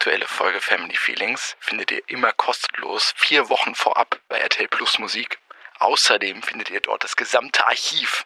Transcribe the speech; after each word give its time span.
aktuelle 0.00 0.26
Folge 0.26 0.62
Family 0.62 0.96
Feelings 0.96 1.56
findet 1.60 1.90
ihr 1.90 2.00
immer 2.06 2.32
kostenlos 2.32 3.12
vier 3.18 3.50
Wochen 3.50 3.74
vorab 3.74 4.18
bei 4.28 4.38
RTL 4.38 4.66
Plus 4.66 4.98
Musik. 4.98 5.38
Außerdem 5.78 6.42
findet 6.42 6.70
ihr 6.70 6.80
dort 6.80 7.04
das 7.04 7.16
gesamte 7.16 7.66
Archiv. 7.66 8.24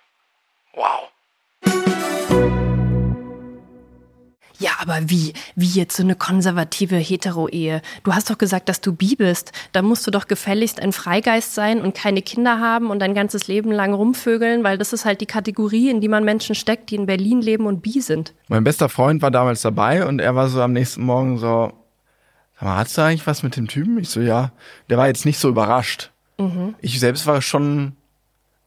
Wow. 0.74 1.10
Ja, 4.64 4.70
aber 4.78 5.10
wie? 5.10 5.34
Wie 5.56 5.68
jetzt 5.68 5.94
so 5.94 6.02
eine 6.02 6.14
konservative 6.14 6.96
Hetero-Ehe? 6.96 7.82
Du 8.02 8.14
hast 8.14 8.30
doch 8.30 8.38
gesagt, 8.38 8.70
dass 8.70 8.80
du 8.80 8.94
bi 8.94 9.14
bist. 9.14 9.52
Da 9.72 9.82
musst 9.82 10.06
du 10.06 10.10
doch 10.10 10.26
gefälligst 10.26 10.80
ein 10.80 10.94
Freigeist 10.94 11.54
sein 11.54 11.82
und 11.82 11.94
keine 11.94 12.22
Kinder 12.22 12.60
haben 12.60 12.90
und 12.90 12.98
dein 13.00 13.12
ganzes 13.12 13.46
Leben 13.46 13.70
lang 13.70 13.92
rumvögeln, 13.92 14.64
weil 14.64 14.78
das 14.78 14.94
ist 14.94 15.04
halt 15.04 15.20
die 15.20 15.26
Kategorie, 15.26 15.90
in 15.90 16.00
die 16.00 16.08
man 16.08 16.24
Menschen 16.24 16.54
steckt, 16.54 16.88
die 16.88 16.94
in 16.94 17.04
Berlin 17.04 17.42
leben 17.42 17.66
und 17.66 17.82
bi 17.82 18.00
sind. 18.00 18.32
Mein 18.48 18.64
bester 18.64 18.88
Freund 18.88 19.20
war 19.20 19.30
damals 19.30 19.60
dabei 19.60 20.06
und 20.06 20.18
er 20.18 20.34
war 20.34 20.48
so 20.48 20.62
am 20.62 20.72
nächsten 20.72 21.02
Morgen 21.04 21.36
so, 21.36 21.74
sag 22.54 22.62
mal, 22.62 22.76
hast 22.78 22.96
du 22.96 23.02
eigentlich 23.02 23.26
was 23.26 23.42
mit 23.42 23.56
dem 23.56 23.68
Typen? 23.68 23.98
Ich 23.98 24.08
so, 24.08 24.20
ja. 24.20 24.52
Der 24.88 24.96
war 24.96 25.08
jetzt 25.08 25.26
nicht 25.26 25.38
so 25.38 25.50
überrascht. 25.50 26.10
Ich 26.80 26.98
selbst 27.00 27.26
war 27.26 27.42
schon 27.42 27.96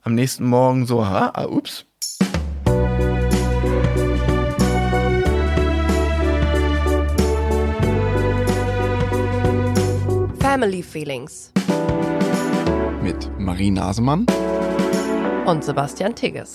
am 0.03 0.13
nächsten 0.13 0.45
Morgen 0.45 0.85
so, 0.85 1.07
ha, 1.07 1.31
ah, 1.33 1.45
ups. 1.45 1.86
Family 10.59 10.81
Feelings 10.81 11.51
Mit 13.03 13.29
Marie 13.39 13.69
Nasemann. 13.69 14.25
und 15.45 15.63
Sebastian 15.63 16.15
Tigges. 16.15 16.51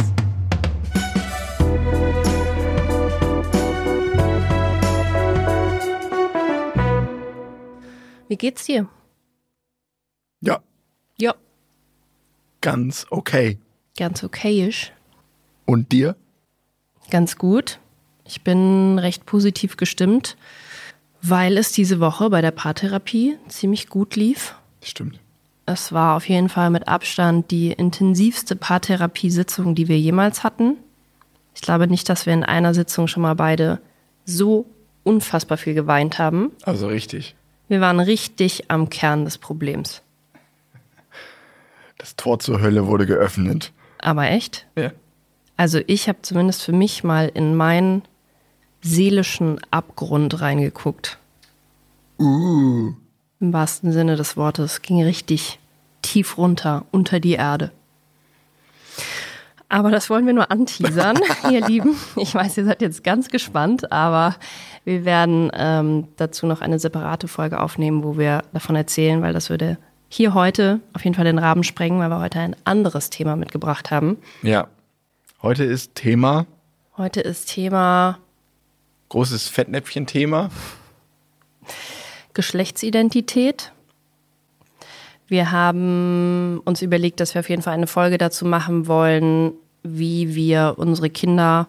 Wie 8.28 8.36
geht's 8.36 8.64
dir? 8.66 8.88
Ja, 10.40 10.62
Ja, 11.16 11.34
ganz 12.60 13.06
okay. 13.10 13.58
ganz 13.96 14.24
okayisch. 14.24 14.92
Und 15.66 15.92
dir? 15.92 16.16
Ganz 17.10 17.36
gut. 17.36 17.78
Ich 18.24 18.42
bin 18.42 18.98
recht 18.98 19.26
positiv 19.26 19.76
gestimmt, 19.76 20.36
weil 21.22 21.56
es 21.56 21.72
diese 21.72 22.00
Woche 22.00 22.28
bei 22.30 22.40
der 22.40 22.50
Paartherapie 22.50 23.38
ziemlich 23.48 23.88
gut 23.88 24.16
lief. 24.16 24.54
Stimmt. 24.82 25.18
Es 25.64 25.92
war 25.92 26.16
auf 26.16 26.28
jeden 26.28 26.48
Fall 26.48 26.70
mit 26.70 26.88
Abstand 26.88 27.50
die 27.52 27.70
intensivste 27.70 28.56
Paartherapiesitzung, 28.56 29.76
die 29.76 29.86
wir 29.86 29.98
jemals 29.98 30.42
hatten. 30.42 30.76
Ich 31.54 31.60
glaube 31.60 31.86
nicht, 31.86 32.08
dass 32.08 32.26
wir 32.26 32.32
in 32.32 32.42
einer 32.42 32.74
Sitzung 32.74 33.06
schon 33.06 33.22
mal 33.22 33.34
beide 33.34 33.80
so 34.24 34.66
unfassbar 35.04 35.56
viel 35.56 35.74
geweint 35.74 36.18
haben. 36.18 36.50
Also 36.64 36.88
richtig. 36.88 37.36
Wir 37.68 37.80
waren 37.80 38.00
richtig 38.00 38.70
am 38.70 38.90
Kern 38.90 39.24
des 39.24 39.38
Problems. 39.38 40.02
Das 41.98 42.16
Tor 42.16 42.40
zur 42.40 42.60
Hölle 42.60 42.88
wurde 42.88 43.06
geöffnet. 43.06 43.72
Aber 43.98 44.28
echt? 44.28 44.66
Ja. 44.76 44.90
Also 45.56 45.80
ich 45.86 46.08
habe 46.08 46.18
zumindest 46.22 46.64
für 46.64 46.72
mich 46.72 47.04
mal 47.04 47.30
in 47.32 47.54
meinen 47.54 48.02
seelischen 48.82 49.60
Abgrund 49.70 50.40
reingeguckt. 50.40 51.18
Uh. 52.18 52.92
Im 53.40 53.52
wahrsten 53.52 53.92
Sinne 53.92 54.16
des 54.16 54.36
Wortes. 54.36 54.82
Ging 54.82 55.02
richtig 55.02 55.58
tief 56.02 56.36
runter, 56.36 56.84
unter 56.90 57.20
die 57.20 57.32
Erde. 57.32 57.70
Aber 59.68 59.90
das 59.90 60.10
wollen 60.10 60.26
wir 60.26 60.34
nur 60.34 60.50
anteasern, 60.50 61.18
ihr 61.50 61.66
Lieben. 61.66 61.96
Ich 62.16 62.34
weiß, 62.34 62.58
ihr 62.58 62.64
seid 62.64 62.82
jetzt 62.82 63.02
ganz 63.04 63.28
gespannt, 63.28 63.90
aber 63.90 64.36
wir 64.84 65.04
werden 65.04 65.50
ähm, 65.54 66.08
dazu 66.16 66.46
noch 66.46 66.60
eine 66.60 66.78
separate 66.78 67.28
Folge 67.28 67.60
aufnehmen, 67.60 68.04
wo 68.04 68.18
wir 68.18 68.42
davon 68.52 68.76
erzählen, 68.76 69.22
weil 69.22 69.32
das 69.32 69.48
würde 69.48 69.78
hier 70.08 70.34
heute 70.34 70.80
auf 70.92 71.04
jeden 71.04 71.14
Fall 71.14 71.24
den 71.24 71.38
Rahmen 71.38 71.64
sprengen, 71.64 72.00
weil 72.00 72.10
wir 72.10 72.20
heute 72.20 72.40
ein 72.40 72.56
anderes 72.64 73.08
Thema 73.08 73.36
mitgebracht 73.36 73.90
haben. 73.90 74.18
Ja. 74.42 74.66
Heute 75.40 75.64
ist 75.64 75.94
Thema, 75.94 76.46
Heute 76.98 77.22
ist 77.22 77.46
Thema 77.46 78.18
großes 79.12 79.48
Fettnäpfchen-Thema. 79.48 80.48
Geschlechtsidentität. 82.32 83.70
Wir 85.28 85.52
haben 85.52 86.62
uns 86.64 86.80
überlegt, 86.80 87.20
dass 87.20 87.34
wir 87.34 87.40
auf 87.40 87.50
jeden 87.50 87.60
Fall 87.60 87.74
eine 87.74 87.86
Folge 87.86 88.16
dazu 88.16 88.46
machen 88.46 88.86
wollen, 88.86 89.52
wie 89.82 90.34
wir 90.34 90.76
unsere 90.78 91.10
Kinder 91.10 91.68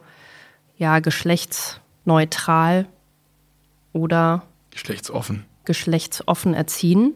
ja 0.78 1.00
geschlechtsneutral 1.00 2.88
oder 3.92 4.44
Geschlechtsoffen. 4.72 5.44
geschlechtsoffen 5.66 6.54
erziehen, 6.54 7.14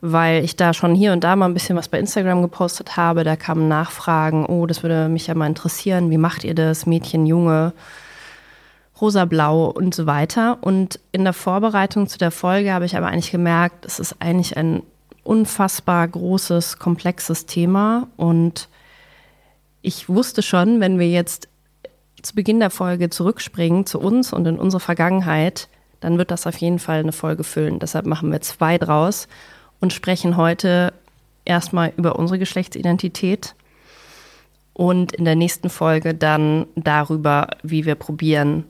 weil 0.00 0.42
ich 0.42 0.56
da 0.56 0.72
schon 0.72 0.94
hier 0.94 1.12
und 1.12 1.22
da 1.22 1.36
mal 1.36 1.44
ein 1.44 1.54
bisschen 1.54 1.76
was 1.76 1.88
bei 1.88 1.98
Instagram 1.98 2.40
gepostet 2.40 2.96
habe. 2.96 3.24
Da 3.24 3.36
kamen 3.36 3.68
Nachfragen, 3.68 4.46
oh, 4.46 4.64
das 4.64 4.82
würde 4.82 5.10
mich 5.10 5.26
ja 5.26 5.34
mal 5.34 5.48
interessieren, 5.48 6.10
wie 6.10 6.18
macht 6.18 6.44
ihr 6.44 6.54
das, 6.54 6.86
Mädchen, 6.86 7.26
Junge, 7.26 7.74
rosa-blau 9.00 9.66
und 9.66 9.94
so 9.94 10.06
weiter. 10.06 10.58
Und 10.60 11.00
in 11.12 11.24
der 11.24 11.32
Vorbereitung 11.32 12.06
zu 12.06 12.18
der 12.18 12.30
Folge 12.30 12.72
habe 12.72 12.84
ich 12.84 12.96
aber 12.96 13.08
eigentlich 13.08 13.30
gemerkt, 13.30 13.84
es 13.84 13.98
ist 13.98 14.16
eigentlich 14.20 14.56
ein 14.56 14.82
unfassbar 15.22 16.06
großes, 16.08 16.78
komplexes 16.78 17.46
Thema 17.46 18.08
und 18.16 18.68
ich 19.82 20.08
wusste 20.08 20.42
schon, 20.42 20.80
wenn 20.80 20.98
wir 20.98 21.08
jetzt 21.08 21.48
zu 22.22 22.34
Beginn 22.34 22.60
der 22.60 22.70
Folge 22.70 23.10
zurückspringen 23.10 23.86
zu 23.86 23.98
uns 23.98 24.32
und 24.32 24.46
in 24.46 24.58
unsere 24.58 24.80
Vergangenheit, 24.80 25.68
dann 26.00 26.18
wird 26.18 26.30
das 26.30 26.46
auf 26.46 26.56
jeden 26.58 26.78
Fall 26.78 27.00
eine 27.00 27.12
Folge 27.12 27.44
füllen. 27.44 27.78
Deshalb 27.78 28.06
machen 28.06 28.30
wir 28.30 28.40
zwei 28.40 28.78
draus 28.78 29.28
und 29.80 29.92
sprechen 29.92 30.36
heute 30.36 30.92
erstmal 31.44 31.92
über 31.96 32.16
unsere 32.18 32.38
Geschlechtsidentität 32.38 33.54
und 34.74 35.12
in 35.12 35.24
der 35.24 35.36
nächsten 35.36 35.70
Folge 35.70 36.14
dann 36.14 36.66
darüber, 36.74 37.48
wie 37.62 37.84
wir 37.86 37.94
probieren, 37.94 38.64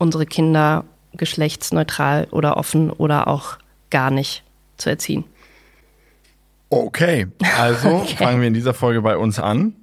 unsere 0.00 0.26
Kinder 0.26 0.84
geschlechtsneutral 1.12 2.26
oder 2.30 2.56
offen 2.56 2.90
oder 2.90 3.28
auch 3.28 3.58
gar 3.90 4.10
nicht 4.10 4.42
zu 4.76 4.90
erziehen. 4.90 5.24
Okay, 6.70 7.26
also 7.58 7.98
fangen 8.16 8.40
wir 8.40 8.48
in 8.48 8.54
dieser 8.54 8.74
Folge 8.74 9.02
bei 9.02 9.16
uns 9.16 9.38
an. 9.38 9.74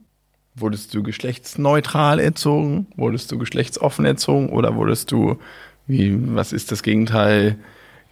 Wurdest 0.55 0.93
du 0.93 1.03
geschlechtsneutral 1.03 2.19
erzogen? 2.19 2.87
Wurdest 2.95 3.31
du 3.31 3.37
geschlechtsoffen 3.37 4.05
erzogen? 4.05 4.49
Oder 4.49 4.75
wurdest 4.75 5.11
du, 5.11 5.37
wie, 5.85 6.17
was 6.35 6.51
ist 6.51 6.71
das 6.71 6.81
Gegenteil? 6.81 7.59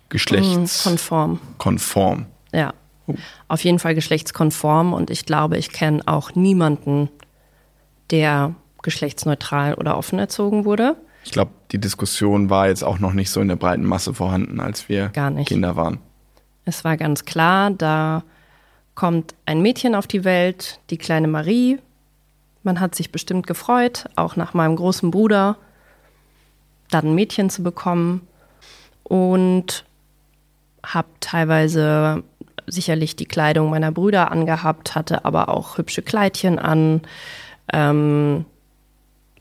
Geschlechtskonform. 0.09 1.39
Konform. 1.57 2.27
Ja. 2.53 2.73
Auf 3.47 3.63
jeden 3.63 3.79
Fall 3.79 3.95
geschlechtskonform 3.95 4.93
und 4.93 5.09
ich 5.09 5.25
glaube, 5.25 5.57
ich 5.57 5.71
kenne 5.71 6.03
auch 6.05 6.35
niemanden, 6.35 7.09
der 8.11 8.53
geschlechtsneutral 8.83 9.73
oder 9.75 9.97
offen 9.97 10.19
erzogen 10.19 10.65
wurde. 10.65 10.95
Ich 11.25 11.31
glaube, 11.31 11.51
die 11.71 11.79
Diskussion 11.79 12.51
war 12.51 12.67
jetzt 12.67 12.83
auch 12.83 12.99
noch 12.99 13.13
nicht 13.13 13.31
so 13.31 13.41
in 13.41 13.47
der 13.47 13.55
breiten 13.55 13.83
Masse 13.83 14.13
vorhanden, 14.13 14.59
als 14.59 14.87
wir 14.87 15.09
Gar 15.09 15.31
nicht. 15.31 15.47
Kinder 15.47 15.75
waren. 15.75 15.97
Es 16.65 16.83
war 16.83 16.97
ganz 16.97 17.25
klar, 17.25 17.71
da 17.71 18.23
kommt 18.93 19.33
ein 19.45 19.61
Mädchen 19.61 19.95
auf 19.95 20.05
die 20.05 20.23
Welt, 20.23 20.79
die 20.91 20.97
kleine 20.97 21.27
Marie. 21.27 21.79
Man 22.63 22.79
hat 22.79 22.93
sich 22.93 23.11
bestimmt 23.11 23.47
gefreut, 23.47 24.05
auch 24.15 24.35
nach 24.35 24.53
meinem 24.53 24.75
großen 24.75 25.09
Bruder, 25.11 25.57
dann 26.91 27.07
ein 27.07 27.15
Mädchen 27.15 27.49
zu 27.49 27.63
bekommen. 27.63 28.27
Und 29.03 29.83
habe 30.83 31.07
teilweise 31.19 32.23
sicherlich 32.67 33.15
die 33.15 33.25
Kleidung 33.25 33.71
meiner 33.71 33.91
Brüder 33.91 34.31
angehabt, 34.31 34.95
hatte 34.95 35.25
aber 35.25 35.49
auch 35.49 35.77
hübsche 35.79 36.03
Kleidchen 36.03 36.59
an. 36.59 37.01
Ähm, 37.73 38.45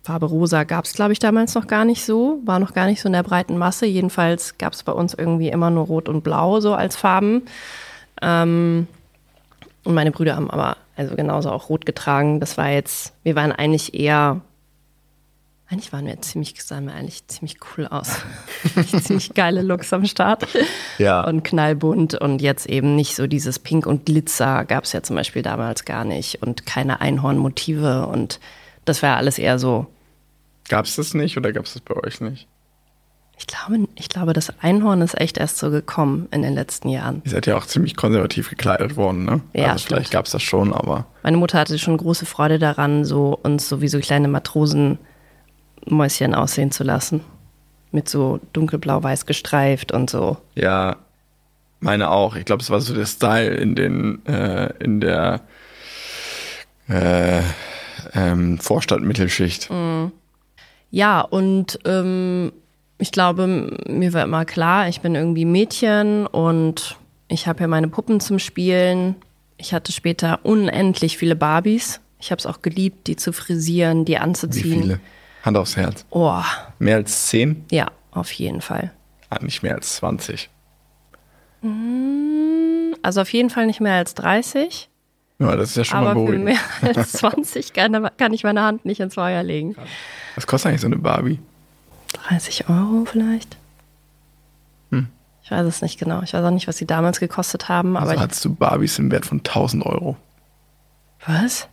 Farbe 0.04 0.26
rosa 0.26 0.64
gab 0.64 0.84
es, 0.84 0.92
glaube 0.92 1.14
ich, 1.14 1.18
damals 1.18 1.54
noch 1.54 1.66
gar 1.66 1.86
nicht 1.86 2.04
so, 2.04 2.38
war 2.44 2.58
noch 2.58 2.74
gar 2.74 2.84
nicht 2.84 3.00
so 3.00 3.08
in 3.08 3.14
der 3.14 3.22
breiten 3.22 3.56
Masse. 3.56 3.86
Jedenfalls 3.86 4.58
gab 4.58 4.74
es 4.74 4.82
bei 4.82 4.92
uns 4.92 5.14
irgendwie 5.14 5.48
immer 5.48 5.70
nur 5.70 5.86
rot 5.86 6.10
und 6.10 6.22
blau 6.22 6.60
so 6.60 6.74
als 6.74 6.94
Farben. 6.94 7.46
Ähm, 8.20 8.86
und 9.82 9.94
meine 9.94 10.10
Brüder 10.10 10.36
haben 10.36 10.50
aber 10.50 10.76
also 10.94 11.16
genauso 11.16 11.50
auch 11.50 11.70
rot 11.70 11.86
getragen. 11.86 12.38
Das 12.38 12.58
war 12.58 12.68
jetzt, 12.68 13.14
wir 13.22 13.34
waren 13.34 13.50
eigentlich 13.50 13.94
eher, 13.94 14.42
eigentlich 15.70 15.90
waren 15.94 16.04
wir 16.04 16.20
ziemlich, 16.20 16.62
sahen 16.62 16.84
wir 16.84 16.92
eigentlich 16.92 17.26
ziemlich 17.28 17.56
cool 17.78 17.86
aus. 17.86 18.20
ziemlich 19.04 19.32
geile 19.32 19.62
Looks 19.62 19.90
am 19.94 20.04
Start. 20.04 20.46
Ja. 20.98 21.26
Und 21.26 21.44
knallbunt 21.44 22.12
und 22.14 22.42
jetzt 22.42 22.66
eben 22.66 22.94
nicht 22.94 23.16
so 23.16 23.26
dieses 23.26 23.58
Pink 23.58 23.86
und 23.86 24.04
Glitzer 24.04 24.66
gab 24.66 24.84
es 24.84 24.92
ja 24.92 25.02
zum 25.02 25.16
Beispiel 25.16 25.40
damals 25.40 25.86
gar 25.86 26.04
nicht 26.04 26.42
und 26.42 26.66
keine 26.66 27.00
Einhornmotive 27.00 28.06
und 28.06 28.38
das 28.84 29.02
war 29.02 29.16
alles 29.16 29.38
eher 29.38 29.58
so, 29.58 29.86
Gab 30.68 30.86
es 30.86 30.96
das 30.96 31.14
nicht 31.14 31.36
oder 31.36 31.52
gab 31.52 31.66
es 31.66 31.74
das 31.74 31.82
bei 31.82 31.94
euch 31.96 32.20
nicht? 32.20 32.48
ich 33.36 33.46
glaube, 33.46 33.88
ich 33.96 34.08
glaube, 34.08 34.32
das 34.32 34.52
Einhorn 34.60 35.02
ist 35.02 35.20
echt 35.20 35.38
erst 35.38 35.58
so 35.58 35.70
gekommen 35.70 36.28
in 36.30 36.42
den 36.42 36.54
letzten 36.54 36.88
Jahren. 36.88 37.22
Ihr 37.24 37.32
seid 37.32 37.46
ja 37.46 37.56
auch 37.56 37.66
ziemlich 37.66 37.96
konservativ 37.96 38.48
gekleidet 38.48 38.96
worden, 38.96 39.24
ne? 39.24 39.40
Ja, 39.52 39.72
also 39.72 39.86
vielleicht 39.86 40.12
gab 40.12 40.26
es 40.26 40.32
das 40.32 40.42
schon, 40.42 40.72
aber 40.72 41.06
Meine 41.22 41.36
Mutter 41.36 41.58
hatte 41.58 41.78
schon 41.78 41.96
große 41.96 42.26
Freude 42.26 42.58
daran, 42.58 43.04
so 43.04 43.38
uns 43.42 43.68
so 43.68 43.80
wie 43.80 43.88
so 43.88 43.98
kleine 43.98 44.28
Matrosenmäuschen 44.28 46.34
aussehen 46.34 46.70
zu 46.70 46.84
lassen. 46.84 47.22
Mit 47.90 48.08
so 48.08 48.40
dunkelblau-weiß 48.52 49.26
gestreift 49.26 49.92
und 49.92 50.10
so. 50.10 50.36
Ja, 50.54 50.96
meine 51.80 52.10
auch. 52.10 52.36
Ich 52.36 52.44
glaube, 52.44 52.62
es 52.62 52.70
war 52.70 52.80
so 52.80 52.94
der 52.94 53.06
Style 53.06 53.54
in 53.54 53.74
den, 53.74 54.24
äh, 54.26 54.72
in 54.78 55.00
der 55.00 55.40
äh, 56.88 57.42
ähm, 58.14 58.58
Vorstadt-Mittelschicht. 58.58 59.70
Ja, 60.94 61.22
und 61.22 61.80
ähm, 61.86 62.52
ich 62.98 63.10
glaube, 63.10 63.76
mir 63.88 64.12
war 64.12 64.22
immer 64.22 64.44
klar, 64.44 64.88
ich 64.88 65.00
bin 65.00 65.16
irgendwie 65.16 65.44
Mädchen 65.44 66.24
und 66.28 66.96
ich 67.26 67.48
habe 67.48 67.62
ja 67.62 67.66
meine 67.66 67.88
Puppen 67.88 68.20
zum 68.20 68.38
Spielen. 68.38 69.16
Ich 69.56 69.74
hatte 69.74 69.90
später 69.90 70.38
unendlich 70.44 71.18
viele 71.18 71.34
Barbies. 71.34 72.00
Ich 72.20 72.30
habe 72.30 72.38
es 72.38 72.46
auch 72.46 72.62
geliebt, 72.62 73.08
die 73.08 73.16
zu 73.16 73.32
frisieren, 73.32 74.04
die 74.04 74.12
Wie 74.12 74.18
anzuziehen. 74.18 74.82
viele? 74.82 75.00
Hand 75.42 75.56
aufs 75.56 75.76
Herz. 75.76 76.06
Oh, 76.10 76.40
Mehr 76.78 76.94
als 76.94 77.26
zehn? 77.26 77.64
ja, 77.72 77.88
auf 78.12 78.30
jeden 78.30 78.60
Fall. 78.60 78.92
Ah, 79.30 79.42
nicht 79.42 79.64
mehr 79.64 79.74
als 79.74 79.96
20. 79.96 80.48
Also 83.02 83.20
auf 83.20 83.32
jeden 83.32 83.50
Fall 83.50 83.66
nicht 83.66 83.80
mehr 83.80 83.94
als 83.94 84.14
30, 84.14 84.88
Ja, 85.38 85.56
das 85.56 85.70
ist 85.70 85.76
ja 85.76 85.84
schon 85.84 86.00
mal 86.00 86.10
aber 86.10 86.20
für 86.20 86.26
beruhigend. 86.26 86.44
mehr 86.44 86.58
als 86.96 87.12
20 87.12 87.72
kann, 87.72 88.08
kann 88.16 88.32
ich 88.32 88.44
meine 88.44 88.62
Hand 88.62 88.84
nicht 88.84 89.00
ins 89.00 89.14
Feuer 89.14 89.42
legen. 89.42 89.74
Was 90.36 90.46
kostet 90.46 90.70
eigentlich 90.70 90.80
so 90.82 90.86
eine 90.86 90.96
Barbie? 90.96 91.40
30 92.28 92.68
Euro 92.68 93.04
vielleicht? 93.04 93.56
Hm. 94.90 95.08
Ich 95.42 95.50
weiß 95.50 95.66
es 95.66 95.82
nicht 95.82 95.98
genau. 95.98 96.22
Ich 96.22 96.32
weiß 96.32 96.44
auch 96.44 96.50
nicht, 96.50 96.68
was 96.68 96.76
sie 96.76 96.86
damals 96.86 97.18
gekostet 97.20 97.68
haben, 97.68 97.96
aber 97.96 98.10
Also 98.10 98.20
hattest 98.20 98.44
du 98.44 98.54
Barbies 98.54 98.98
im 98.98 99.10
Wert 99.10 99.26
von 99.26 99.38
1000 99.38 99.84
Euro. 99.84 100.16
was? 101.26 101.68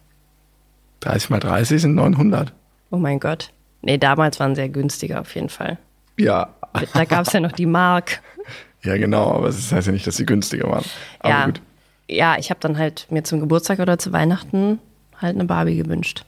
30 1.02 1.30
mal 1.30 1.40
30 1.40 1.82
sind 1.82 1.96
900. 1.96 2.54
Oh 2.90 2.98
mein 2.98 3.20
Gott. 3.20 3.52
Nee, 3.82 3.98
damals 3.98 4.40
waren 4.40 4.56
sehr 4.56 4.70
günstiger 4.70 5.22
auf 5.22 5.34
jeden 5.36 5.50
Fall. 5.50 5.78
Ja, 6.18 6.50
Da 6.94 7.06
gab 7.06 7.26
es 7.26 7.34
ja 7.34 7.40
noch 7.40 7.52
die 7.52 7.66
Mark. 7.66 8.22
ja 8.84 8.98
genau, 8.98 9.32
aber 9.34 9.48
das 9.48 9.72
heißt 9.72 9.88
ja 9.88 9.94
nicht, 9.94 10.06
dass 10.06 10.18
sie 10.18 10.26
günstiger 10.26 10.70
waren. 10.70 10.86
Aber 11.20 11.30
ja. 11.30 11.46
gut. 11.46 11.62
Ja, 12.08 12.38
ich 12.38 12.50
habe 12.50 12.60
dann 12.60 12.78
halt 12.78 13.08
mir 13.10 13.24
zum 13.24 13.40
Geburtstag 13.40 13.80
oder 13.80 13.98
zu 13.98 14.12
Weihnachten 14.12 14.80
halt 15.20 15.36
eine 15.36 15.46
Barbie 15.46 15.78
gewünscht. 15.78 16.26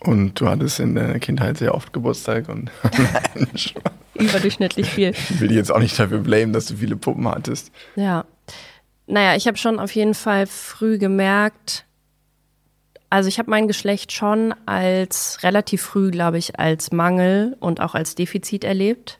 Und 0.00 0.40
du 0.40 0.48
hattest 0.48 0.80
in 0.80 0.94
deiner 0.94 1.18
Kindheit 1.18 1.58
sehr 1.58 1.74
oft 1.74 1.92
Geburtstag 1.92 2.48
und. 2.48 2.70
Überdurchschnittlich 4.14 4.88
viel. 4.90 5.10
ich 5.10 5.40
will 5.40 5.48
dich 5.48 5.56
jetzt 5.56 5.70
auch 5.70 5.78
nicht 5.78 5.98
dafür 5.98 6.18
blamen, 6.18 6.52
dass 6.52 6.66
du 6.66 6.76
viele 6.76 6.96
Puppen 6.96 7.28
hattest. 7.28 7.70
Ja. 7.94 8.24
Naja, 9.06 9.36
ich 9.36 9.46
habe 9.46 9.56
schon 9.56 9.78
auf 9.78 9.92
jeden 9.92 10.14
Fall 10.14 10.46
früh 10.46 10.98
gemerkt, 10.98 11.84
also 13.10 13.28
ich 13.28 13.38
habe 13.38 13.50
mein 13.50 13.68
Geschlecht 13.68 14.12
schon 14.12 14.54
als 14.66 15.42
relativ 15.42 15.82
früh, 15.82 16.10
glaube 16.10 16.38
ich, 16.38 16.58
als 16.58 16.92
Mangel 16.92 17.56
und 17.58 17.80
auch 17.80 17.94
als 17.94 18.14
Defizit 18.14 18.64
erlebt, 18.64 19.18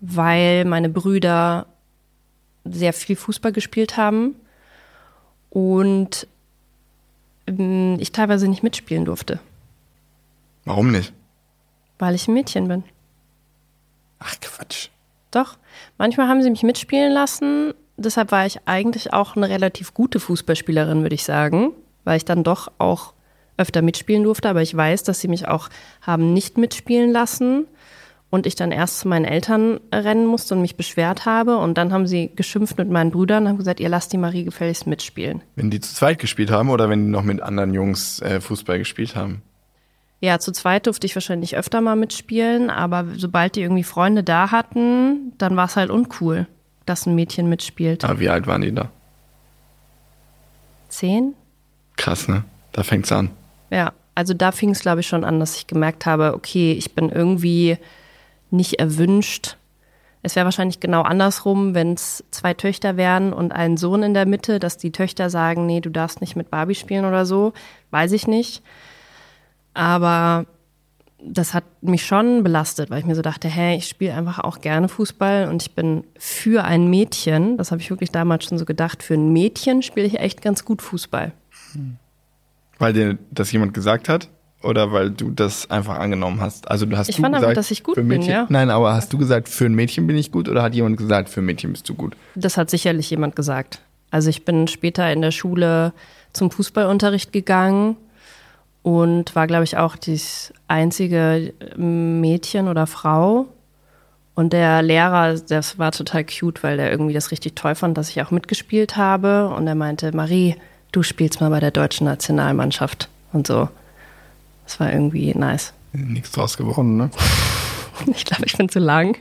weil 0.00 0.64
meine 0.64 0.88
Brüder 0.88 1.66
sehr 2.64 2.92
viel 2.92 3.14
Fußball 3.14 3.52
gespielt 3.52 3.96
haben 3.96 4.34
und 5.54 6.26
ähm, 7.46 7.96
ich 7.98 8.12
teilweise 8.12 8.48
nicht 8.48 8.62
mitspielen 8.62 9.06
durfte, 9.06 9.38
Warum 10.66 10.90
nicht? 10.92 11.14
weil 11.98 12.14
ich 12.14 12.28
ein 12.28 12.34
Mädchen 12.34 12.68
bin. 12.68 12.84
Ach 14.18 14.34
Quatsch. 14.40 14.88
Doch, 15.30 15.56
manchmal 15.96 16.28
haben 16.28 16.42
sie 16.42 16.50
mich 16.50 16.62
mitspielen 16.62 17.12
lassen. 17.12 17.72
Deshalb 17.96 18.32
war 18.32 18.44
ich 18.46 18.60
eigentlich 18.66 19.12
auch 19.12 19.36
eine 19.36 19.48
relativ 19.48 19.94
gute 19.94 20.20
Fußballspielerin, 20.20 21.02
würde 21.02 21.14
ich 21.14 21.24
sagen, 21.24 21.70
weil 22.04 22.16
ich 22.16 22.24
dann 22.24 22.42
doch 22.42 22.70
auch 22.78 23.12
öfter 23.56 23.82
mitspielen 23.82 24.24
durfte. 24.24 24.48
Aber 24.48 24.62
ich 24.62 24.76
weiß, 24.76 25.04
dass 25.04 25.20
sie 25.20 25.28
mich 25.28 25.46
auch 25.46 25.68
haben 26.02 26.32
nicht 26.32 26.58
mitspielen 26.58 27.12
lassen 27.12 27.66
und 28.34 28.46
ich 28.46 28.56
dann 28.56 28.72
erst 28.72 28.98
zu 28.98 29.06
meinen 29.06 29.24
Eltern 29.24 29.78
rennen 29.92 30.26
musste 30.26 30.56
und 30.56 30.60
mich 30.60 30.74
beschwert 30.74 31.24
habe. 31.24 31.56
Und 31.58 31.78
dann 31.78 31.92
haben 31.92 32.08
sie 32.08 32.32
geschimpft 32.34 32.76
mit 32.76 32.90
meinen 32.90 33.12
Brüdern 33.12 33.44
und 33.44 33.50
haben 33.50 33.58
gesagt, 33.58 33.78
ihr 33.78 33.88
lasst 33.88 34.12
die 34.12 34.18
Marie 34.18 34.42
gefälligst 34.42 34.88
mitspielen. 34.88 35.40
Wenn 35.54 35.70
die 35.70 35.78
zu 35.78 35.94
zweit 35.94 36.18
gespielt 36.18 36.50
haben 36.50 36.68
oder 36.70 36.90
wenn 36.90 37.04
die 37.04 37.10
noch 37.10 37.22
mit 37.22 37.40
anderen 37.40 37.72
Jungs 37.72 38.20
äh, 38.22 38.40
Fußball 38.40 38.78
gespielt 38.78 39.14
haben? 39.14 39.42
Ja, 40.20 40.40
zu 40.40 40.50
zweit 40.50 40.86
durfte 40.86 41.06
ich 41.06 41.14
wahrscheinlich 41.14 41.56
öfter 41.56 41.80
mal 41.80 41.94
mitspielen, 41.94 42.70
aber 42.70 43.06
sobald 43.16 43.54
die 43.54 43.62
irgendwie 43.62 43.84
Freunde 43.84 44.24
da 44.24 44.50
hatten, 44.50 45.32
dann 45.38 45.54
war 45.54 45.66
es 45.66 45.76
halt 45.76 45.90
uncool, 45.90 46.48
dass 46.86 47.06
ein 47.06 47.14
Mädchen 47.14 47.48
mitspielt. 47.48 48.04
Aber 48.04 48.18
wie 48.18 48.30
alt 48.30 48.48
waren 48.48 48.62
die 48.62 48.74
da? 48.74 48.90
Zehn? 50.88 51.34
Krass, 51.96 52.26
ne? 52.26 52.42
Da 52.72 52.82
fängt's 52.82 53.12
an. 53.12 53.30
Ja, 53.70 53.92
also 54.16 54.34
da 54.34 54.50
fing 54.50 54.70
es, 54.70 54.80
glaube 54.80 55.02
ich, 55.02 55.06
schon 55.06 55.24
an, 55.24 55.38
dass 55.38 55.56
ich 55.56 55.68
gemerkt 55.68 56.04
habe, 56.04 56.34
okay, 56.34 56.72
ich 56.72 56.96
bin 56.96 57.10
irgendwie 57.10 57.78
nicht 58.54 58.78
erwünscht. 58.78 59.56
Es 60.22 60.36
wäre 60.36 60.46
wahrscheinlich 60.46 60.80
genau 60.80 61.02
andersrum, 61.02 61.74
wenn 61.74 61.92
es 61.92 62.24
zwei 62.30 62.54
Töchter 62.54 62.96
wären 62.96 63.34
und 63.34 63.52
ein 63.52 63.76
Sohn 63.76 64.02
in 64.02 64.14
der 64.14 64.24
Mitte, 64.24 64.58
dass 64.58 64.78
die 64.78 64.90
Töchter 64.90 65.28
sagen, 65.28 65.66
nee, 65.66 65.80
du 65.80 65.90
darfst 65.90 66.22
nicht 66.22 66.34
mit 66.34 66.50
Barbie 66.50 66.74
spielen 66.74 67.04
oder 67.04 67.26
so. 67.26 67.52
Weiß 67.90 68.12
ich 68.12 68.26
nicht. 68.26 68.62
Aber 69.74 70.46
das 71.26 71.54
hat 71.54 71.64
mich 71.82 72.06
schon 72.06 72.42
belastet, 72.42 72.90
weil 72.90 73.00
ich 73.00 73.06
mir 73.06 73.14
so 73.14 73.22
dachte, 73.22 73.48
hey, 73.48 73.76
ich 73.76 73.88
spiele 73.88 74.14
einfach 74.14 74.38
auch 74.38 74.60
gerne 74.60 74.88
Fußball 74.88 75.48
und 75.48 75.62
ich 75.62 75.74
bin 75.74 76.04
für 76.18 76.64
ein 76.64 76.88
Mädchen, 76.88 77.56
das 77.56 77.70
habe 77.70 77.80
ich 77.80 77.90
wirklich 77.90 78.10
damals 78.10 78.44
schon 78.44 78.58
so 78.58 78.64
gedacht, 78.64 79.02
für 79.02 79.14
ein 79.14 79.32
Mädchen 79.32 79.82
spiele 79.82 80.06
ich 80.06 80.18
echt 80.18 80.42
ganz 80.42 80.64
gut 80.64 80.82
Fußball. 80.82 81.32
Weil 82.78 82.92
dir 82.92 83.18
das 83.30 83.52
jemand 83.52 83.74
gesagt 83.74 84.08
hat? 84.08 84.28
Oder 84.64 84.92
weil 84.92 85.10
du 85.10 85.30
das 85.30 85.70
einfach 85.70 85.98
angenommen 85.98 86.40
hast? 86.40 86.70
Also 86.70 86.86
du 86.86 86.96
hast 86.96 87.08
Ich 87.08 87.16
du 87.16 87.22
fand 87.22 87.34
gesagt, 87.34 87.50
einfach, 87.50 87.60
dass 87.60 87.70
ich 87.70 87.82
gut 87.82 87.94
für 87.94 88.00
bin, 88.00 88.18
Mädchen, 88.18 88.32
ja. 88.32 88.46
Nein, 88.48 88.70
aber 88.70 88.94
hast 88.94 89.12
du 89.12 89.18
gesagt, 89.18 89.48
für 89.48 89.66
ein 89.66 89.74
Mädchen 89.74 90.06
bin 90.06 90.16
ich 90.16 90.32
gut 90.32 90.48
oder 90.48 90.62
hat 90.62 90.74
jemand 90.74 90.96
gesagt, 90.96 91.28
für 91.28 91.40
ein 91.40 91.46
Mädchen 91.46 91.72
bist 91.72 91.88
du 91.88 91.94
gut? 91.94 92.16
Das 92.34 92.56
hat 92.56 92.70
sicherlich 92.70 93.10
jemand 93.10 93.36
gesagt. 93.36 93.80
Also 94.10 94.30
ich 94.30 94.44
bin 94.44 94.68
später 94.68 95.12
in 95.12 95.22
der 95.22 95.32
Schule 95.32 95.92
zum 96.32 96.50
Fußballunterricht 96.50 97.32
gegangen 97.32 97.96
und 98.82 99.34
war, 99.34 99.46
glaube 99.46 99.64
ich, 99.64 99.76
auch 99.76 99.96
das 99.96 100.52
einzige 100.68 101.52
Mädchen 101.76 102.68
oder 102.68 102.86
Frau. 102.86 103.46
Und 104.34 104.52
der 104.52 104.82
Lehrer, 104.82 105.38
das 105.38 105.78
war 105.78 105.92
total 105.92 106.24
cute, 106.24 106.62
weil 106.62 106.76
der 106.76 106.90
irgendwie 106.90 107.14
das 107.14 107.30
richtig 107.30 107.54
toll 107.54 107.74
fand, 107.74 107.96
dass 107.96 108.10
ich 108.10 108.20
auch 108.20 108.30
mitgespielt 108.30 108.96
habe. 108.96 109.48
Und 109.48 109.66
er 109.66 109.74
meinte, 109.74 110.14
Marie, 110.14 110.56
du 110.92 111.02
spielst 111.02 111.40
mal 111.40 111.50
bei 111.50 111.60
der 111.60 111.70
deutschen 111.70 112.06
Nationalmannschaft 112.06 113.08
und 113.32 113.46
so. 113.46 113.68
Das 114.64 114.80
war 114.80 114.92
irgendwie 114.92 115.32
nice. 115.34 115.72
Nichts 115.92 116.32
draus 116.32 116.56
geworden, 116.56 116.96
ne? 116.96 117.10
Ich 118.16 118.24
glaube, 118.24 118.44
ich 118.46 118.56
bin 118.56 118.68
zu 118.68 118.80
lang. 118.80 119.16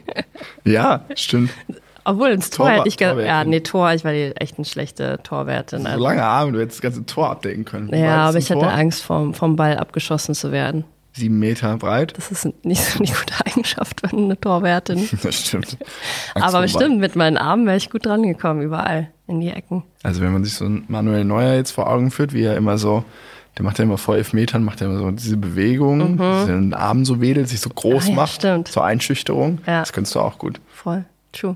Ja, 0.66 1.06
stimmt. 1.16 1.51
Obwohl 2.06 2.29
ins 2.29 2.50
Tor 2.50 2.65
Torwart- 2.65 2.79
hätte 2.79 2.88
ich 2.89 2.98
ge- 2.98 3.24
Ja, 3.25 3.44
nee, 3.44 3.60
Tor, 3.60 3.94
ich 3.94 4.03
war 4.03 4.12
die 4.13 4.36
echt 4.36 4.58
eine 4.58 4.65
schlechte 4.65 5.20
Torwertin. 5.22 5.84
So 5.84 5.88
Also. 5.89 6.03
lange 6.03 6.24
Arme, 6.24 6.51
du 6.53 6.60
hättest 6.60 6.79
das 6.79 6.82
ganze 6.82 7.06
Tor 7.06 7.29
abdecken 7.29 7.65
können. 7.65 7.89
Ja, 7.96 8.29
aber 8.29 8.39
ich 8.39 8.50
hatte 8.50 8.62
Tor? 8.62 8.72
Angst, 8.74 9.03
vom, 9.03 9.36
vom 9.36 9.56
Ball 9.56 9.77
abgeschossen 9.77 10.34
zu 10.34 10.51
werden. 10.51 10.86
Sieben 11.13 11.38
Meter 11.38 11.77
breit. 11.77 12.17
Das 12.17 12.32
ist 12.32 12.50
nicht 12.65 12.84
so 12.84 12.98
eine 12.98 13.08
gute 13.08 13.36
Eigenschaft 13.46 14.01
für 14.01 14.17
eine 14.17 14.39
Torwärtin. 14.41 15.08
Das 15.22 15.36
stimmt. 15.36 15.77
Angst 16.34 16.48
aber 16.48 16.62
bestimmt, 16.63 17.00
mit 17.00 17.15
meinen 17.15 17.38
Armen 17.38 17.67
wäre 17.67 17.77
ich 17.77 17.91
gut 17.91 18.08
dran 18.08 18.24
gekommen, 18.24 18.63
überall, 18.63 19.12
in 19.27 19.39
die 19.39 19.51
Ecken. 19.51 19.84
Also 20.01 20.22
wenn 20.22 20.34
man 20.34 20.44
sich 20.44 20.56
so 20.56 20.65
einen 20.65 20.86
Manuel 20.88 21.24
Neuer 21.25 21.53
jetzt 21.53 21.72
vor 21.72 21.88
Augen 21.88 22.10
führt, 22.10 22.34
wie 22.34 22.41
er 22.44 22.58
immer 22.58 22.79
so, 22.79 23.06
der 23.57 23.63
macht 23.65 23.77
ja 23.77 23.83
immer 23.83 23.98
vor 23.98 24.15
elf 24.15 24.33
Metern, 24.33 24.63
macht 24.63 24.81
er 24.81 24.88
immer 24.88 25.00
so 25.00 25.12
diese 25.12 25.38
Bewegung, 25.38 26.17
den 26.17 26.74
Arm 26.74 27.05
so 27.05 27.22
wedelt, 27.22 27.48
sich 27.50 27.60
so 27.62 27.69
groß 27.69 28.05
Ah 28.05 28.10
ja, 28.10 28.15
macht, 28.15 28.33
stimmt. 28.36 28.67
zur 28.67 28.83
Einschüchterung. 28.83 29.60
Ja. 29.67 29.81
Das 29.81 29.93
könntest 29.93 30.15
du 30.15 30.19
auch 30.19 30.38
gut. 30.39 30.60
Voll, 30.67 31.05
true. 31.31 31.55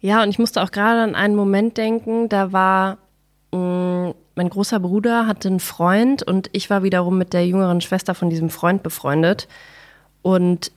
Ja, 0.00 0.22
und 0.22 0.28
ich 0.28 0.38
musste 0.38 0.62
auch 0.62 0.70
gerade 0.70 1.00
an 1.02 1.14
einen 1.14 1.34
Moment 1.34 1.76
denken, 1.76 2.28
da 2.28 2.52
war 2.52 2.98
mh, 3.52 4.14
mein 4.36 4.50
großer 4.50 4.78
Bruder 4.78 5.26
hatte 5.26 5.48
einen 5.48 5.58
Freund 5.58 6.22
und 6.22 6.48
ich 6.52 6.70
war 6.70 6.82
wiederum 6.84 7.18
mit 7.18 7.32
der 7.32 7.46
jüngeren 7.46 7.80
Schwester 7.80 8.14
von 8.14 8.30
diesem 8.30 8.50
Freund 8.50 8.82
befreundet. 8.84 9.48
Und 10.22 10.70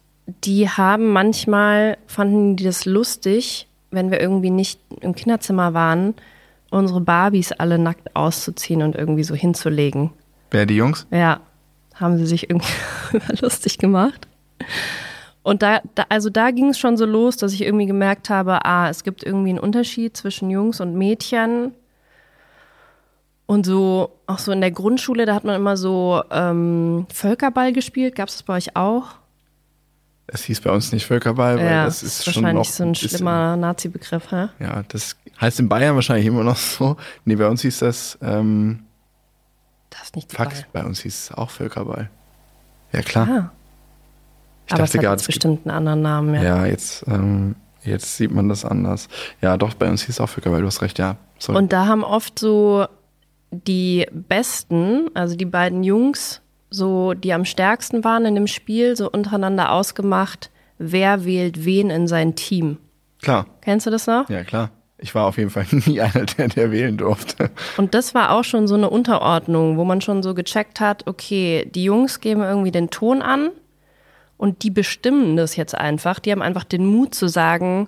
die 0.45 0.67
haben 0.69 1.09
manchmal, 1.09 1.97
fanden 2.07 2.55
die 2.55 2.63
das 2.63 2.85
lustig, 2.85 3.67
wenn 3.91 4.09
wir 4.09 4.19
irgendwie 4.19 4.49
nicht 4.49 4.79
im 5.01 5.13
Kinderzimmer 5.13 5.73
waren, 5.75 6.15
unsere 6.71 7.01
Barbies 7.01 7.51
alle 7.51 7.77
nackt 7.77 8.15
auszuziehen 8.15 8.81
und 8.81 8.95
irgendwie 8.95 9.23
so 9.23 9.35
hinzulegen. 9.35 10.11
Wer 10.49 10.65
die 10.65 10.75
Jungs? 10.75 11.05
Ja, 11.11 11.41
haben 11.95 12.17
sie 12.17 12.25
sich 12.25 12.49
irgendwie 12.49 12.73
lustig 13.41 13.77
gemacht. 13.77 14.27
Und 15.43 15.61
da, 15.63 15.81
da 15.95 16.05
also 16.09 16.29
da 16.29 16.51
ging 16.51 16.69
es 16.69 16.79
schon 16.79 16.97
so 16.97 17.05
los, 17.05 17.37
dass 17.37 17.53
ich 17.53 17.63
irgendwie 17.63 17.87
gemerkt 17.87 18.29
habe, 18.29 18.65
ah, 18.65 18.89
es 18.89 19.03
gibt 19.03 19.23
irgendwie 19.23 19.49
einen 19.49 19.59
Unterschied 19.59 20.15
zwischen 20.15 20.49
Jungs 20.49 20.79
und 20.79 20.95
Mädchen. 20.95 21.73
Und 23.47 23.65
so, 23.65 24.19
auch 24.27 24.39
so 24.39 24.51
in 24.51 24.61
der 24.61 24.71
Grundschule, 24.71 25.25
da 25.25 25.35
hat 25.35 25.43
man 25.43 25.55
immer 25.55 25.75
so 25.75 26.21
ähm, 26.31 27.05
Völkerball 27.11 27.73
gespielt. 27.73 28.15
Gab 28.15 28.29
es 28.29 28.35
das 28.35 28.43
bei 28.43 28.55
euch 28.55 28.75
auch? 28.77 29.20
Es 30.33 30.43
hieß 30.45 30.61
bei 30.61 30.71
uns 30.71 30.91
nicht 30.93 31.05
Völkerball, 31.05 31.57
weil 31.57 31.65
ja, 31.65 31.85
das 31.85 32.03
ist 32.03 32.23
schon 32.23 32.43
wahrscheinlich 32.43 32.67
noch 32.67 32.73
so 32.73 32.83
ein 32.83 32.95
schlimmer 32.95 33.57
Nazi-Begriff, 33.57 34.31
hä? 34.31 34.47
Ja, 34.59 34.83
das 34.87 35.17
heißt 35.41 35.59
in 35.59 35.67
Bayern 35.67 35.95
wahrscheinlich 35.95 36.25
immer 36.25 36.43
noch 36.43 36.55
so. 36.55 36.95
Nee, 37.25 37.35
bei 37.35 37.47
uns 37.47 37.61
hieß 37.63 37.79
das, 37.79 38.17
ähm, 38.21 38.83
Das 39.89 40.03
ist 40.03 40.15
nicht 40.15 40.31
fuck, 40.31 40.49
Ball. 40.49 40.65
bei 40.71 40.83
uns 40.85 41.01
hieß 41.01 41.13
es 41.13 41.31
auch 41.33 41.49
Völkerball. 41.49 42.09
Ja 42.93 43.01
klar. 43.01 43.27
Ah. 43.29 43.51
Ich 44.67 44.73
Aber 44.73 44.83
es 44.83 44.91
dachte 44.91 44.97
hat 44.99 45.03
gerade, 45.03 45.13
jetzt 45.15 45.21
es 45.21 45.27
bestimmt 45.27 45.65
einen 45.67 45.75
anderen 45.75 46.01
Namen, 46.01 46.33
ja. 46.35 46.43
Ja, 46.43 46.65
jetzt, 46.65 47.03
ähm, 47.07 47.55
jetzt 47.83 48.15
sieht 48.15 48.31
man 48.31 48.47
das 48.47 48.63
anders. 48.63 49.09
Ja, 49.41 49.57
doch, 49.57 49.73
bei 49.73 49.89
uns 49.89 50.03
hieß 50.03 50.15
es 50.15 50.21
auch 50.21 50.29
Völkerball, 50.29 50.61
du 50.61 50.67
hast 50.67 50.81
recht, 50.81 50.97
ja. 50.97 51.17
Sorry. 51.39 51.57
Und 51.57 51.73
da 51.73 51.87
haben 51.87 52.05
oft 52.05 52.39
so 52.39 52.87
die 53.51 54.07
Besten, 54.13 55.09
also 55.13 55.35
die 55.35 55.45
beiden 55.45 55.83
Jungs, 55.83 56.41
so 56.71 57.13
die 57.13 57.33
am 57.33 57.45
stärksten 57.45 58.03
waren 58.03 58.25
in 58.25 58.33
dem 58.35 58.47
Spiel, 58.47 58.95
so 58.95 59.11
untereinander 59.11 59.71
ausgemacht, 59.71 60.49
wer 60.79 61.25
wählt 61.25 61.63
wen 61.65 61.89
in 61.91 62.07
sein 62.07 62.33
Team. 62.35 62.77
klar, 63.21 63.45
Kennst 63.61 63.85
du 63.85 63.91
das 63.91 64.07
noch? 64.07 64.27
ja 64.29 64.43
klar. 64.43 64.71
Ich 65.03 65.13
war 65.15 65.25
auf 65.25 65.37
jeden 65.37 65.49
Fall 65.49 65.65
nie 65.71 65.99
einer, 65.99 66.25
der, 66.25 66.47
der 66.47 66.71
wählen 66.71 66.95
durfte. 66.97 67.49
Und 67.77 67.93
das 67.95 68.13
war 68.15 68.31
auch 68.31 68.43
schon 68.43 68.67
so 68.67 68.75
eine 68.75 68.89
Unterordnung, 68.89 69.77
wo 69.77 69.83
man 69.83 69.99
schon 70.01 70.21
so 70.23 70.33
gecheckt 70.35 70.79
hat, 70.79 71.07
okay, 71.07 71.69
die 71.73 71.83
Jungs 71.83 72.19
geben 72.19 72.41
irgendwie 72.43 72.71
den 72.71 72.89
Ton 72.91 73.21
an 73.23 73.49
und 74.37 74.61
die 74.63 74.69
bestimmen 74.69 75.37
das 75.37 75.55
jetzt 75.55 75.73
einfach. 75.75 76.19
Die 76.19 76.31
haben 76.31 76.41
einfach 76.43 76.63
den 76.63 76.85
Mut 76.85 77.15
zu 77.15 77.27
sagen, 77.27 77.87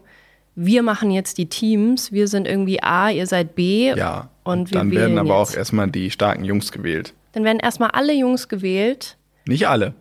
wir 0.56 0.82
machen 0.84 1.10
jetzt 1.12 1.38
die 1.38 1.48
Teams, 1.48 2.12
wir 2.12 2.28
sind 2.28 2.48
irgendwie 2.48 2.82
A, 2.84 3.10
ihr 3.12 3.28
seid 3.28 3.56
B 3.56 3.94
Ja. 3.96 4.30
und 4.44 4.72
wir 4.72 4.80
dann 4.80 4.92
werden 4.92 5.18
aber 5.20 5.40
jetzt. 5.40 5.54
auch 5.54 5.58
erstmal 5.58 5.90
die 5.92 6.10
starken 6.12 6.44
Jungs 6.44 6.72
gewählt. 6.72 7.14
Dann 7.34 7.44
werden 7.44 7.60
erstmal 7.60 7.92
alle 7.92 8.14
Jungs 8.14 8.48
gewählt. 8.48 9.18
Nicht 9.46 9.68
alle. 9.68 9.94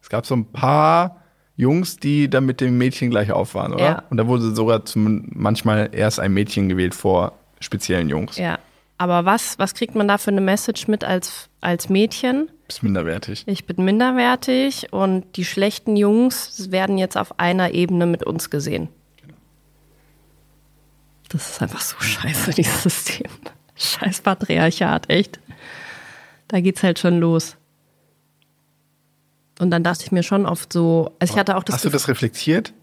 Es 0.00 0.08
gab 0.08 0.26
so 0.26 0.34
ein 0.34 0.46
paar 0.52 1.22
Jungs, 1.56 1.96
die 1.96 2.28
dann 2.28 2.44
mit 2.44 2.60
dem 2.60 2.76
Mädchen 2.76 3.10
gleich 3.10 3.30
auf 3.32 3.54
waren, 3.54 3.72
oder? 3.72 3.84
Ja. 3.84 4.02
Und 4.10 4.16
da 4.16 4.26
wurde 4.26 4.54
sogar 4.54 4.84
zum, 4.84 5.28
manchmal 5.32 5.90
erst 5.92 6.20
ein 6.20 6.32
Mädchen 6.32 6.68
gewählt 6.68 6.94
vor 6.94 7.38
speziellen 7.60 8.08
Jungs. 8.08 8.36
Ja. 8.36 8.58
Aber 8.98 9.24
was, 9.24 9.58
was 9.58 9.74
kriegt 9.74 9.94
man 9.94 10.06
da 10.06 10.18
für 10.18 10.30
eine 10.30 10.40
Message 10.40 10.86
mit 10.86 11.04
als, 11.04 11.48
als 11.60 11.88
Mädchen? 11.88 12.50
Ist 12.68 12.82
minderwertig. 12.82 13.44
Ich 13.46 13.66
bin 13.66 13.84
minderwertig 13.84 14.92
und 14.92 15.24
die 15.36 15.44
schlechten 15.44 15.96
Jungs 15.96 16.70
werden 16.70 16.98
jetzt 16.98 17.16
auf 17.16 17.38
einer 17.38 17.72
Ebene 17.72 18.06
mit 18.06 18.24
uns 18.24 18.50
gesehen. 18.50 18.88
Das 21.28 21.50
ist 21.50 21.62
einfach 21.62 21.80
so 21.80 21.98
scheiße, 21.98 22.52
dieses 22.52 22.82
System. 22.82 23.30
Scheiß 23.74 24.20
Patriarchat, 24.20 25.08
echt. 25.10 25.40
Da 26.52 26.60
geht's 26.60 26.82
halt 26.82 26.98
schon 26.98 27.18
los. 27.18 27.56
Und 29.58 29.70
dann 29.70 29.82
dachte 29.82 30.04
ich 30.04 30.12
mir 30.12 30.22
schon 30.22 30.44
oft 30.46 30.72
so, 30.72 31.12
also 31.18 31.32
ich 31.32 31.38
hatte 31.38 31.56
auch 31.56 31.64
das 31.64 31.76
Hast 31.76 31.84
du 31.86 31.88
das 31.88 32.08
reflektiert? 32.08 32.74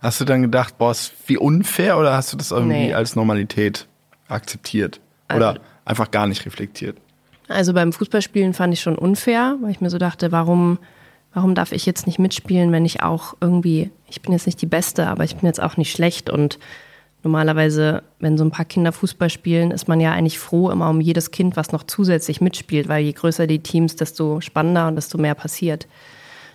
Hast 0.00 0.20
du 0.20 0.24
dann 0.26 0.42
gedacht, 0.42 0.76
boah, 0.76 0.90
ist 0.90 1.12
wie 1.26 1.38
unfair 1.38 1.98
oder 1.98 2.14
hast 2.14 2.32
du 2.32 2.36
das 2.36 2.50
irgendwie 2.50 2.76
Nee. 2.88 2.94
als 2.94 3.16
Normalität 3.16 3.86
akzeptiert? 4.28 5.00
Oder 5.34 5.48
Also- 5.48 5.60
einfach 5.86 6.10
gar 6.10 6.26
nicht 6.26 6.44
reflektiert? 6.44 6.98
Also 7.48 7.72
beim 7.72 7.92
Fußballspielen 7.92 8.52
fand 8.54 8.74
ich 8.74 8.80
schon 8.80 8.96
unfair, 8.98 9.56
weil 9.62 9.70
ich 9.70 9.80
mir 9.80 9.88
so 9.88 9.96
dachte, 9.98 10.30
warum, 10.30 10.78
warum 11.32 11.54
darf 11.54 11.72
ich 11.72 11.86
jetzt 11.86 12.06
nicht 12.06 12.18
mitspielen, 12.18 12.70
wenn 12.72 12.84
ich 12.84 13.02
auch 13.02 13.34
irgendwie, 13.40 13.90
ich 14.08 14.20
bin 14.20 14.32
jetzt 14.32 14.44
nicht 14.46 14.60
die 14.60 14.66
Beste, 14.66 15.06
aber 15.06 15.24
ich 15.24 15.36
bin 15.36 15.46
jetzt 15.46 15.62
auch 15.62 15.78
nicht 15.78 15.92
schlecht 15.92 16.28
und 16.28 16.58
normalerweise, 17.26 18.04
wenn 18.20 18.38
so 18.38 18.44
ein 18.44 18.52
paar 18.52 18.64
Kinder 18.64 18.92
Fußball 18.92 19.30
spielen, 19.30 19.72
ist 19.72 19.88
man 19.88 20.00
ja 20.00 20.12
eigentlich 20.12 20.38
froh 20.38 20.70
immer 20.70 20.88
um 20.88 21.00
jedes 21.00 21.32
Kind, 21.32 21.56
was 21.56 21.72
noch 21.72 21.82
zusätzlich 21.82 22.40
mitspielt, 22.40 22.88
weil 22.88 23.02
je 23.02 23.12
größer 23.12 23.48
die 23.48 23.64
Teams, 23.64 23.96
desto 23.96 24.40
spannender 24.40 24.86
und 24.86 24.94
desto 24.94 25.18
mehr 25.18 25.34
passiert. 25.34 25.88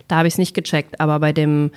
Da 0.08 0.16
habe 0.16 0.28
ich 0.28 0.34
es 0.34 0.38
nicht 0.38 0.54
gecheckt, 0.54 0.98
aber 0.98 1.20
bei 1.20 1.34
dem 1.34 1.72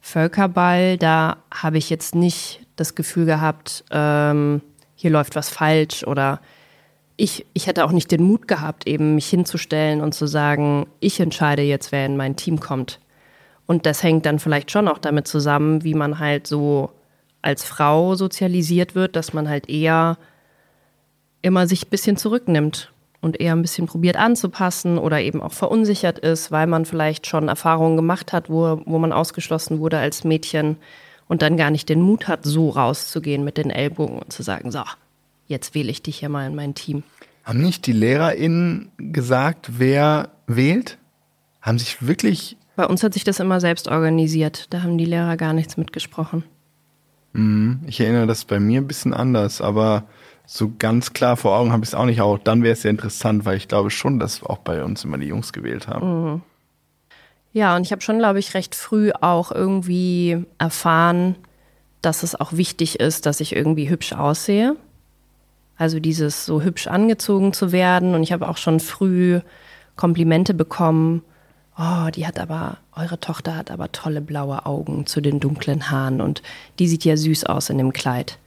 Völkerball, 0.00 0.96
da 0.96 1.36
habe 1.52 1.76
ich 1.76 1.90
jetzt 1.90 2.14
nicht 2.14 2.62
das 2.76 2.94
Gefühl 2.94 3.26
gehabt, 3.26 3.84
ähm, 3.90 4.62
hier 4.94 5.10
läuft 5.10 5.36
was 5.36 5.50
falsch 5.50 6.02
oder 6.04 6.40
ich, 7.18 7.44
ich 7.52 7.66
hätte 7.66 7.84
auch 7.84 7.92
nicht 7.92 8.10
den 8.10 8.22
Mut 8.22 8.48
gehabt, 8.48 8.86
eben 8.86 9.16
mich 9.16 9.28
hinzustellen 9.28 10.00
und 10.00 10.14
zu 10.14 10.26
sagen, 10.26 10.86
ich 11.00 11.20
entscheide 11.20 11.60
jetzt, 11.60 11.92
wer 11.92 12.06
in 12.06 12.16
mein 12.16 12.36
Team 12.36 12.58
kommt. 12.58 13.00
Und 13.66 13.84
das 13.84 14.02
hängt 14.02 14.24
dann 14.24 14.38
vielleicht 14.38 14.70
schon 14.70 14.88
auch 14.88 14.96
damit 14.96 15.28
zusammen, 15.28 15.84
wie 15.84 15.92
man 15.92 16.18
halt 16.18 16.46
so 16.46 16.90
als 17.42 17.64
Frau 17.64 18.14
sozialisiert 18.14 18.94
wird, 18.94 19.16
dass 19.16 19.32
man 19.32 19.48
halt 19.48 19.68
eher 19.68 20.18
immer 21.42 21.66
sich 21.66 21.86
ein 21.86 21.90
bisschen 21.90 22.16
zurücknimmt 22.16 22.92
und 23.20 23.40
eher 23.40 23.54
ein 23.54 23.62
bisschen 23.62 23.86
probiert 23.86 24.16
anzupassen 24.16 24.98
oder 24.98 25.20
eben 25.20 25.42
auch 25.42 25.52
verunsichert 25.52 26.18
ist, 26.18 26.50
weil 26.50 26.66
man 26.66 26.84
vielleicht 26.84 27.26
schon 27.26 27.48
Erfahrungen 27.48 27.96
gemacht 27.96 28.32
hat, 28.32 28.50
wo, 28.50 28.82
wo 28.84 28.98
man 28.98 29.12
ausgeschlossen 29.12 29.78
wurde 29.78 29.98
als 29.98 30.24
Mädchen 30.24 30.76
und 31.28 31.42
dann 31.42 31.56
gar 31.56 31.70
nicht 31.70 31.88
den 31.88 32.00
Mut 32.00 32.28
hat, 32.28 32.44
so 32.44 32.70
rauszugehen 32.70 33.44
mit 33.44 33.56
den 33.56 33.70
Ellbogen 33.70 34.18
und 34.18 34.32
zu 34.32 34.42
sagen, 34.42 34.70
so, 34.72 34.82
jetzt 35.46 35.74
wähle 35.74 35.90
ich 35.90 36.02
dich 36.02 36.18
hier 36.18 36.28
mal 36.28 36.46
in 36.46 36.54
mein 36.54 36.74
Team. 36.74 37.02
Haben 37.44 37.62
nicht 37.62 37.86
die 37.86 37.92
LehrerInnen 37.92 38.90
gesagt, 38.98 39.78
wer 39.78 40.30
wählt? 40.46 40.98
Haben 41.62 41.78
sich 41.78 42.06
wirklich, 42.06 42.56
Bei 42.76 42.86
uns 42.86 43.02
hat 43.02 43.12
sich 43.14 43.24
das 43.24 43.40
immer 43.40 43.60
selbst 43.60 43.88
organisiert. 43.88 44.66
Da 44.70 44.82
haben 44.82 44.96
die 44.98 45.04
Lehrer 45.04 45.36
gar 45.36 45.52
nichts 45.52 45.76
mitgesprochen. 45.76 46.44
Ich 47.32 48.00
erinnere 48.00 48.26
das 48.26 48.44
bei 48.44 48.58
mir 48.58 48.80
ein 48.80 48.88
bisschen 48.88 49.14
anders, 49.14 49.60
aber 49.60 50.04
so 50.46 50.72
ganz 50.78 51.12
klar 51.12 51.36
vor 51.36 51.56
Augen 51.56 51.70
habe 51.70 51.84
ich 51.84 51.90
es 51.90 51.94
auch 51.94 52.06
nicht. 52.06 52.20
Auch 52.20 52.38
dann 52.38 52.64
wäre 52.64 52.72
es 52.72 52.82
sehr 52.82 52.90
interessant, 52.90 53.44
weil 53.44 53.56
ich 53.56 53.68
glaube 53.68 53.90
schon, 53.90 54.18
dass 54.18 54.42
auch 54.42 54.58
bei 54.58 54.82
uns 54.82 55.04
immer 55.04 55.16
die 55.16 55.28
Jungs 55.28 55.52
gewählt 55.52 55.86
haben. 55.86 56.42
Ja, 57.52 57.76
und 57.76 57.82
ich 57.82 57.92
habe 57.92 58.02
schon, 58.02 58.18
glaube 58.18 58.40
ich, 58.40 58.54
recht 58.54 58.74
früh 58.74 59.12
auch 59.12 59.52
irgendwie 59.52 60.44
erfahren, 60.58 61.36
dass 62.02 62.22
es 62.22 62.34
auch 62.34 62.52
wichtig 62.52 62.98
ist, 62.98 63.26
dass 63.26 63.40
ich 63.40 63.54
irgendwie 63.54 63.88
hübsch 63.88 64.12
aussehe. 64.12 64.76
Also 65.76 66.00
dieses 66.00 66.46
so 66.46 66.62
hübsch 66.62 66.88
angezogen 66.88 67.52
zu 67.52 67.72
werden. 67.72 68.14
Und 68.14 68.22
ich 68.22 68.32
habe 68.32 68.48
auch 68.48 68.56
schon 68.56 68.80
früh 68.80 69.40
Komplimente 69.96 70.54
bekommen. 70.54 71.22
Oh, 71.78 72.10
die 72.14 72.26
hat 72.26 72.38
aber, 72.38 72.78
eure 73.00 73.18
Tochter 73.18 73.56
hat 73.56 73.70
aber 73.70 73.92
tolle 73.92 74.20
blaue 74.20 74.66
Augen 74.66 75.06
zu 75.06 75.20
den 75.20 75.40
dunklen 75.40 75.90
Haaren 75.90 76.20
und 76.20 76.42
die 76.78 76.88
sieht 76.88 77.04
ja 77.04 77.16
süß 77.16 77.44
aus 77.44 77.70
in 77.70 77.78
dem 77.78 77.92
Kleid. 77.92 78.38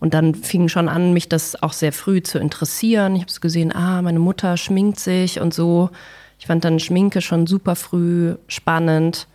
Und 0.00 0.14
dann 0.14 0.34
fing 0.34 0.68
schon 0.68 0.88
an, 0.88 1.12
mich 1.12 1.28
das 1.28 1.62
auch 1.62 1.72
sehr 1.72 1.92
früh 1.92 2.22
zu 2.22 2.38
interessieren. 2.38 3.14
Ich 3.14 3.22
habe 3.22 3.30
so 3.30 3.40
gesehen, 3.40 3.72
ah, 3.72 4.02
meine 4.02 4.18
Mutter 4.18 4.56
schminkt 4.56 4.98
sich 4.98 5.40
und 5.40 5.54
so. 5.54 5.90
Ich 6.40 6.46
fand 6.46 6.64
dann 6.64 6.80
Schminke 6.80 7.20
schon 7.20 7.46
super 7.46 7.76
früh 7.76 8.34
spannend. 8.48 9.28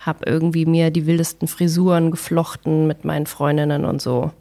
Hab 0.00 0.26
irgendwie 0.26 0.66
mir 0.66 0.90
die 0.90 1.06
wildesten 1.06 1.46
Frisuren 1.46 2.10
geflochten 2.10 2.88
mit 2.88 3.04
meinen 3.04 3.26
Freundinnen 3.26 3.84
und 3.84 4.02
so. 4.02 4.32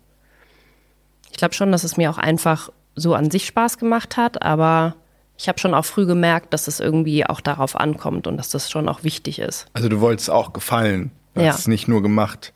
Ich 1.29 1.38
glaube 1.38 1.53
schon, 1.53 1.71
dass 1.71 1.83
es 1.83 1.95
mir 1.95 2.10
auch 2.10 2.17
einfach 2.17 2.71
so 2.95 3.13
an 3.13 3.29
sich 3.29 3.45
Spaß 3.45 3.77
gemacht 3.77 4.17
hat, 4.17 4.41
aber 4.41 4.95
ich 5.41 5.48
habe 5.48 5.57
schon 5.60 5.74
auch 5.74 5.86
früh 5.86 6.05
gemerkt, 6.05 6.53
dass 6.53 6.67
es 6.67 6.79
irgendwie 6.79 7.25
auch 7.25 7.41
darauf 7.41 7.75
ankommt 7.75 8.27
und 8.27 8.38
dass 8.38 8.50
das 8.50 8.69
schon 8.69 8.88
auch 8.88 9.03
wichtig 9.03 9.39
ist. 9.39 9.65
Also 9.74 9.89
du 9.89 10.00
wolltest 10.00 10.29
auch 10.29 10.53
gefallen. 10.53 11.10
Du 11.33 11.41
Ja. 11.41 11.50
hast 11.50 11.60
es 11.62 11.67
nicht 11.67 11.88
nur 11.88 12.03
gemacht 12.03 12.53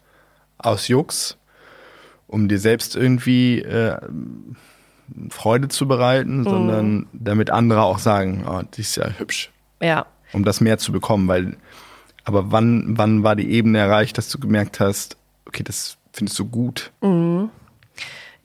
aus 0.59 0.87
Jux, 0.87 1.37
um 2.27 2.47
dir 2.47 2.59
selbst 2.59 2.95
irgendwie 2.95 3.59
äh, 3.61 3.97
Freude 5.29 5.67
zu 5.67 5.87
bereiten, 5.87 6.43
sondern 6.43 7.07
damit 7.13 7.49
andere 7.49 7.81
auch 7.83 7.99
sagen, 7.99 8.45
oh, 8.47 8.61
die 8.75 8.81
ist 8.81 8.97
ja 8.97 9.09
hübsch, 9.17 9.51
Ja, 9.81 10.05
um 10.33 10.43
das 10.43 10.61
mehr 10.61 10.77
zu 10.77 10.91
bekommen. 10.91 11.27
Weil, 11.27 11.57
aber 12.23 12.51
wann, 12.51 12.97
wann 12.97 13.23
war 13.23 13.35
die 13.35 13.49
Ebene 13.51 13.79
erreicht, 13.79 14.17
dass 14.17 14.29
du 14.29 14.39
gemerkt 14.39 14.79
hast, 14.79 15.17
okay, 15.47 15.63
das 15.63 15.97
findest 16.13 16.37
du 16.37 16.45
gut? 16.45 16.91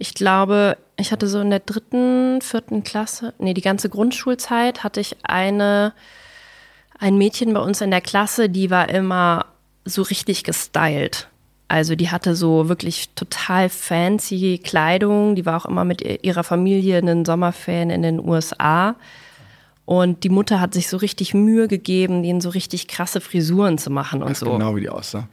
Ich 0.01 0.15
glaube, 0.15 0.79
ich 0.97 1.13
hatte 1.13 1.29
so 1.29 1.41
in 1.41 1.51
der 1.51 1.61
dritten, 1.61 2.41
vierten 2.41 2.83
Klasse, 2.85 3.35
nee, 3.39 3.53
die 3.53 3.61
ganze 3.61 3.91
Grundschulzeit 3.91 4.83
hatte 4.83 4.99
ich 4.99 5.19
eine, 5.23 5.93
ein 6.99 7.19
Mädchen 7.19 7.53
bei 7.53 7.61
uns 7.61 7.83
in 7.83 7.91
der 7.91 8.01
Klasse, 8.01 8.49
die 8.49 8.71
war 8.71 8.89
immer 8.89 9.45
so 9.85 10.01
richtig 10.01 10.43
gestylt. 10.43 11.29
Also 11.69 11.97
die 11.97 12.11
hatte 12.11 12.35
so 12.35 12.71
wirklich 12.71 13.11
total 13.11 13.69
fancy 13.69 14.59
Kleidung. 14.59 15.37
Die 15.37 15.47
war 15.47 15.57
auch 15.57 15.67
immer 15.67 15.85
mit 15.85 16.03
ihrer 16.25 16.45
Familie 16.45 16.99
in 16.99 17.07
den 17.07 17.25
Sommerferien 17.25 17.91
in 17.91 18.03
den 18.03 18.19
USA. 18.19 18.97
Und 19.85 20.25
die 20.25 20.31
Mutter 20.31 20.61
hat 20.61 20.73
sich 20.73 20.89
so 20.89 20.97
richtig 20.97 21.35
Mühe 21.35 21.69
gegeben, 21.69 22.23
denen 22.23 22.41
so 22.41 22.49
richtig 22.49 22.89
krasse 22.89 23.21
Frisuren 23.21 23.77
zu 23.77 23.91
machen 23.91 24.23
und 24.23 24.37
so. 24.37 24.51
genau, 24.51 24.75
wie 24.75 24.81
die 24.81 24.89
aussah. 24.89 25.29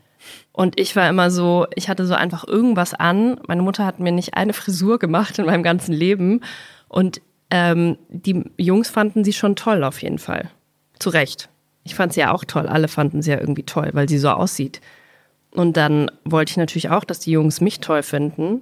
Und 0.51 0.79
ich 0.79 0.95
war 0.95 1.09
immer 1.09 1.29
so, 1.29 1.67
ich 1.75 1.89
hatte 1.89 2.05
so 2.05 2.13
einfach 2.13 2.47
irgendwas 2.47 2.93
an. 2.93 3.39
Meine 3.47 3.61
Mutter 3.61 3.85
hat 3.85 3.99
mir 3.99 4.11
nicht 4.11 4.33
eine 4.33 4.53
Frisur 4.53 4.99
gemacht 4.99 5.37
in 5.39 5.45
meinem 5.45 5.63
ganzen 5.63 5.93
Leben. 5.93 6.41
Und 6.87 7.21
ähm, 7.51 7.97
die 8.09 8.43
Jungs 8.57 8.89
fanden 8.89 9.23
sie 9.23 9.33
schon 9.33 9.55
toll 9.55 9.83
auf 9.83 10.01
jeden 10.01 10.19
Fall. 10.19 10.49
Zu 10.99 11.09
Recht. 11.09 11.49
Ich 11.83 11.95
fand 11.95 12.13
sie 12.13 12.21
ja 12.21 12.31
auch 12.31 12.43
toll. 12.43 12.67
Alle 12.67 12.87
fanden 12.87 13.21
sie 13.21 13.31
ja 13.31 13.39
irgendwie 13.39 13.63
toll, 13.63 13.89
weil 13.93 14.09
sie 14.09 14.17
so 14.17 14.29
aussieht. 14.29 14.81
Und 15.51 15.77
dann 15.77 16.11
wollte 16.25 16.51
ich 16.51 16.57
natürlich 16.57 16.89
auch, 16.89 17.03
dass 17.03 17.19
die 17.19 17.31
Jungs 17.31 17.61
mich 17.61 17.79
toll 17.79 18.03
finden. 18.03 18.61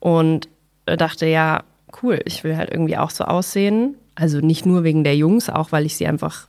Und 0.00 0.48
dachte, 0.86 1.26
ja, 1.26 1.64
cool, 2.02 2.20
ich 2.24 2.44
will 2.44 2.56
halt 2.56 2.70
irgendwie 2.70 2.96
auch 2.96 3.10
so 3.10 3.24
aussehen. 3.24 3.96
Also 4.14 4.40
nicht 4.40 4.66
nur 4.66 4.82
wegen 4.82 5.04
der 5.04 5.16
Jungs, 5.16 5.50
auch 5.50 5.72
weil 5.72 5.84
ich 5.84 5.96
sie 5.96 6.06
einfach 6.06 6.48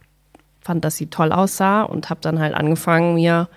fand, 0.62 0.86
dass 0.86 0.98
sie 0.98 1.08
toll 1.08 1.32
aussah 1.32 1.84
und 1.84 2.10
habe 2.10 2.22
dann 2.22 2.40
halt 2.40 2.54
angefangen, 2.54 3.16
mir 3.16 3.50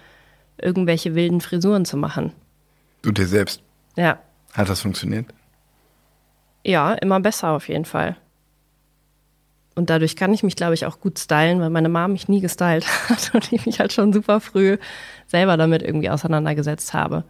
irgendwelche 0.62 1.14
wilden 1.14 1.40
Frisuren 1.40 1.84
zu 1.84 1.96
machen. 1.96 2.32
Du 3.02 3.12
dir 3.12 3.26
selbst. 3.26 3.62
Ja. 3.96 4.18
Hat 4.52 4.68
das 4.68 4.80
funktioniert? 4.82 5.26
Ja, 6.64 6.94
immer 6.94 7.20
besser 7.20 7.50
auf 7.50 7.68
jeden 7.68 7.84
Fall. 7.84 8.16
Und 9.74 9.88
dadurch 9.88 10.16
kann 10.16 10.34
ich 10.34 10.42
mich, 10.42 10.56
glaube 10.56 10.74
ich, 10.74 10.84
auch 10.84 11.00
gut 11.00 11.18
stylen, 11.18 11.60
weil 11.60 11.70
meine 11.70 11.88
Mom 11.88 12.12
mich 12.12 12.28
nie 12.28 12.40
gestylt 12.40 12.86
hat 13.08 13.30
und 13.34 13.52
ich 13.52 13.64
mich 13.66 13.80
halt 13.80 13.92
schon 13.92 14.12
super 14.12 14.40
früh 14.40 14.78
selber 15.26 15.56
damit 15.56 15.82
irgendwie 15.82 16.10
auseinandergesetzt 16.10 16.92
habe. 16.92 17.24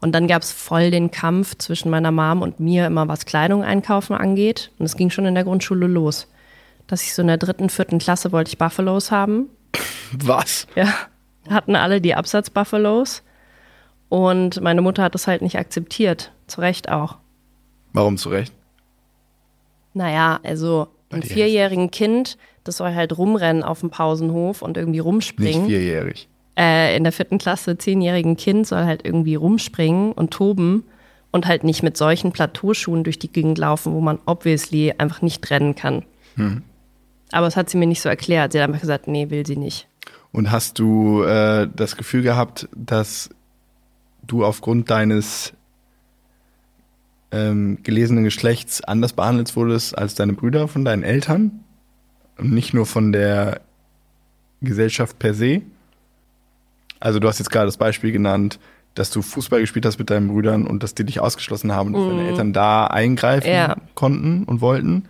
Und 0.00 0.12
dann 0.12 0.28
gab 0.28 0.42
es 0.42 0.52
voll 0.52 0.90
den 0.90 1.10
Kampf 1.10 1.56
zwischen 1.58 1.90
meiner 1.90 2.12
Mom 2.12 2.42
und 2.42 2.60
mir, 2.60 2.86
immer 2.86 3.08
was 3.08 3.26
Kleidung 3.26 3.64
einkaufen 3.64 4.14
angeht. 4.14 4.70
Und 4.78 4.86
es 4.86 4.96
ging 4.96 5.10
schon 5.10 5.26
in 5.26 5.34
der 5.34 5.44
Grundschule 5.44 5.86
los. 5.86 6.28
Dass 6.86 7.02
ich 7.02 7.14
so 7.14 7.22
in 7.22 7.28
der 7.28 7.36
dritten, 7.36 7.68
vierten 7.68 7.98
Klasse 7.98 8.32
wollte 8.32 8.48
ich 8.48 8.58
Buffalos 8.58 9.10
haben. 9.10 9.48
Was? 10.12 10.66
Ja, 10.74 10.94
hatten 11.50 11.76
alle 11.76 12.00
die 12.00 12.14
Absatz-Buffalos. 12.14 13.22
Und 14.08 14.60
meine 14.62 14.80
Mutter 14.80 15.02
hat 15.02 15.14
das 15.14 15.26
halt 15.26 15.42
nicht 15.42 15.58
akzeptiert. 15.58 16.32
Zu 16.46 16.60
Recht 16.60 16.88
auch. 16.90 17.16
Warum 17.92 18.16
zu 18.16 18.30
Recht? 18.30 18.52
Naja, 19.94 20.40
also 20.42 20.88
ein 21.10 21.22
vierjährigen 21.22 21.90
Kind, 21.90 22.38
das 22.64 22.76
soll 22.76 22.94
halt 22.94 23.16
rumrennen 23.16 23.62
auf 23.62 23.80
dem 23.80 23.90
Pausenhof 23.90 24.62
und 24.62 24.76
irgendwie 24.76 24.98
Nicht 24.98 25.06
rumspringen. 25.06 25.66
vierjährig. 25.66 26.28
Äh, 26.56 26.96
in 26.96 27.04
der 27.04 27.12
vierten 27.12 27.38
Klasse, 27.38 27.78
zehnjährigen 27.78 28.36
Kind 28.36 28.66
soll 28.66 28.84
halt 28.84 29.04
irgendwie 29.04 29.34
rumspringen 29.36 30.12
und 30.12 30.30
toben 30.32 30.84
und 31.30 31.46
halt 31.46 31.64
nicht 31.64 31.82
mit 31.82 31.96
solchen 31.96 32.32
Plateauschuhen 32.32 33.04
durch 33.04 33.18
die 33.18 33.30
Gegend 33.30 33.58
laufen, 33.58 33.92
wo 33.94 34.00
man 34.00 34.18
obviously 34.26 34.92
einfach 34.98 35.22
nicht 35.22 35.48
rennen 35.50 35.74
kann. 35.74 36.04
Aber 37.32 37.46
das 37.46 37.56
hat 37.56 37.68
sie 37.70 37.78
mir 37.78 37.86
nicht 37.86 38.00
so 38.00 38.08
erklärt. 38.08 38.52
Sie 38.52 38.60
hat 38.60 38.68
einfach 38.68 38.80
gesagt, 38.80 39.08
nee, 39.08 39.28
will 39.30 39.44
sie 39.46 39.56
nicht. 39.56 39.88
Und 40.32 40.50
hast 40.50 40.78
du 40.78 41.22
äh, 41.22 41.68
das 41.74 41.96
Gefühl 41.96 42.22
gehabt, 42.22 42.68
dass 42.74 43.30
du 44.26 44.44
aufgrund 44.44 44.90
deines 44.90 45.52
ähm, 47.30 47.78
gelesenen 47.82 48.24
Geschlechts 48.24 48.82
anders 48.82 49.12
behandelt 49.12 49.54
wurdest 49.56 49.96
als 49.96 50.14
deine 50.14 50.32
Brüder 50.34 50.68
von 50.68 50.84
deinen 50.84 51.02
Eltern? 51.02 51.64
Und 52.36 52.52
nicht 52.52 52.72
nur 52.72 52.86
von 52.86 53.12
der 53.12 53.60
Gesellschaft 54.60 55.18
per 55.18 55.34
se? 55.34 55.62
Also 57.00 57.18
du 57.20 57.28
hast 57.28 57.38
jetzt 57.38 57.50
gerade 57.50 57.66
das 57.66 57.76
Beispiel 57.76 58.12
genannt, 58.12 58.58
dass 58.94 59.10
du 59.10 59.22
Fußball 59.22 59.60
gespielt 59.60 59.86
hast 59.86 59.98
mit 59.98 60.10
deinen 60.10 60.28
Brüdern 60.28 60.66
und 60.66 60.82
dass 60.82 60.94
die 60.94 61.04
dich 61.04 61.20
ausgeschlossen 61.20 61.72
haben 61.72 61.88
und 61.88 61.94
dass 61.94 62.08
deine 62.08 62.28
Eltern 62.28 62.52
da 62.52 62.86
eingreifen 62.86 63.48
Ja. 63.50 63.76
konnten 63.94 64.44
und 64.44 64.60
wollten 64.60 65.04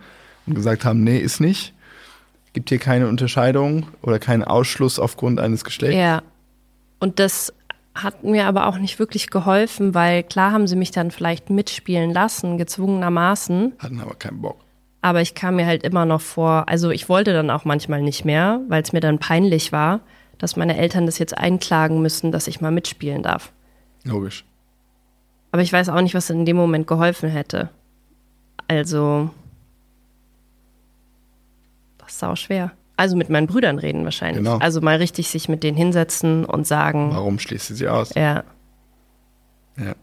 und 0.45 0.53
gesagt 0.55 0.85
haben, 0.85 1.03
nee, 1.03 1.17
ist 1.17 1.39
nicht. 1.39 1.73
Gibt 2.53 2.69
hier 2.69 2.79
keine 2.79 3.07
Unterscheidung 3.07 3.87
oder 4.01 4.19
keinen 4.19 4.43
Ausschluss 4.43 4.99
aufgrund 4.99 5.39
eines 5.39 5.63
Geschlechts. 5.63 5.95
Ja. 5.95 6.23
Und 6.99 7.19
das 7.19 7.53
hat 7.95 8.23
mir 8.23 8.45
aber 8.45 8.67
auch 8.67 8.77
nicht 8.77 8.99
wirklich 8.99 9.29
geholfen, 9.29 9.93
weil 9.93 10.23
klar 10.23 10.51
haben 10.51 10.67
sie 10.67 10.75
mich 10.75 10.91
dann 10.91 11.11
vielleicht 11.11 11.49
mitspielen 11.49 12.11
lassen, 12.11 12.57
gezwungenermaßen. 12.57 13.73
Hatten 13.79 14.01
aber 14.01 14.15
keinen 14.15 14.41
Bock. 14.41 14.57
Aber 15.01 15.21
ich 15.21 15.33
kam 15.33 15.55
mir 15.55 15.65
halt 15.65 15.83
immer 15.83 16.05
noch 16.05 16.21
vor, 16.21 16.67
also 16.67 16.89
ich 16.89 17.07
wollte 17.07 17.33
dann 17.33 17.49
auch 17.49 17.65
manchmal 17.65 18.01
nicht 18.01 18.25
mehr, 18.25 18.61
weil 18.67 18.81
es 18.81 18.91
mir 18.91 18.99
dann 18.99 19.19
peinlich 19.19 19.71
war, 19.71 20.01
dass 20.37 20.55
meine 20.55 20.77
Eltern 20.77 21.05
das 21.05 21.19
jetzt 21.19 21.37
einklagen 21.37 22.01
müssen, 22.01 22.31
dass 22.31 22.47
ich 22.47 22.61
mal 22.61 22.71
mitspielen 22.71 23.23
darf. 23.23 23.51
Logisch. 24.03 24.45
Aber 25.51 25.61
ich 25.61 25.73
weiß 25.73 25.89
auch 25.89 26.01
nicht, 26.01 26.15
was 26.15 26.29
in 26.29 26.45
dem 26.45 26.57
Moment 26.57 26.87
geholfen 26.87 27.29
hätte. 27.29 27.69
Also, 28.67 29.29
auch 32.23 32.35
schwer. 32.37 32.71
Also 32.97 33.15
mit 33.15 33.29
meinen 33.29 33.47
Brüdern 33.47 33.79
reden 33.79 34.03
wahrscheinlich. 34.03 34.43
Genau. 34.43 34.57
Also 34.57 34.81
mal 34.81 34.97
richtig 34.97 35.29
sich 35.29 35.47
mit 35.47 35.63
denen 35.63 35.77
hinsetzen 35.77 36.43
und 36.43 36.67
sagen, 36.67 37.11
Warum 37.13 37.39
schließt 37.39 37.69
du 37.69 37.75
sie 37.75 37.87
aus? 37.87 38.13
ja, 38.15 38.43
Ja. 39.77 39.93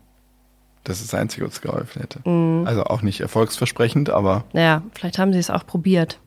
Das 0.84 1.00
ist 1.00 1.12
das 1.12 1.20
Einzige, 1.20 1.46
was 1.46 1.60
geholfen 1.60 2.00
hätte. 2.00 2.20
Mhm. 2.28 2.64
Also 2.66 2.84
auch 2.84 3.02
nicht 3.02 3.20
erfolgsversprechend, 3.20 4.08
aber 4.08 4.44
naja, 4.52 4.82
vielleicht 4.94 5.18
haben 5.18 5.32
sie 5.32 5.40
es 5.40 5.50
auch 5.50 5.66
probiert. 5.66 6.20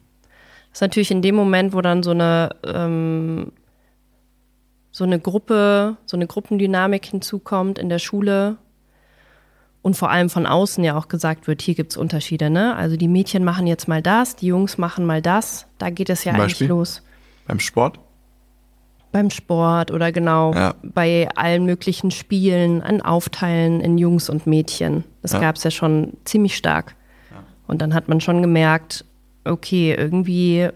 Das 0.71 0.79
ist 0.79 0.81
natürlich 0.81 1.11
in 1.11 1.21
dem 1.21 1.33
Moment, 1.35 1.73
wo 1.73 1.79
dann 1.81 2.03
so 2.03 2.11
eine, 2.11 2.49
ähm, 2.65 3.53
so 4.91 5.05
eine 5.05 5.17
Gruppe, 5.19 5.95
so 6.05 6.17
eine 6.17 6.27
Gruppendynamik 6.27 7.05
hinzukommt 7.05 7.79
in 7.79 7.87
der 7.89 7.99
Schule 7.99 8.57
und 9.81 9.95
vor 9.95 10.09
allem 10.11 10.29
von 10.29 10.45
außen 10.45 10.83
ja 10.83 10.97
auch 10.97 11.07
gesagt 11.07 11.47
wird, 11.47 11.61
hier 11.61 11.75
gibt's 11.75 11.95
Unterschiede, 11.97 12.49
ne? 12.49 12.75
Also 12.75 12.97
die 12.97 13.07
Mädchen 13.07 13.43
machen 13.43 13.65
jetzt 13.67 13.87
mal 13.87 14.01
das, 14.01 14.35
die 14.35 14.47
Jungs 14.47 14.77
machen 14.77 15.05
mal 15.05 15.21
das. 15.21 15.67
Da 15.77 15.89
geht 15.89 16.09
es 16.09 16.23
ja 16.23 16.33
Zum 16.33 16.41
eigentlich 16.41 16.53
Beispiel? 16.53 16.67
los. 16.67 17.01
beim 17.47 17.59
Sport? 17.59 17.99
Beim 19.11 19.29
Sport 19.31 19.89
oder 19.91 20.11
genau 20.11 20.53
Ja. 20.53 20.75
bei 20.83 21.27
allen 21.35 21.65
möglichen 21.65 22.11
Spielen, 22.11 22.83
an 22.83 23.01
Aufteilen 23.01 23.81
in 23.81 23.97
Jungs 23.97 24.29
und 24.29 24.45
Mädchen. 24.45 25.03
Das 25.23 25.31
Ja. 25.31 25.39
gab's 25.39 25.63
ja 25.63 25.71
schon 25.71 26.13
ziemlich 26.25 26.55
stark. 26.55 26.95
Und 27.65 27.81
dann 27.81 27.93
hat 27.93 28.07
man 28.07 28.19
schon 28.21 28.41
gemerkt, 28.41 29.05
okay, 29.45 29.93
irgendwie 29.95 30.69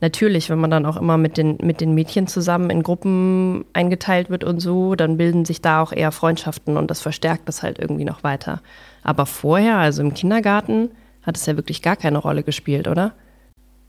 natürlich, 0.00 0.50
wenn 0.50 0.58
man 0.58 0.70
dann 0.70 0.86
auch 0.86 0.96
immer 0.96 1.16
mit 1.16 1.36
den, 1.36 1.58
mit 1.62 1.80
den 1.80 1.94
Mädchen 1.94 2.26
zusammen 2.26 2.70
in 2.70 2.82
Gruppen 2.82 3.64
eingeteilt 3.72 4.30
wird 4.30 4.44
und 4.44 4.60
so, 4.60 4.94
dann 4.94 5.16
bilden 5.16 5.44
sich 5.44 5.60
da 5.60 5.82
auch 5.82 5.92
eher 5.92 6.12
Freundschaften 6.12 6.76
und 6.76 6.90
das 6.90 7.00
verstärkt 7.00 7.48
das 7.48 7.62
halt 7.62 7.78
irgendwie 7.78 8.04
noch 8.04 8.22
weiter. 8.22 8.60
Aber 9.02 9.26
vorher, 9.26 9.78
also 9.78 10.02
im 10.02 10.14
Kindergarten, 10.14 10.90
hat 11.22 11.36
es 11.36 11.46
ja 11.46 11.56
wirklich 11.56 11.82
gar 11.82 11.96
keine 11.96 12.18
Rolle 12.18 12.42
gespielt, 12.42 12.88
oder? 12.88 13.12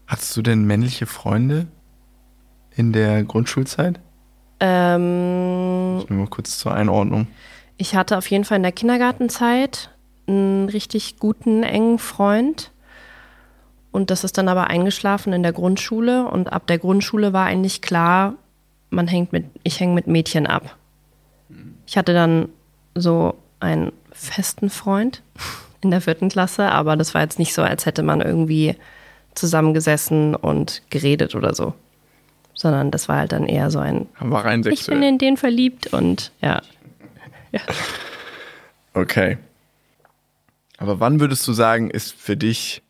Hattest 0.08 0.36
du 0.36 0.42
denn 0.42 0.66
männliche 0.66 1.06
Freunde 1.06 1.68
in 2.76 2.92
der 2.92 3.24
Grundschulzeit? 3.24 4.00
Ähm, 4.60 5.98
Nur 5.98 6.20
mal 6.20 6.28
kurz 6.28 6.60
zur 6.60 6.74
Einordnung. 6.74 7.28
Ich 7.78 7.96
hatte 7.96 8.18
auf 8.18 8.28
jeden 8.28 8.44
Fall 8.44 8.58
in 8.58 8.64
der 8.64 8.72
Kindergartenzeit 8.72 9.90
einen 10.28 10.70
richtig 10.70 11.18
guten, 11.18 11.64
engen 11.64 11.98
Freund. 11.98 12.71
Und 13.92 14.10
das 14.10 14.24
ist 14.24 14.38
dann 14.38 14.48
aber 14.48 14.68
eingeschlafen 14.68 15.34
in 15.34 15.44
der 15.44 15.52
Grundschule. 15.52 16.26
Und 16.26 16.52
ab 16.52 16.68
der 16.68 16.78
Grundschule 16.78 17.34
war 17.34 17.46
eigentlich 17.46 17.82
klar, 17.82 18.36
man 18.90 19.08
hängt 19.08 19.34
mit, 19.34 19.46
ich 19.64 19.80
hänge 19.80 19.94
mit 19.94 20.08
Mädchen 20.08 20.48
ab. 20.48 20.78
Ich 21.86 21.98
hatte 21.98 22.14
dann 22.14 22.50
so 22.96 23.36
einen 23.60 23.92
festen 24.12 24.70
Freund 24.70 25.22
in 25.82 25.92
der 25.92 26.02
vierten 26.02 26.30
Klasse, 26.30 26.70
aber 26.70 26.96
das 26.96 27.14
war 27.14 27.22
jetzt 27.22 27.40
nicht 27.40 27.54
so, 27.54 27.64
als 27.64 27.86
hätte 27.86 28.04
man 28.04 28.22
irgendwie 28.22 28.76
zusammengesessen 29.36 30.36
und 30.36 30.84
geredet 30.90 31.36
oder 31.36 31.54
so. 31.54 31.74
Sondern 32.54 32.92
das 32.92 33.10
war 33.10 33.18
halt 33.18 33.32
dann 33.32 33.46
eher 33.46 33.72
so 33.72 33.80
ein, 33.80 34.08
War 34.20 34.46
rein 34.46 34.64
ich 34.68 34.86
bin 34.86 35.02
in 35.04 35.18
den 35.18 35.38
verliebt 35.38 35.94
und 35.94 36.32
ja. 36.42 36.62
Okay. 38.94 39.38
Aber 40.78 41.00
wann 41.00 41.20
würdest 41.20 41.48
du 41.48 41.54
sagen, 41.54 41.90
ist 41.90 42.14
für 42.14 42.38
dich 42.38 42.82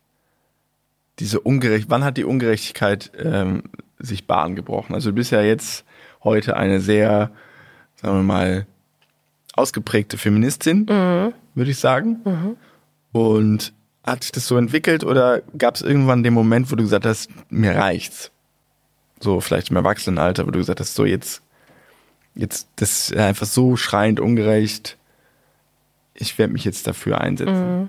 diese 1.18 1.40
Ungerecht, 1.40 1.86
wann 1.88 2.04
hat 2.04 2.16
die 2.16 2.24
Ungerechtigkeit 2.24 3.12
ähm, 3.18 3.64
sich 3.98 4.26
Bahn 4.26 4.56
gebrochen? 4.56 4.94
Also 4.94 5.10
du 5.10 5.16
bist 5.16 5.30
ja 5.30 5.42
jetzt 5.42 5.84
heute 6.24 6.56
eine 6.56 6.80
sehr, 6.80 7.30
sagen 7.96 8.16
wir 8.16 8.22
mal, 8.22 8.66
ausgeprägte 9.54 10.16
Feministin, 10.18 10.86
würde 10.88 11.70
ich 11.70 11.78
sagen. 11.78 12.56
Und 13.12 13.72
hat 14.04 14.22
sich 14.22 14.32
das 14.32 14.46
so 14.46 14.56
entwickelt 14.56 15.04
oder 15.04 15.42
gab 15.56 15.76
es 15.76 15.82
irgendwann 15.82 16.22
den 16.22 16.34
Moment, 16.34 16.70
wo 16.72 16.76
du 16.76 16.82
gesagt 16.82 17.06
hast, 17.06 17.30
mir 17.50 17.76
reicht's? 17.76 18.30
So 19.20 19.40
vielleicht 19.40 19.70
im 19.70 19.76
Erwachsenenalter, 19.76 20.46
wo 20.46 20.50
du 20.50 20.58
gesagt 20.58 20.80
hast, 20.80 20.94
so 20.94 21.04
jetzt, 21.04 21.42
jetzt, 22.34 22.68
das 22.76 23.10
ist 23.10 23.16
einfach 23.16 23.46
so 23.46 23.76
schreiend 23.76 24.18
ungerecht. 24.18 24.98
Ich 26.14 26.38
werde 26.38 26.52
mich 26.52 26.64
jetzt 26.64 26.86
dafür 26.86 27.20
einsetzen. 27.20 27.88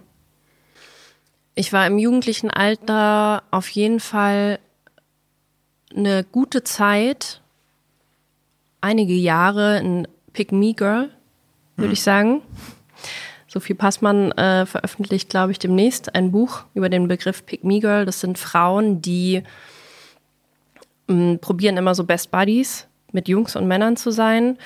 Ich 1.56 1.72
war 1.72 1.86
im 1.86 2.00
jugendlichen 2.00 2.50
Alter 2.50 3.44
auf 3.52 3.70
jeden 3.70 4.00
Fall 4.00 4.60
eine 5.96 6.24
gute 6.24 6.64
Zeit, 6.64 7.42
einige 8.82 9.14
Jahre 9.14 9.78
ein 9.78 10.08
Pick 10.34 10.52
Me 10.52 10.74
Girl, 10.74 11.12
würde 11.76 11.94
ich 11.94 12.02
sagen. 12.02 12.42
Sophie 13.48 13.76
Passmann 13.76 14.32
äh, 14.32 14.66
veröffentlicht, 14.66 15.30
glaube 15.30 15.52
ich, 15.52 15.60
demnächst 15.60 16.16
ein 16.16 16.32
Buch 16.32 16.64
über 16.74 16.90
den 16.90 17.08
Begriff 17.08 17.46
Pick 17.46 17.64
Me 17.64 17.80
Girl. 17.80 18.04
Das 18.04 18.20
sind 18.20 18.40
Frauen, 18.40 19.04
die 19.04 19.44
mh, 21.08 21.38
probieren 21.38 21.78
immer 21.78 21.94
so 21.94 22.04
Best 22.04 22.32
Buddies 22.32 22.88
mit 23.12 23.28
Jungs 23.28 23.56
und 23.56 23.68
Männern 23.68 23.96
zu 23.96 24.10
sein 24.10 24.58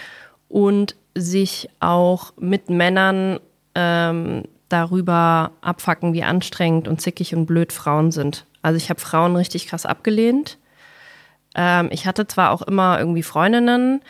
und 0.47 0.95
sich 1.15 1.69
auch 1.81 2.31
mit 2.37 2.69
Männern 2.69 3.41
ähm, 3.75 4.43
darüber 4.69 5.51
abfacken, 5.61 6.13
wie 6.13 6.23
anstrengend 6.23 6.87
und 6.87 7.01
zickig 7.01 7.35
und 7.35 7.45
blöd 7.45 7.71
Frauen 7.71 8.11
sind. 8.11 8.45
Also 8.61 8.77
ich 8.77 8.89
habe 8.89 8.99
Frauen 8.99 9.35
richtig 9.35 9.67
krass 9.67 9.85
abgelehnt. 9.85 10.57
Ähm, 11.55 11.89
ich 11.91 12.05
hatte 12.05 12.27
zwar 12.27 12.51
auch 12.51 12.61
immer 12.61 12.99
irgendwie 12.99 13.23
Freundinnen, 13.23 14.01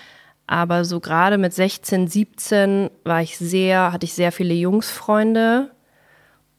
aber 0.47 0.85
so 0.85 0.99
gerade 0.99 1.37
mit 1.37 1.53
16, 1.53 2.07
17 2.07 2.89
war 3.03 3.21
ich 3.21 3.37
sehr, 3.37 3.91
hatte 3.91 4.05
ich 4.05 4.13
sehr 4.13 4.31
viele 4.31 4.53
Jungsfreunde 4.53 5.71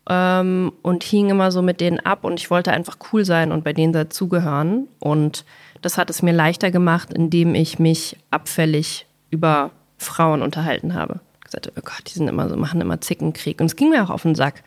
ähm, 0.09 0.73
und 0.83 1.05
hing 1.05 1.31
immer 1.31 1.51
so 1.51 1.63
mit 1.63 1.81
denen 1.81 2.01
ab 2.01 2.25
und 2.25 2.39
ich 2.39 2.51
wollte 2.51 2.73
einfach 2.73 2.99
cool 3.13 3.25
sein 3.25 3.53
und 3.53 3.65
bei 3.65 3.73
denen 3.73 3.93
dazugehören. 3.93 4.89
Und 4.99 5.45
das 5.83 5.99
hat 5.99 6.11
es 6.11 6.23
mir 6.23 6.33
leichter 6.33 6.71
gemacht, 6.71 7.13
indem 7.13 7.55
ich 7.55 7.79
mich 7.79 8.17
abfällig 8.31 9.07
über 9.31 9.71
Frauen 9.99 10.43
unterhalten 10.43 10.95
habe. 10.95 11.21
Gesagt, 11.51 11.73
oh 11.77 11.81
Gott, 11.83 12.03
die 12.07 12.13
sind 12.13 12.29
immer 12.29 12.49
so, 12.49 12.57
machen 12.57 12.81
immer 12.81 13.01
Zickenkrieg. 13.01 13.61
Und 13.61 13.67
es 13.67 13.77
ging 13.77 13.91
mir 13.91 14.05
auch 14.05 14.11
auf 14.11 14.23
den 14.23 14.35
Sack. 14.35 14.63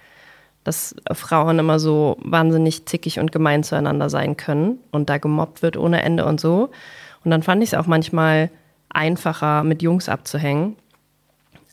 dass 0.63 0.95
Frauen 1.11 1.57
immer 1.57 1.79
so 1.79 2.17
wahnsinnig 2.23 2.85
zickig 2.85 3.19
und 3.19 3.31
gemein 3.31 3.63
zueinander 3.63 4.11
sein 4.11 4.37
können 4.37 4.77
und 4.91 5.09
da 5.09 5.17
gemobbt 5.17 5.63
wird 5.63 5.75
ohne 5.75 6.03
Ende 6.03 6.23
und 6.25 6.39
so. 6.39 6.69
Und 7.23 7.31
dann 7.31 7.41
fand 7.41 7.63
ich 7.63 7.69
es 7.69 7.73
auch 7.73 7.87
manchmal 7.87 8.51
einfacher, 8.89 9.63
mit 9.63 9.81
Jungs 9.81 10.09
abzuhängen. 10.09 10.75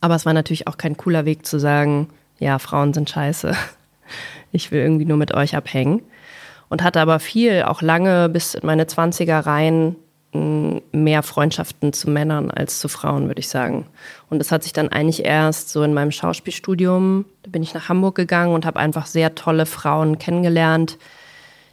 Aber 0.01 0.15
es 0.15 0.25
war 0.25 0.33
natürlich 0.33 0.69
auch 0.69 0.79
kein 0.79 0.97
cooler 0.97 1.25
Weg 1.25 1.45
zu 1.45 1.59
sagen, 1.59 2.09
ja, 2.39 2.59
Frauen 2.59 2.95
sind 2.95 3.11
scheiße. 3.11 3.53
Ich 4.51 4.73
will 4.73 4.81
irgendwie 4.81 5.05
nur 5.05 5.19
mit 5.19 5.35
euch 5.35 5.55
abhängen. 5.55 6.01
Und 6.71 6.83
hatte 6.83 7.03
aber 7.03 7.21
viel, 7.21 7.65
auch 7.65 7.83
lange 7.83 8.31
bis 8.31 8.55
in 8.55 8.65
meine 8.65 8.85
20er 8.85 9.45
rein, 9.45 9.97
mehr 10.93 11.23
Freundschaften 11.23 11.93
zu 11.93 12.11
Männern 12.11 12.51
als 12.51 12.79
zu 12.79 12.89
Frauen, 12.89 13.29
würde 13.29 13.41
ich 13.41 13.49
sagen. 13.49 13.87
Und 14.31 14.39
das 14.39 14.53
hat 14.53 14.63
sich 14.63 14.73
dann 14.73 14.89
eigentlich 14.89 15.25
erst 15.25 15.71
so 15.71 15.83
in 15.83 15.95
meinem 15.95 16.11
Schauspielstudium, 16.11 17.25
da 17.43 17.51
bin 17.51 17.63
ich 17.63 17.75
nach 17.75 17.89
Hamburg 17.89 18.15
gegangen 18.15 18.55
und 18.55 18.67
habe 18.67 18.79
einfach 18.79 19.07
sehr 19.07 19.35
tolle 19.35 19.67
Frauen 19.67 20.19
kennengelernt, 20.19 20.99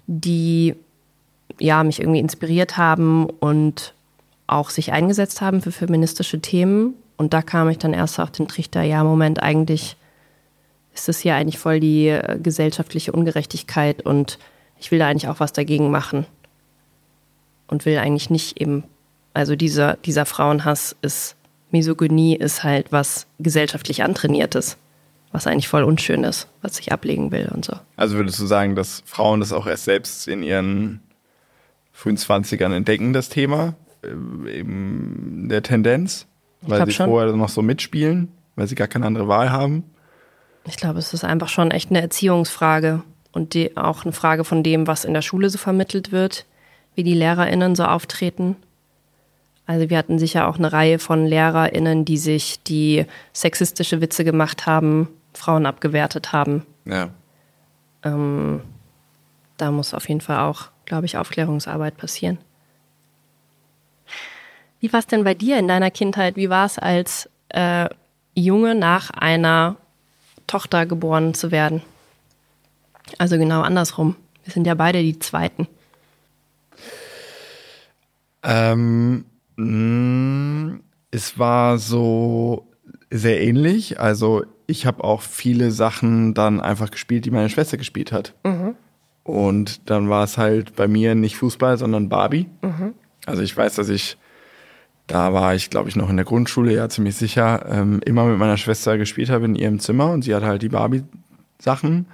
die 0.08 0.75
ja 1.60 1.84
mich 1.84 1.99
irgendwie 1.99 2.19
inspiriert 2.19 2.78
haben 2.78 3.25
und 3.25 3.93
auch 4.47 4.69
sich 4.69 4.91
eingesetzt 4.91 5.41
haben 5.41 5.62
für 5.62 5.71
feministische 5.71 6.39
Themen. 6.39 6.93
Und 7.17 7.34
da 7.34 7.41
kam 7.41 7.69
ich 7.69 7.78
dann 7.78 7.93
erst 7.93 8.19
auf 8.19 8.32
den 8.32 8.47
Trichter, 8.47 8.84
ja, 8.84 9.04
Moment, 9.04 9.41
eigentlich 9.41 9.95
ist 10.93 11.08
das 11.08 11.19
hier 11.19 11.36
eigentlich 11.36 11.58
voll 11.58 11.80
die 11.80 12.08
äh, 12.08 12.39
gesellschaftliche 12.41 13.12
Ungerechtigkeit 13.12 14.01
und 14.01 14.38
ich 14.80 14.91
will 14.91 14.99
da 14.99 15.08
eigentlich 15.08 15.30
auch 15.30 15.39
was 15.39 15.54
dagegen 15.54 15.91
machen 15.91 16.25
und 17.67 17.86
will 17.86 17.97
eigentlich 17.97 18.30
nicht 18.30 18.60
eben, 18.60 18.84
also 19.34 19.56
dieser, 19.56 19.97
dieser 19.97 20.25
Frauenhass 20.25 20.95
ist, 21.01 21.36
Misogynie 21.71 22.36
ist 22.36 22.63
halt 22.63 22.91
was 22.91 23.28
gesellschaftlich 23.39 24.04
antrainiertes, 24.04 24.78
was 25.32 25.47
eigentlich 25.47 25.67
voll 25.67 25.84
unschön 25.84 26.23
ist, 26.23 26.47
was 26.62 26.80
ich 26.80 26.91
ablegen 26.91 27.32
will 27.32 27.49
und 27.54 27.65
so. 27.65 27.73
Also 27.97 28.15
würdest 28.15 28.39
du 28.39 28.45
sagen, 28.45 28.75
dass 28.75 29.04
Frauen 29.06 29.39
das 29.39 29.51
auch 29.51 29.67
erst 29.67 29.86
selbst 29.86 30.28
in 30.28 30.43
ihren 30.43 31.01
frühen 31.91 32.17
20ern 32.17 32.73
entdecken, 32.73 33.13
das 33.13 33.30
Thema, 33.30 33.75
äh, 34.04 34.60
eben 34.60 35.47
der 35.49 35.63
Tendenz, 35.63 36.28
weil 36.62 36.86
sie 36.86 36.93
schon. 36.93 37.08
vorher 37.08 37.34
noch 37.34 37.49
so 37.49 37.62
mitspielen, 37.62 38.30
weil 38.56 38.67
sie 38.67 38.75
gar 38.75 38.88
keine 38.88 39.06
andere 39.06 39.28
Wahl 39.28 39.51
haben? 39.51 39.84
Ich 40.67 40.78
glaube, 40.78 40.99
es 40.99 41.13
ist 41.13 41.23
einfach 41.23 41.49
schon 41.49 41.71
echt 41.71 41.89
eine 41.89 42.01
Erziehungsfrage 42.01 43.04
und 43.32 43.54
die, 43.54 43.78
auch 43.78 44.04
eine 44.04 44.13
Frage 44.13 44.43
von 44.43 44.63
dem, 44.63 44.88
was 44.88 45.06
in 45.06 45.13
der 45.13 45.21
Schule 45.21 45.49
so 45.49 45.58
vermittelt 45.58 46.12
wird 46.12 46.45
wie 46.95 47.03
die 47.03 47.13
LehrerInnen 47.13 47.75
so 47.75 47.84
auftreten. 47.86 48.55
Also 49.67 49.89
wir 49.89 49.97
hatten 49.97 50.19
sicher 50.19 50.47
auch 50.47 50.58
eine 50.58 50.71
Reihe 50.71 50.99
von 50.99 51.25
LehrerInnen, 51.25 52.05
die 52.05 52.17
sich 52.17 52.62
die 52.63 53.05
sexistische 53.34 54.01
Witze 54.01 54.23
gemacht 54.23 54.65
haben, 54.65 55.10
Frauen 55.34 55.65
abgewertet 55.65 56.31
haben. 56.34 56.65
Ja. 56.86 57.10
Ähm, 58.03 58.62
da 59.58 59.71
muss 59.71 59.93
auf 59.93 60.08
jeden 60.08 60.21
Fall 60.21 60.39
auch, 60.39 60.69
glaube 60.86 61.05
ich, 61.05 61.17
Aufklärungsarbeit 61.17 61.97
passieren. 61.97 62.38
Wie 64.79 64.93
war 64.93 64.99
es 64.99 65.08
denn 65.08 65.23
bei 65.23 65.34
dir 65.34 65.58
in 65.58 65.67
deiner 65.67 65.89
Kindheit? 65.89 66.36
Wie 66.36 66.49
war 66.49 66.65
es 66.65 66.77
als 66.77 67.29
äh, 67.49 67.89
Junge 68.36 68.75
nach 68.75 69.10
einer 69.10 69.77
Tochter 70.45 70.86
geboren 70.86 71.34
zu 71.34 71.49
werden? 71.49 71.81
Also 73.17 73.38
genau 73.38 73.62
andersrum. 73.62 74.15
Wir 74.43 74.53
sind 74.53 74.67
ja 74.67 74.75
beide 74.75 75.01
die 75.01 75.17
Zweiten. 75.17 75.67
Ähm, 78.45 79.25
mh, 79.58 79.65
mm, 79.65 80.81
es 81.12 81.39
war 81.39 81.77
so 81.77 82.67
sehr 83.10 83.41
ähnlich. 83.41 83.99
Also 83.99 84.43
ich 84.67 84.86
habe 84.86 85.03
auch 85.03 85.21
viele 85.21 85.71
Sachen 85.71 86.34
dann 86.34 86.60
einfach 86.60 86.91
gespielt, 86.91 87.25
die 87.25 87.31
meine 87.31 87.49
Schwester 87.49 87.77
gespielt 87.77 88.12
hat. 88.12 88.34
Mhm. 88.43 88.75
Und 89.23 89.89
dann 89.89 90.10
war 90.10 90.23
es 90.23 90.38
halt 90.38 90.75
bei 90.75 90.88
mir 90.88 91.15
nicht 91.15 91.38
Fußball, 91.38 91.77
sondern 91.77 92.10
Barbie. 92.10 92.47
Mhm. 92.62 92.93
Also 93.25 93.41
ich 93.41 93.55
weiß, 93.55 93.75
dass 93.75 93.89
ich, 93.89 94.17
da 95.08 95.34
war 95.34 95.55
ich, 95.55 95.69
glaube 95.69 95.89
ich, 95.89 95.95
noch 95.95 96.10
in 96.10 96.15
der 96.15 96.25
Grundschule, 96.25 96.73
ja 96.73 96.89
ziemlich 96.89 97.15
sicher, 97.15 97.65
ähm, 97.67 98.01
immer 98.05 98.25
mit 98.25 98.38
meiner 98.38 98.58
Schwester 98.58 98.97
gespielt 98.97 99.29
habe 99.29 99.45
in 99.45 99.55
ihrem 99.55 99.79
Zimmer 99.79 100.12
und 100.12 100.23
sie 100.23 100.36
hat 100.36 100.43
halt 100.43 100.62
die 100.62 100.69
Barbie-Sachen. 100.69 102.05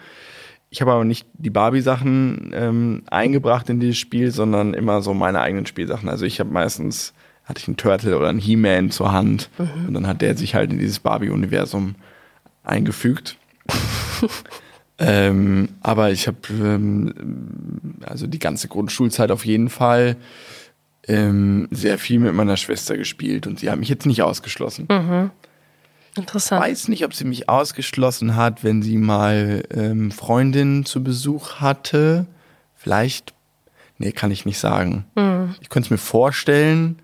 Ich 0.74 0.80
habe 0.80 0.94
aber 0.94 1.04
nicht 1.04 1.28
die 1.34 1.50
Barbie-Sachen 1.50 2.54
ähm, 2.56 3.04
eingebracht 3.12 3.70
in 3.70 3.82
dieses 3.82 3.98
Spiel, 3.98 4.32
sondern 4.32 4.74
immer 4.74 5.02
so 5.02 5.14
meine 5.14 5.42
eigenen 5.42 5.66
Spielsachen. 5.66 6.08
Also 6.08 6.26
ich 6.26 6.40
habe 6.40 6.50
meistens, 6.50 7.14
hatte 7.44 7.60
ich 7.60 7.68
einen 7.68 7.76
Turtle 7.76 8.18
oder 8.18 8.30
einen 8.30 8.40
He-Man 8.40 8.90
zur 8.90 9.12
Hand 9.12 9.50
mhm. 9.58 9.88
und 9.90 9.94
dann 9.94 10.08
hat 10.08 10.22
der 10.22 10.38
sich 10.38 10.56
halt 10.56 10.72
in 10.72 10.80
dieses 10.80 11.00
Barbie-Universum 11.00 11.96
eingefügt. 12.64 13.36
ähm, 14.98 15.68
aber 15.82 16.12
ich 16.12 16.28
habe 16.28 16.38
ähm, 16.50 17.98
also 18.06 18.26
die 18.26 18.40
ganze 18.40 18.70
Grundschulzeit 18.70 19.30
auf 19.32 19.46
jeden 19.46 19.70
Fall 19.70 20.16
ähm, 21.06 21.68
sehr 21.72 21.98
viel 21.98 22.20
mit 22.20 22.34
meiner 22.34 22.56
Schwester 22.56 22.96
gespielt 22.96 23.46
und 23.46 23.60
sie 23.60 23.70
hat 23.70 23.78
mich 23.78 23.90
jetzt 23.90 24.06
nicht 24.06 24.24
ausgeschlossen. 24.24 24.88
Mhm. 24.90 25.32
Interessant. 26.16 26.64
Ich 26.64 26.72
weiß 26.72 26.88
nicht, 26.90 27.06
ob 27.06 27.14
sie 27.14 27.24
mich 27.24 27.48
ausgeschlossen 27.48 28.36
hat, 28.36 28.64
wenn 28.64 28.82
sie 28.82 28.98
mal 28.98 29.64
ähm, 29.72 30.12
Freundinnen 30.12 30.86
zu 30.86 31.04
Besuch 31.04 31.56
hatte. 31.56 32.26
Vielleicht, 32.76 33.34
nee, 33.98 34.12
kann 34.12 34.32
ich 34.32 34.46
nicht 34.46 34.60
sagen. 34.60 35.06
Mhm. 35.16 35.56
Ich 35.62 35.70
könnte 35.70 35.88
es 35.88 35.92
mir 35.92 35.98
vorstellen, 35.98 37.00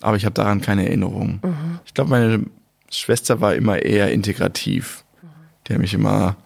aber 0.00 0.16
ich 0.16 0.24
habe 0.24 0.34
daran 0.34 0.60
keine 0.60 0.86
Erinnerung. 0.86 1.40
Mhm. 1.42 1.80
Ich 1.86 1.94
glaube, 1.94 2.10
meine 2.10 2.44
Schwester 2.90 3.40
war 3.40 3.54
immer 3.54 3.80
eher 3.80 4.12
integrativ. 4.12 5.04
Mhm. 5.22 5.28
Die 5.66 5.72
hat 5.72 5.80
mich 5.80 5.94
immer 5.94 6.36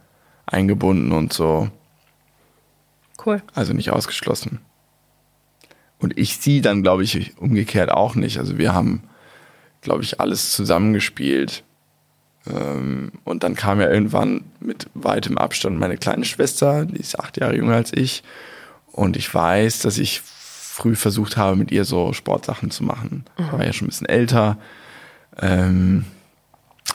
eingebunden 0.46 1.10
und 1.10 1.32
so. 1.32 1.70
Cool. 3.24 3.42
Also 3.54 3.72
nicht 3.72 3.90
ausgeschlossen. 3.90 4.60
Und 5.98 6.16
ich 6.18 6.36
sie 6.36 6.60
dann, 6.60 6.82
glaube 6.82 7.02
ich, 7.02 7.36
umgekehrt 7.38 7.90
auch 7.90 8.14
nicht. 8.14 8.38
Also 8.38 8.58
wir 8.58 8.74
haben, 8.74 9.02
glaube 9.80 10.02
ich, 10.02 10.20
alles 10.20 10.52
zusammengespielt. 10.52 11.64
Ähm, 12.48 13.12
und 13.24 13.42
dann 13.42 13.54
kam 13.54 13.80
ja 13.80 13.90
irgendwann 13.90 14.44
mit 14.60 14.88
weitem 14.94 15.38
Abstand 15.38 15.78
meine 15.78 15.96
kleine 15.96 16.24
Schwester, 16.24 16.84
die 16.84 17.00
ist 17.00 17.18
acht 17.18 17.36
Jahre 17.38 17.56
jünger 17.56 17.74
als 17.74 17.92
ich. 17.92 18.22
Und 18.92 19.16
ich 19.16 19.32
weiß, 19.32 19.80
dass 19.80 19.98
ich 19.98 20.22
früh 20.22 20.94
versucht 20.94 21.36
habe, 21.36 21.56
mit 21.56 21.70
ihr 21.70 21.84
so 21.84 22.12
Sportsachen 22.12 22.70
zu 22.70 22.84
machen. 22.84 23.24
Ich 23.38 23.52
war 23.52 23.64
ja 23.64 23.72
schon 23.72 23.86
ein 23.86 23.90
bisschen 23.90 24.08
älter. 24.08 24.58
Ähm, 25.40 26.04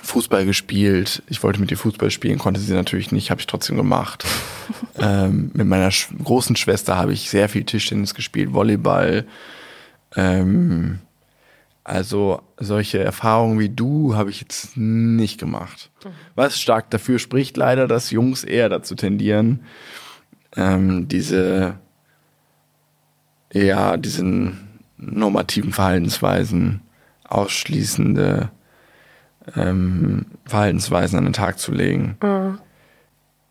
Fußball 0.03 0.45
gespielt. 0.45 1.21
Ich 1.27 1.43
wollte 1.43 1.59
mit 1.59 1.71
ihr 1.71 1.77
Fußball 1.77 2.11
spielen, 2.11 2.39
konnte 2.39 2.59
sie 2.59 2.73
natürlich 2.73 3.11
nicht, 3.11 3.29
habe 3.29 3.41
ich 3.41 3.47
trotzdem 3.47 3.77
gemacht. 3.77 4.25
ähm, 4.97 5.51
mit 5.53 5.67
meiner 5.67 5.89
großen 6.23 6.55
Schwester 6.55 6.97
habe 6.97 7.13
ich 7.13 7.29
sehr 7.29 7.49
viel 7.49 7.63
Tischtennis 7.63 8.15
gespielt, 8.15 8.53
Volleyball. 8.53 9.25
Ähm, 10.15 10.99
also 11.83 12.41
solche 12.57 12.99
Erfahrungen 12.99 13.59
wie 13.59 13.69
du 13.69 14.15
habe 14.15 14.29
ich 14.29 14.41
jetzt 14.41 14.77
nicht 14.77 15.39
gemacht. 15.39 15.89
Was 16.35 16.59
stark 16.59 16.89
dafür 16.91 17.17
spricht 17.17 17.57
leider, 17.57 17.87
dass 17.87 18.11
Jungs 18.11 18.43
eher 18.43 18.69
dazu 18.69 18.95
tendieren, 18.95 19.63
ähm, 20.55 21.07
diese, 21.07 21.79
ja, 23.51 23.97
diesen 23.97 24.69
normativen 24.97 25.73
Verhaltensweisen, 25.73 26.81
ausschließende 27.23 28.51
ähm, 29.55 30.25
Verhaltensweisen 30.45 31.17
an 31.17 31.25
den 31.25 31.33
Tag 31.33 31.57
zu 31.57 31.71
legen. 31.71 32.17
Mhm. 32.21 32.59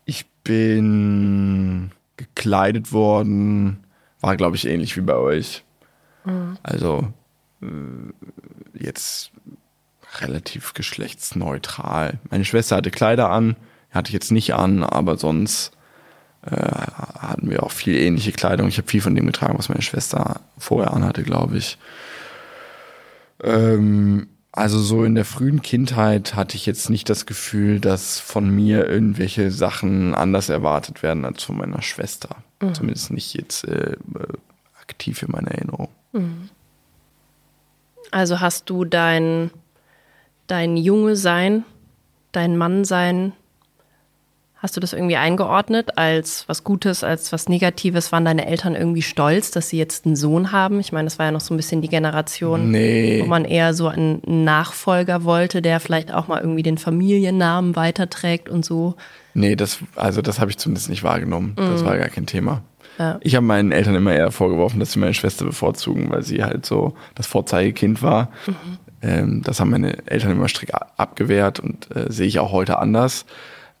Ich 0.05 0.25
bin 0.43 1.91
gekleidet 2.15 2.93
worden, 2.93 3.83
war 4.21 4.37
glaube 4.37 4.55
ich 4.55 4.67
ähnlich 4.67 4.95
wie 4.95 5.01
bei 5.01 5.15
euch. 5.15 5.65
Mhm. 6.23 6.57
Also 6.63 7.11
jetzt 8.73 9.31
relativ 10.19 10.73
geschlechtsneutral. 10.73 12.19
Meine 12.29 12.45
Schwester 12.45 12.75
hatte 12.77 12.91
Kleider 12.91 13.29
an, 13.29 13.55
hatte 13.91 14.09
ich 14.09 14.13
jetzt 14.13 14.31
nicht 14.31 14.53
an, 14.53 14.83
aber 14.83 15.17
sonst 15.17 15.71
äh, 16.45 16.55
hatten 16.55 17.49
wir 17.49 17.63
auch 17.63 17.71
viel 17.71 17.95
ähnliche 17.95 18.31
Kleidung. 18.31 18.67
Ich 18.67 18.77
habe 18.77 18.87
viel 18.87 19.01
von 19.01 19.15
dem 19.15 19.27
getragen, 19.27 19.57
was 19.57 19.69
meine 19.69 19.81
Schwester 19.81 20.41
vorher 20.57 20.93
anhatte, 20.93 21.23
glaube 21.23 21.57
ich. 21.57 21.77
Ähm, 23.43 24.27
also 24.51 24.79
so 24.79 25.05
in 25.05 25.15
der 25.15 25.23
frühen 25.23 25.61
Kindheit 25.61 26.35
hatte 26.35 26.57
ich 26.57 26.65
jetzt 26.65 26.89
nicht 26.89 27.09
das 27.09 27.25
Gefühl, 27.25 27.79
dass 27.79 28.19
von 28.19 28.49
mir 28.53 28.87
irgendwelche 28.87 29.49
Sachen 29.49 30.13
anders 30.13 30.49
erwartet 30.49 31.03
werden 31.03 31.23
als 31.23 31.43
von 31.43 31.57
meiner 31.57 31.81
Schwester. 31.81 32.35
Mhm. 32.61 32.73
Zumindest 32.73 33.11
nicht 33.11 33.33
jetzt 33.33 33.63
äh, 33.63 33.95
aktiv 34.81 35.23
in 35.23 35.31
meiner 35.31 35.51
Erinnerung. 35.51 35.89
Mhm. 36.11 36.49
Also 38.11 38.39
hast 38.39 38.69
du 38.69 38.85
dein, 38.85 39.51
dein 40.47 40.77
Junge 40.77 41.15
sein, 41.15 41.63
dein 42.31 42.57
Mann 42.57 42.83
sein, 42.85 43.33
Hast 44.61 44.77
du 44.77 44.79
das 44.79 44.93
irgendwie 44.93 45.15
eingeordnet 45.17 45.97
als 45.97 46.43
was 46.47 46.63
Gutes, 46.63 47.03
als 47.03 47.31
was 47.31 47.49
Negatives? 47.49 48.11
Waren 48.11 48.25
deine 48.25 48.45
Eltern 48.45 48.75
irgendwie 48.75 49.01
stolz, 49.01 49.49
dass 49.49 49.69
sie 49.69 49.79
jetzt 49.79 50.05
einen 50.05 50.15
Sohn 50.15 50.51
haben? 50.51 50.79
Ich 50.79 50.91
meine, 50.91 51.07
das 51.07 51.17
war 51.17 51.25
ja 51.25 51.31
noch 51.31 51.41
so 51.41 51.51
ein 51.51 51.57
bisschen 51.57 51.81
die 51.81 51.87
Generation, 51.87 52.69
Nee. 52.69 53.21
wo 53.23 53.25
man 53.25 53.43
eher 53.43 53.73
so 53.73 53.87
einen 53.87 54.21
Nachfolger 54.23 55.23
wollte, 55.23 55.63
der 55.63 55.79
vielleicht 55.79 56.13
auch 56.13 56.27
mal 56.27 56.39
irgendwie 56.39 56.61
den 56.61 56.77
Familiennamen 56.77 57.75
weiterträgt 57.75 58.49
und 58.49 58.63
so. 58.63 58.93
Nee, 59.33 59.55
das, 59.55 59.79
also 59.95 60.21
das 60.21 60.39
habe 60.39 60.51
ich 60.51 60.59
zumindest 60.59 60.91
nicht 60.91 61.01
wahrgenommen. 61.01 61.53
Das 61.55 61.83
war 61.83 61.97
gar 61.97 62.09
kein 62.09 62.27
Thema. 62.27 62.61
Ja. 62.97 63.19
Ich 63.21 63.35
habe 63.35 63.45
meinen 63.45 63.71
Eltern 63.71 63.95
immer 63.95 64.13
eher 64.13 64.31
vorgeworfen, 64.31 64.79
dass 64.79 64.91
sie 64.91 64.99
meine 64.99 65.13
Schwester 65.13 65.45
bevorzugen, 65.45 66.09
weil 66.09 66.23
sie 66.23 66.43
halt 66.43 66.65
so 66.65 66.93
das 67.15 67.27
Vorzeigekind 67.27 68.01
war. 68.01 68.29
Mhm. 68.45 68.77
Ähm, 69.01 69.41
das 69.43 69.59
haben 69.59 69.71
meine 69.71 70.05
Eltern 70.07 70.31
immer 70.31 70.47
strikt 70.47 70.73
abgewehrt 70.97 71.59
und 71.59 71.93
äh, 71.95 72.11
sehe 72.11 72.27
ich 72.27 72.39
auch 72.39 72.51
heute 72.51 72.77
anders. 72.77 73.25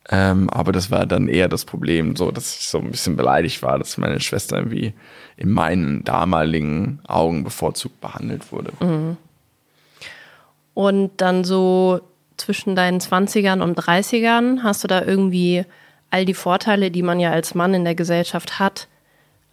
Ähm, 0.09 0.49
aber 0.49 0.71
das 0.71 0.89
war 0.89 1.05
dann 1.05 1.27
eher 1.27 1.47
das 1.47 1.65
Problem, 1.65 2.15
so 2.15 2.31
dass 2.31 2.55
ich 2.55 2.67
so 2.67 2.79
ein 2.79 2.89
bisschen 2.89 3.15
beleidigt 3.15 3.61
war, 3.61 3.77
dass 3.77 3.97
meine 3.97 4.19
Schwester 4.19 4.57
irgendwie 4.57 4.93
in 5.37 5.51
meinen 5.51 6.03
damaligen 6.03 6.99
Augen 7.07 7.43
bevorzugt 7.43 8.01
behandelt 8.01 8.51
wurde. 8.51 8.71
Mhm. 8.79 9.17
Und 10.73 11.11
dann 11.17 11.43
so 11.43 12.01
zwischen 12.37 12.75
deinen 12.75 12.99
20ern 12.99 13.61
und 13.61 13.77
30ern 13.79 14.63
hast 14.63 14.83
du 14.83 14.87
da 14.87 15.03
irgendwie 15.03 15.65
all 16.09 16.25
die 16.25 16.33
Vorteile, 16.33 16.89
die 16.89 17.03
man 17.03 17.19
ja 17.19 17.31
als 17.31 17.53
Mann 17.53 17.73
in 17.73 17.83
der 17.83 17.95
Gesellschaft 17.95 18.59
hat, 18.59 18.87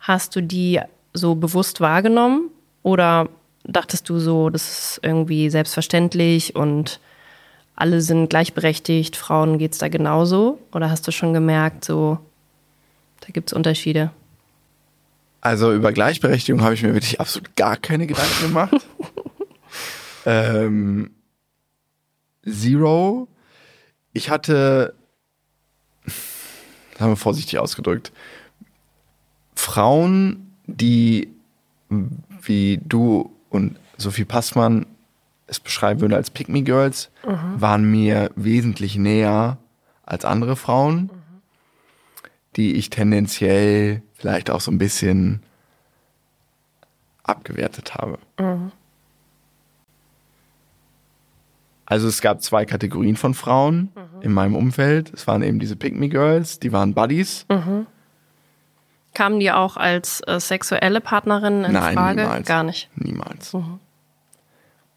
hast 0.00 0.36
du 0.36 0.42
die 0.42 0.80
so 1.12 1.34
bewusst 1.34 1.80
wahrgenommen? 1.80 2.50
Oder 2.82 3.28
dachtest 3.64 4.08
du 4.08 4.18
so, 4.18 4.50
das 4.50 4.68
ist 4.68 5.00
irgendwie 5.02 5.50
selbstverständlich 5.50 6.56
und 6.56 7.00
alle 7.76 8.00
sind 8.00 8.28
gleichberechtigt, 8.28 9.16
Frauen 9.16 9.58
geht's 9.58 9.78
da 9.78 9.88
genauso? 9.88 10.58
Oder 10.72 10.90
hast 10.90 11.06
du 11.06 11.12
schon 11.12 11.32
gemerkt, 11.32 11.84
so, 11.84 12.18
da 13.20 13.28
gibt's 13.32 13.52
Unterschiede? 13.52 14.10
Also 15.40 15.72
über 15.72 15.92
Gleichberechtigung 15.92 16.62
habe 16.62 16.74
ich 16.74 16.82
mir 16.82 16.94
wirklich 16.94 17.20
absolut 17.20 17.54
gar 17.54 17.76
keine 17.76 18.06
Gedanken 18.06 18.42
gemacht. 18.42 18.86
ähm, 20.26 21.10
Zero. 22.44 23.28
Ich 24.12 24.30
hatte, 24.30 24.94
sagen 26.98 27.12
wir 27.12 27.16
vorsichtig 27.16 27.58
ausgedrückt, 27.58 28.10
Frauen, 29.58 30.52
die 30.66 31.28
wie 32.42 32.80
du 32.84 33.32
und 33.50 33.76
Sophie 33.96 34.24
Passmann 34.24 34.86
es 35.48 35.58
beschreiben 35.58 36.00
würden 36.00 36.14
als 36.14 36.30
Pick 36.30 36.48
Me 36.48 36.62
Girls, 36.62 37.10
waren 37.56 37.90
mir 37.90 38.30
wesentlich 38.36 38.96
näher 38.96 39.58
als 40.06 40.24
andere 40.24 40.54
Frauen, 40.56 41.10
die 42.56 42.74
ich 42.76 42.88
tendenziell 42.88 44.02
vielleicht 44.14 44.48
auch 44.50 44.60
so 44.60 44.70
ein 44.70 44.78
bisschen 44.78 45.42
abgewertet 47.24 47.94
habe. 47.94 48.18
Also 51.84 52.06
es 52.06 52.20
gab 52.20 52.42
zwei 52.42 52.64
Kategorien 52.64 53.16
von 53.16 53.34
Frauen 53.34 53.90
in 54.20 54.32
meinem 54.32 54.54
Umfeld. 54.54 55.12
Es 55.14 55.26
waren 55.26 55.42
eben 55.42 55.58
diese 55.58 55.74
Pick 55.74 55.96
Me 55.96 56.08
Girls, 56.08 56.60
die 56.60 56.70
waren 56.72 56.94
Buddies. 56.94 57.44
Kamen 59.14 59.40
die 59.40 59.50
auch 59.50 59.76
als 59.76 60.20
äh, 60.26 60.38
sexuelle 60.38 61.00
Partnerinnen 61.00 61.64
in 61.64 61.72
Nein, 61.72 61.94
Frage? 61.94 62.22
niemals. 62.22 62.46
Gar 62.46 62.62
nicht. 62.62 62.88
Niemals. 62.94 63.56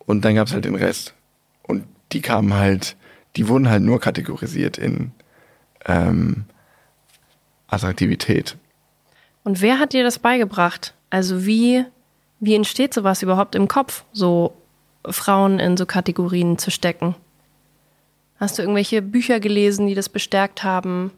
Und 0.05 0.25
dann 0.25 0.35
gab 0.35 0.47
es 0.47 0.53
halt 0.53 0.65
den 0.65 0.75
Rest. 0.75 1.13
Und 1.63 1.85
die 2.11 2.21
kamen 2.21 2.53
halt, 2.53 2.95
die 3.35 3.47
wurden 3.47 3.69
halt 3.69 3.83
nur 3.83 3.99
kategorisiert 3.99 4.77
in 4.77 5.11
ähm, 5.85 6.45
Attraktivität. 7.67 8.57
Und 9.43 9.61
wer 9.61 9.79
hat 9.79 9.93
dir 9.93 10.03
das 10.03 10.19
beigebracht? 10.19 10.93
Also 11.09 11.45
wie, 11.45 11.85
wie 12.39 12.55
entsteht 12.55 12.93
sowas 12.93 13.23
überhaupt 13.23 13.55
im 13.55 13.67
Kopf, 13.67 14.03
so 14.11 14.53
Frauen 15.05 15.59
in 15.59 15.77
so 15.77 15.85
Kategorien 15.85 16.57
zu 16.57 16.69
stecken? 16.69 17.15
Hast 18.39 18.57
du 18.57 18.63
irgendwelche 18.63 19.01
Bücher 19.01 19.39
gelesen, 19.39 19.87
die 19.87 19.95
das 19.95 20.09
bestärkt 20.09 20.63
haben? 20.63 21.11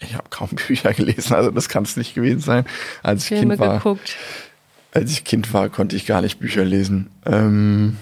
Ich 0.00 0.14
habe 0.14 0.28
kaum 0.30 0.48
Bücher 0.66 0.92
gelesen, 0.92 1.34
also 1.34 1.50
das 1.50 1.68
kann 1.68 1.84
es 1.84 1.96
nicht 1.96 2.14
gewesen 2.14 2.40
sein. 2.40 2.64
Als 3.02 3.22
ich 3.22 3.28
Filme 3.28 3.56
Kind 3.56 3.60
war, 3.60 3.76
geguckt? 3.78 4.16
als 4.92 5.10
ich 5.10 5.24
Kind 5.24 5.52
war, 5.52 5.68
konnte 5.68 5.96
ich 5.96 6.06
gar 6.06 6.20
nicht 6.22 6.38
Bücher 6.38 6.64
lesen. 6.64 7.10
Ähm, 7.26 7.96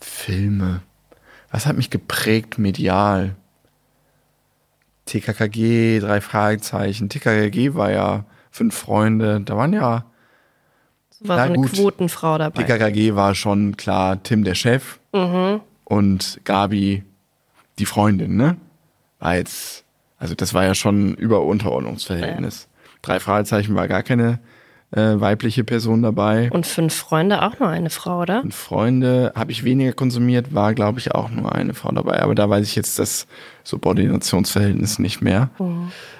Filme. 0.00 0.82
Was 1.50 1.66
hat 1.66 1.76
mich 1.76 1.90
geprägt 1.90 2.58
medial? 2.58 3.34
TKKG, 5.06 6.00
drei 6.00 6.20
Fragezeichen. 6.20 7.08
TKKG 7.08 7.74
war 7.74 7.90
ja 7.92 8.24
fünf 8.50 8.74
Freunde. 8.76 9.40
Da 9.40 9.56
waren 9.56 9.72
ja 9.72 10.04
War 11.20 11.36
Na 11.36 11.46
so 11.46 11.52
eine 11.52 11.56
gut. 11.56 11.72
Quotenfrau 11.72 12.38
dabei. 12.38 12.62
TKKG 12.64 13.14
war 13.14 13.34
schon 13.34 13.76
klar 13.76 14.22
Tim 14.22 14.42
der 14.44 14.54
Chef 14.54 14.98
und 15.84 16.40
Gabi 16.44 17.04
die 17.78 17.86
Freundin, 17.86 18.36
ne? 18.36 18.56
War 19.20 19.36
jetzt, 19.36 19.84
also 20.18 20.34
das 20.34 20.54
war 20.54 20.64
ja 20.64 20.74
schon 20.74 21.14
über 21.14 21.42
Unterordnungsverhältnis. 21.42 22.68
Drei 23.02 23.20
Fragezeichen 23.20 23.74
war 23.74 23.88
gar 23.88 24.02
keine 24.02 24.38
äh, 24.92 25.20
weibliche 25.20 25.64
Person 25.64 26.02
dabei. 26.02 26.50
Und 26.50 26.66
fünf 26.66 26.94
Freunde 26.94 27.42
auch 27.42 27.58
nur 27.58 27.68
eine 27.68 27.90
Frau, 27.90 28.22
oder? 28.22 28.42
Und 28.42 28.54
Freunde 28.54 29.32
habe 29.34 29.52
ich 29.52 29.64
weniger 29.64 29.92
konsumiert, 29.92 30.54
war 30.54 30.74
glaube 30.74 30.98
ich 30.98 31.14
auch 31.14 31.30
nur 31.30 31.52
eine 31.54 31.74
Frau 31.74 31.90
dabei. 31.92 32.22
Aber 32.22 32.34
da 32.34 32.48
weiß 32.48 32.66
ich 32.66 32.76
jetzt 32.76 32.98
das 32.98 33.26
Subordinationsverhältnis 33.64 34.98
nicht 34.98 35.20
mehr. 35.20 35.50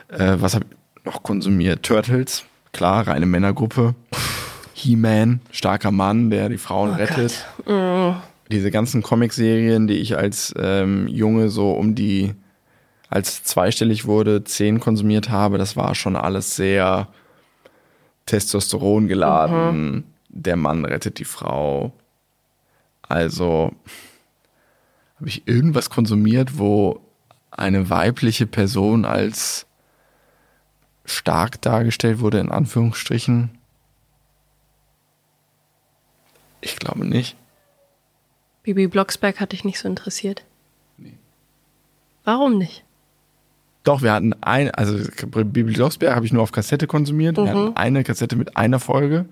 Äh, 0.09 0.37
was 0.39 0.55
habe 0.55 0.67
ich 0.69 1.05
noch 1.05 1.23
konsumiert? 1.23 1.83
Turtles, 1.85 2.45
klar, 2.73 3.07
reine 3.07 3.27
Männergruppe. 3.27 3.95
He-Man, 4.75 5.41
starker 5.53 5.91
Mann, 5.91 6.29
der 6.31 6.51
die 6.51 6.59
Frauen 6.59 6.91
rettet. 6.91 7.47
Diese 8.51 8.71
ganzen 8.71 9.03
Comicserien, 9.03 9.87
die 9.87 9.95
ich 9.95 10.19
als 10.19 10.55
ähm, 10.59 11.09
Junge 11.09 11.49
so 11.49 11.73
um 11.73 11.95
die, 11.95 12.35
als 13.09 13.45
zweistellig 13.45 14.07
wurde, 14.07 14.45
zehn 14.45 14.81
konsumiert 14.81 15.31
habe, 15.31 15.59
das 15.59 15.77
war 15.77 15.95
schon 15.95 16.17
alles 16.17 16.57
sehr 16.57 17.09
Testosteron 18.27 19.07
geladen. 19.07 20.13
Der 20.29 20.57
Mann 20.57 20.85
rettet 20.85 21.19
die 21.19 21.25
Frau. 21.25 21.93
Also 23.03 23.73
habe 25.17 25.29
ich 25.29 25.47
irgendwas 25.47 25.89
konsumiert, 25.91 26.59
wo 26.59 27.01
eine 27.51 27.89
weibliche 27.89 28.47
Person 28.47 29.05
als 29.05 29.67
stark 31.05 31.63
dargestellt 31.63 32.19
wurde, 32.19 32.41
in 32.41 32.51
Anführungsstrichen? 32.51 33.57
Ich 36.61 36.77
glaube 36.77 37.07
nicht. 37.07 37.37
Bibi 38.65 38.89
Blocksberg 38.89 39.39
hat 39.41 39.53
dich 39.53 39.65
nicht 39.65 39.79
so 39.79 39.89
interessiert. 39.89 40.45
Warum 42.25 42.59
nicht? 42.59 42.85
Doch, 43.87 44.03
wir 44.03 44.13
hatten 44.13 44.33
ein, 44.43 44.71
also 44.73 44.99
Bibi 45.29 45.63
Blocksberg 45.75 46.17
habe 46.17 46.27
ich 46.27 46.33
nur 46.33 46.43
auf 46.43 46.51
Kassette 46.51 46.89
konsumiert. 46.89 47.37
Wir 47.37 47.45
Mhm. 47.45 47.49
hatten 47.49 47.77
eine 47.77 48.03
Kassette 48.03 48.35
mit 48.35 48.57
einer 48.57 48.81
Folge. 48.81 49.27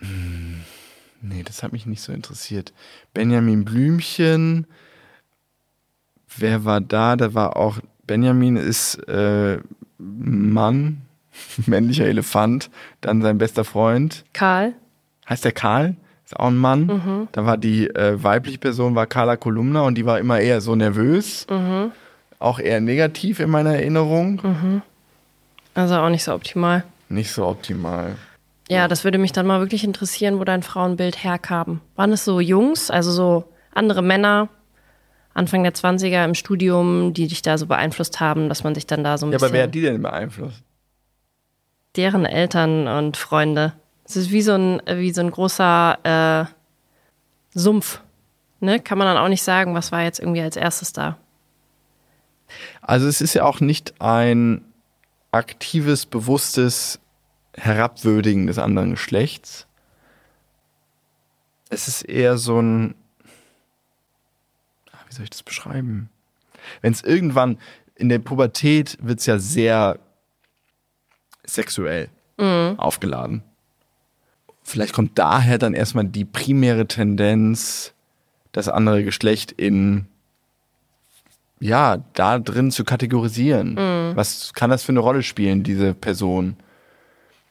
Hm, 0.00 0.60
Nee, 1.26 1.42
das 1.42 1.62
hat 1.62 1.72
mich 1.72 1.86
nicht 1.86 2.02
so 2.02 2.12
interessiert. 2.12 2.74
Benjamin 3.14 3.64
Blümchen, 3.64 4.66
wer 6.36 6.66
war 6.66 6.82
da? 6.82 7.16
Da 7.16 7.32
war 7.32 7.56
auch, 7.56 7.78
Benjamin 8.06 8.56
ist 8.56 8.96
äh, 9.08 9.58
Mann, 9.98 11.00
männlicher 11.66 12.04
Elefant, 12.06 12.70
dann 13.00 13.22
sein 13.22 13.38
bester 13.38 13.64
Freund. 13.64 14.24
Karl? 14.34 14.74
Heißt 15.28 15.44
der 15.46 15.52
Karl? 15.52 15.96
Ist 16.26 16.38
auch 16.38 16.48
ein 16.48 16.56
Mann. 16.58 16.86
Mhm. 16.86 17.28
Da 17.32 17.46
war 17.46 17.56
die 17.56 17.86
äh, 17.88 18.22
weibliche 18.22 18.58
Person, 18.58 18.94
war 18.94 19.06
Carla 19.06 19.36
Kolumna 19.36 19.80
und 19.82 19.94
die 19.96 20.04
war 20.04 20.18
immer 20.18 20.40
eher 20.40 20.60
so 20.60 20.74
nervös. 20.74 21.46
Mhm. 21.48 21.92
Auch 22.38 22.58
eher 22.58 22.80
negativ 22.80 23.40
in 23.40 23.50
meiner 23.50 23.74
Erinnerung. 23.74 24.82
Also 25.74 25.96
auch 25.96 26.08
nicht 26.10 26.24
so 26.24 26.34
optimal. 26.34 26.84
Nicht 27.08 27.30
so 27.32 27.46
optimal. 27.46 28.16
Ja, 28.68 28.88
das 28.88 29.04
würde 29.04 29.18
mich 29.18 29.32
dann 29.32 29.46
mal 29.46 29.60
wirklich 29.60 29.84
interessieren, 29.84 30.38
wo 30.38 30.44
dein 30.44 30.62
Frauenbild 30.62 31.22
herkam. 31.22 31.80
Waren 31.96 32.12
es 32.12 32.24
so 32.24 32.40
Jungs, 32.40 32.90
also 32.90 33.10
so 33.12 33.44
andere 33.74 34.02
Männer, 34.02 34.48
Anfang 35.34 35.62
der 35.64 35.74
20er 35.74 36.24
im 36.24 36.34
Studium, 36.34 37.12
die 37.12 37.26
dich 37.26 37.42
da 37.42 37.58
so 37.58 37.66
beeinflusst 37.66 38.20
haben, 38.20 38.48
dass 38.48 38.62
man 38.64 38.74
sich 38.74 38.86
dann 38.86 39.02
da 39.04 39.18
so 39.18 39.26
ein 39.26 39.32
Ja, 39.32 39.36
bisschen... 39.36 39.46
aber 39.48 39.54
wer 39.54 39.62
hat 39.64 39.74
die 39.74 39.80
denn 39.82 40.00
beeinflusst? 40.02 40.62
deren 41.96 42.26
Eltern 42.26 42.88
und 42.88 43.16
Freunde. 43.16 43.72
Es 44.04 44.16
ist 44.16 44.32
wie 44.32 44.42
so 44.42 44.52
ein, 44.54 44.82
wie 44.84 45.12
so 45.12 45.20
ein 45.20 45.30
großer 45.30 45.98
äh, 46.02 47.58
Sumpf. 47.58 48.00
Ne? 48.60 48.80
Kann 48.80 48.98
man 48.98 49.06
dann 49.06 49.16
auch 49.16 49.28
nicht 49.28 49.42
sagen, 49.44 49.74
was 49.74 49.92
war 49.92 50.02
jetzt 50.02 50.18
irgendwie 50.18 50.40
als 50.40 50.56
erstes 50.56 50.92
da. 50.92 51.16
Also 52.86 53.08
es 53.08 53.22
ist 53.22 53.32
ja 53.34 53.44
auch 53.44 53.60
nicht 53.60 54.00
ein 54.00 54.62
aktives, 55.32 56.04
bewusstes 56.04 57.00
Herabwürdigen 57.54 58.46
des 58.46 58.58
anderen 58.58 58.90
Geschlechts. 58.90 59.66
Es 61.70 61.88
ist 61.88 62.02
eher 62.02 62.36
so 62.36 62.60
ein, 62.60 62.94
ah, 64.92 64.98
wie 65.08 65.14
soll 65.14 65.24
ich 65.24 65.30
das 65.30 65.42
beschreiben? 65.42 66.10
Wenn 66.82 66.92
es 66.92 67.02
irgendwann, 67.02 67.58
in 67.94 68.10
der 68.10 68.18
Pubertät 68.18 68.98
wird 69.00 69.20
es 69.20 69.26
ja 69.26 69.38
sehr 69.38 69.98
sexuell 71.44 72.10
aufgeladen. 72.76 73.44
Vielleicht 74.64 74.92
kommt 74.92 75.18
daher 75.18 75.56
dann 75.58 75.72
erstmal 75.72 76.04
die 76.04 76.24
primäre 76.24 76.86
Tendenz, 76.86 77.94
das 78.50 78.68
andere 78.68 79.04
Geschlecht 79.04 79.52
in, 79.52 80.06
ja, 81.64 81.96
da 82.12 82.38
drin 82.38 82.70
zu 82.70 82.84
kategorisieren. 82.84 83.76
Was 84.14 84.52
kann 84.52 84.68
das 84.68 84.82
für 84.84 84.92
eine 84.92 85.00
Rolle 85.00 85.22
spielen, 85.22 85.62
diese 85.62 85.94
Person? 85.94 86.56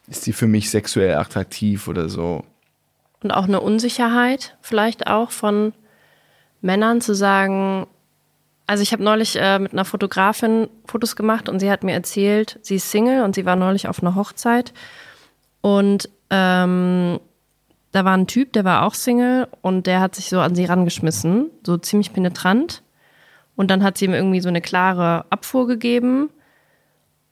Ist 0.08 0.28
die 0.28 0.34
für 0.34 0.46
mich 0.46 0.70
sexuell 0.70 1.16
attraktiv 1.16 1.88
oder 1.88 2.08
so? 2.10 2.44
Und 3.24 3.32
auch 3.32 3.46
eine 3.46 3.60
Unsicherheit 3.60 4.56
vielleicht 4.62 5.08
auch 5.08 5.32
von 5.32 5.74
Männern 6.62 7.02
zu 7.02 7.16
sagen, 7.16 7.88
also 8.68 8.84
ich 8.84 8.94
habe 8.94 9.04
neulich 9.04 9.36
äh, 9.36 9.58
mit 9.58 9.74
einer 9.74 9.84
Fotografin 9.84 10.70
Fotos 10.86 11.16
gemacht 11.16 11.50
und 11.50 11.60
sie 11.60 11.72
hat 11.72 11.84
mir 11.84 11.94
erzählt, 11.94 12.60
sie 12.62 12.76
ist 12.76 12.92
Single 12.92 13.24
und 13.24 13.34
sie 13.34 13.46
war 13.46 13.56
neulich 13.56 13.88
auf 13.88 14.04
einer 14.04 14.14
Hochzeit 14.14 14.74
und 15.62 16.08
ähm, 16.30 17.20
da 17.92 18.06
war 18.06 18.16
ein 18.16 18.28
Typ, 18.28 18.54
der 18.54 18.64
war 18.64 18.84
auch 18.84 18.94
Single 18.94 19.48
und 19.62 19.88
der 19.88 20.02
hat 20.02 20.14
sich 20.14 20.30
so 20.30 20.40
an 20.40 20.54
sie 20.54 20.66
rangeschmissen, 20.66 21.50
so 21.66 21.78
ziemlich 21.78 22.14
penetrant. 22.14 22.83
Und 23.56 23.70
dann 23.70 23.84
hat 23.84 23.98
sie 23.98 24.06
ihm 24.06 24.14
irgendwie 24.14 24.42
so 24.42 24.50
eine 24.50 24.62
klare 24.62 25.26
Abfuhr 25.30 25.68
gegeben. 25.68 26.30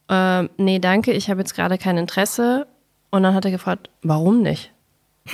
Ähm, 0.10 0.50
nee, 0.58 0.80
danke, 0.80 1.14
ich 1.14 1.30
habe 1.30 1.40
jetzt 1.40 1.56
gerade 1.56 1.78
kein 1.78 1.98
Interesse. 1.98 2.68
Und 3.10 3.24
dann 3.24 3.34
hat 3.34 3.46
er 3.46 3.52
gefragt, 3.52 3.90
warum 4.04 4.42
nicht? 4.42 4.72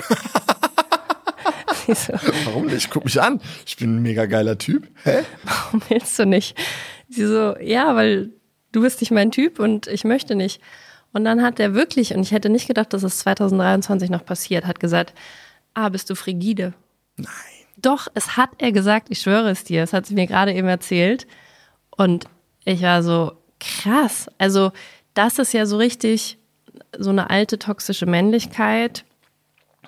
So, 1.94 2.12
Warum 2.44 2.66
nicht? 2.66 2.90
Guck 2.90 3.04
mich 3.04 3.20
an. 3.20 3.40
Ich 3.66 3.78
bin 3.78 3.96
ein 3.96 4.02
mega 4.02 4.26
geiler 4.26 4.58
Typ. 4.58 4.88
Hä? 5.04 5.22
warum 5.44 5.80
willst 5.88 6.18
du 6.18 6.26
nicht? 6.26 6.54
Sie 7.08 7.26
so, 7.26 7.56
ja, 7.58 7.94
weil 7.96 8.30
du 8.72 8.82
bist 8.82 9.00
nicht 9.00 9.10
mein 9.10 9.30
Typ 9.30 9.58
und 9.58 9.86
ich 9.86 10.04
möchte 10.04 10.34
nicht. 10.34 10.60
Und 11.12 11.24
dann 11.24 11.42
hat 11.42 11.58
er 11.58 11.74
wirklich, 11.74 12.14
und 12.14 12.20
ich 12.20 12.32
hätte 12.32 12.50
nicht 12.50 12.66
gedacht, 12.66 12.92
dass 12.92 13.02
es 13.02 13.20
2023 13.20 14.10
noch 14.10 14.24
passiert, 14.24 14.66
hat 14.66 14.80
gesagt, 14.80 15.14
ah, 15.72 15.88
bist 15.88 16.10
du 16.10 16.14
frigide? 16.14 16.74
Nein. 17.16 17.57
Doch, 17.80 18.08
es 18.14 18.36
hat 18.36 18.50
er 18.58 18.72
gesagt, 18.72 19.08
ich 19.10 19.20
schwöre 19.20 19.50
es 19.50 19.64
dir, 19.64 19.82
es 19.82 19.92
hat 19.92 20.06
sie 20.06 20.14
mir 20.14 20.26
gerade 20.26 20.52
eben 20.52 20.68
erzählt. 20.68 21.26
Und 21.96 22.26
ich 22.64 22.82
war 22.82 23.02
so, 23.02 23.32
krass. 23.60 24.28
Also, 24.38 24.72
das 25.14 25.38
ist 25.38 25.52
ja 25.52 25.64
so 25.64 25.76
richtig 25.76 26.38
so 26.98 27.10
eine 27.10 27.30
alte 27.30 27.58
toxische 27.58 28.06
Männlichkeit, 28.06 29.04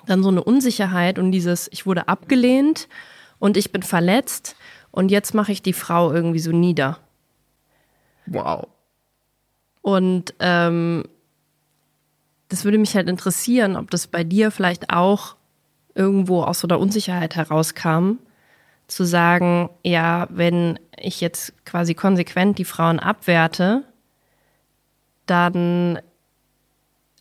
dann 0.07 0.22
so 0.22 0.29
eine 0.29 0.42
Unsicherheit 0.42 1.18
und 1.18 1.33
dieses, 1.33 1.68
ich 1.72 1.87
wurde 1.87 2.09
abgelehnt 2.09 2.88
und 3.38 3.57
ich 3.57 3.72
bin 3.72 3.83
verletzt 3.83 4.57
und 4.90 5.11
jetzt 5.11 5.35
mache 5.35 5.53
ich 5.53 5.62
die 5.62 5.72
Frau 5.72 6.12
irgendwie 6.12 6.40
so 6.40 6.53
nieder. 6.53 6.98
Wow. 8.26 8.68
Und 9.83 10.35
ähm, 10.40 11.05
das 12.48 12.64
würde 12.64 12.79
mich 12.79 12.94
halt 12.94 13.09
interessieren, 13.09 13.76
ob 13.76 13.90
das 13.90 14.07
bei 14.07 14.24
dir 14.24 14.50
vielleicht 14.50 14.90
auch 14.90 15.37
irgendwo 15.94 16.42
aus 16.42 16.61
so 16.61 16.68
einer 16.68 16.79
Unsicherheit 16.79 17.37
herauskam, 17.37 18.18
zu 18.87 19.05
sagen, 19.05 19.70
ja, 19.85 20.26
wenn 20.31 20.79
ich 20.98 21.20
jetzt 21.20 21.53
quasi 21.64 21.94
konsequent 21.94 22.59
die 22.59 22.64
Frauen 22.64 22.98
abwerte, 22.98 23.85
dann 25.26 26.00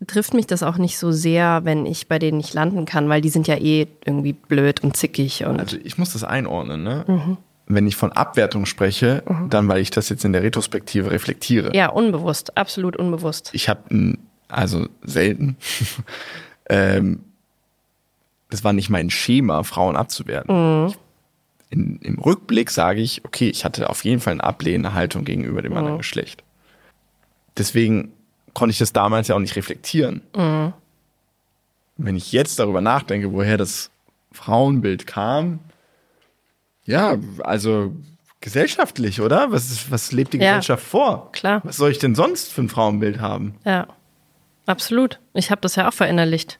trifft 0.07 0.33
mich 0.33 0.47
das 0.47 0.63
auch 0.63 0.77
nicht 0.77 0.97
so 0.97 1.11
sehr, 1.11 1.65
wenn 1.65 1.85
ich 1.85 2.07
bei 2.07 2.19
denen 2.19 2.37
nicht 2.37 2.53
landen 2.53 2.85
kann, 2.85 3.09
weil 3.09 3.21
die 3.21 3.29
sind 3.29 3.47
ja 3.47 3.55
eh 3.55 3.87
irgendwie 4.05 4.33
blöd 4.33 4.81
und 4.83 4.95
zickig 4.97 5.45
und 5.45 5.59
Also 5.59 5.77
ich 5.83 5.97
muss 5.97 6.13
das 6.13 6.23
einordnen, 6.23 6.83
ne? 6.83 7.37
Wenn 7.67 7.85
ich 7.85 7.95
von 7.95 8.11
Abwertung 8.11 8.65
spreche, 8.65 9.21
dann 9.49 9.67
weil 9.67 9.81
ich 9.81 9.91
das 9.91 10.09
jetzt 10.09 10.25
in 10.25 10.33
der 10.33 10.41
Retrospektive 10.41 11.11
reflektiere. 11.11 11.75
ja, 11.75 11.89
unbewusst, 11.89 12.57
absolut 12.57 12.95
unbewusst. 12.97 13.51
Ich 13.53 13.69
habe 13.69 14.17
also 14.47 14.87
selten, 15.03 15.57
ähm, 16.69 17.19
das 18.49 18.63
war 18.63 18.73
nicht 18.73 18.89
mein 18.89 19.09
Schema, 19.09 19.63
Frauen 19.63 19.95
abzuwerten. 19.95 20.93
In, 21.69 21.97
Im 22.01 22.17
Rückblick 22.19 22.71
sage 22.71 22.99
ich, 23.01 23.23
okay, 23.25 23.49
ich 23.49 23.63
hatte 23.63 23.89
auf 23.89 24.03
jeden 24.03 24.19
Fall 24.21 24.33
eine 24.33 24.43
ablehnende 24.43 24.93
Haltung 24.93 25.23
gegenüber 25.23 25.61
dem 25.61 25.77
anderen 25.77 25.97
Geschlecht. 25.99 26.43
Deswegen 27.57 28.11
konnte 28.53 28.71
ich 28.71 28.79
das 28.79 28.91
damals 28.93 29.27
ja 29.27 29.35
auch 29.35 29.39
nicht 29.39 29.55
reflektieren. 29.55 30.21
Wenn 31.97 32.15
ich 32.15 32.31
jetzt 32.31 32.57
darüber 32.59 32.81
nachdenke, 32.81 33.31
woher 33.33 33.57
das 33.57 33.91
Frauenbild 34.31 35.05
kam, 35.05 35.59
ja, 36.85 37.17
also 37.43 37.93
gesellschaftlich, 38.41 39.21
oder? 39.21 39.51
Was, 39.51 39.69
ist, 39.69 39.91
was 39.91 40.11
lebt 40.11 40.33
die 40.33 40.37
Ja. 40.37 40.51
Gesellschaft 40.53 40.83
vor? 40.83 41.31
Klar. 41.33 41.61
Was 41.63 41.77
soll 41.77 41.91
ich 41.91 41.99
denn 41.99 42.15
sonst 42.15 42.51
für 42.51 42.61
ein 42.61 42.69
Frauenbild 42.69 43.19
haben? 43.19 43.55
Ja, 43.65 43.87
absolut. 44.65 45.19
Ich 45.33 45.51
habe 45.51 45.61
das 45.61 45.75
ja 45.75 45.87
auch 45.89 45.93
verinnerlicht. 45.93 46.57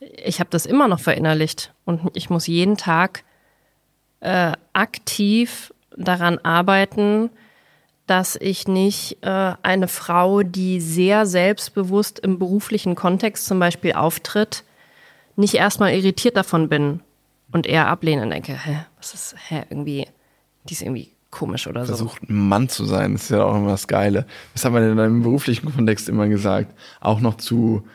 Ich 0.00 0.40
habe 0.40 0.50
das 0.50 0.66
immer 0.66 0.88
noch 0.88 1.00
verinnerlicht 1.00 1.72
und 1.84 2.00
ich 2.14 2.30
muss 2.30 2.46
jeden 2.46 2.76
Tag 2.76 3.24
äh, 4.20 4.52
aktiv 4.72 5.72
daran 5.96 6.38
arbeiten, 6.38 7.30
dass 8.06 8.36
ich 8.36 8.66
nicht 8.68 9.18
äh, 9.22 9.52
eine 9.62 9.88
Frau, 9.88 10.42
die 10.42 10.80
sehr 10.80 11.26
selbstbewusst 11.26 12.18
im 12.20 12.38
beruflichen 12.38 12.94
Kontext 12.94 13.46
zum 13.46 13.58
Beispiel 13.58 13.92
auftritt, 13.92 14.64
nicht 15.36 15.54
erstmal 15.54 15.92
irritiert 15.92 16.36
davon 16.36 16.68
bin 16.68 17.00
und 17.52 17.66
eher 17.66 17.86
ablehne 17.88 18.22
und 18.22 18.30
denke, 18.30 18.52
hä, 18.52 18.86
was 18.96 19.14
ist, 19.14 19.36
hä, 19.48 19.64
irgendwie, 19.68 20.06
die 20.64 20.72
ist 20.72 20.82
irgendwie 20.82 21.12
komisch 21.30 21.66
oder 21.66 21.84
so. 21.84 21.94
versucht, 21.94 22.22
ein 22.28 22.48
Mann 22.48 22.68
zu 22.68 22.84
sein. 22.84 23.12
Das 23.12 23.24
ist 23.24 23.30
ja 23.30 23.44
auch 23.44 23.54
immer 23.54 23.70
das 23.70 23.86
Geile. 23.86 24.26
Was 24.54 24.64
hat 24.64 24.72
man 24.72 24.82
denn 24.82 24.92
in 24.92 25.00
einem 25.00 25.22
beruflichen 25.22 25.72
Kontext 25.74 26.08
immer 26.08 26.28
gesagt? 26.28 26.74
Auch 27.00 27.20
noch 27.20 27.36
zu, 27.36 27.86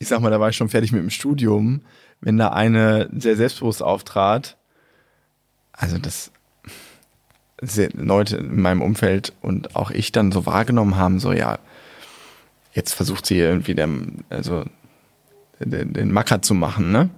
ich 0.00 0.08
sag 0.08 0.20
mal, 0.20 0.30
da 0.30 0.40
war 0.40 0.48
ich 0.48 0.56
schon 0.56 0.70
fertig 0.70 0.90
mit 0.92 1.02
dem 1.02 1.10
Studium, 1.10 1.82
wenn 2.20 2.38
da 2.38 2.48
eine 2.48 3.08
sehr 3.16 3.36
selbstbewusst 3.36 3.82
auftrat, 3.82 4.56
also 5.72 5.98
das 5.98 6.32
Leute 7.92 8.38
in 8.38 8.60
meinem 8.62 8.80
Umfeld 8.80 9.34
und 9.42 9.76
auch 9.76 9.90
ich 9.90 10.10
dann 10.10 10.32
so 10.32 10.46
wahrgenommen 10.46 10.96
haben, 10.96 11.20
so 11.20 11.32
ja, 11.32 11.58
jetzt 12.72 12.94
versucht 12.94 13.26
sie 13.26 13.38
irgendwie 13.38 13.74
den, 13.74 14.24
also 14.30 14.64
den, 15.58 15.92
den 15.92 16.10
Macker 16.10 16.40
zu 16.40 16.54
machen, 16.54 16.90
ne? 16.90 17.10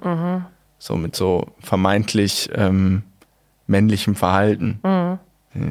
So 0.80 0.96
mit 0.96 1.14
so 1.14 1.46
vermeintlich 1.60 2.50
ähm, 2.54 3.04
männlichem 3.68 4.16
Verhalten. 4.16 4.80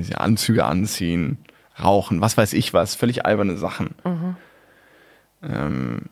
Sie 0.01 0.15
Anzüge 0.15 0.63
anziehen, 0.63 1.39
rauchen, 1.77 2.21
was 2.21 2.37
weiß 2.37 2.53
ich 2.53 2.73
was, 2.73 2.95
völlig 2.95 3.25
alberne 3.25 3.57
Sachen. 3.57 3.89
Ähm, 5.43 6.03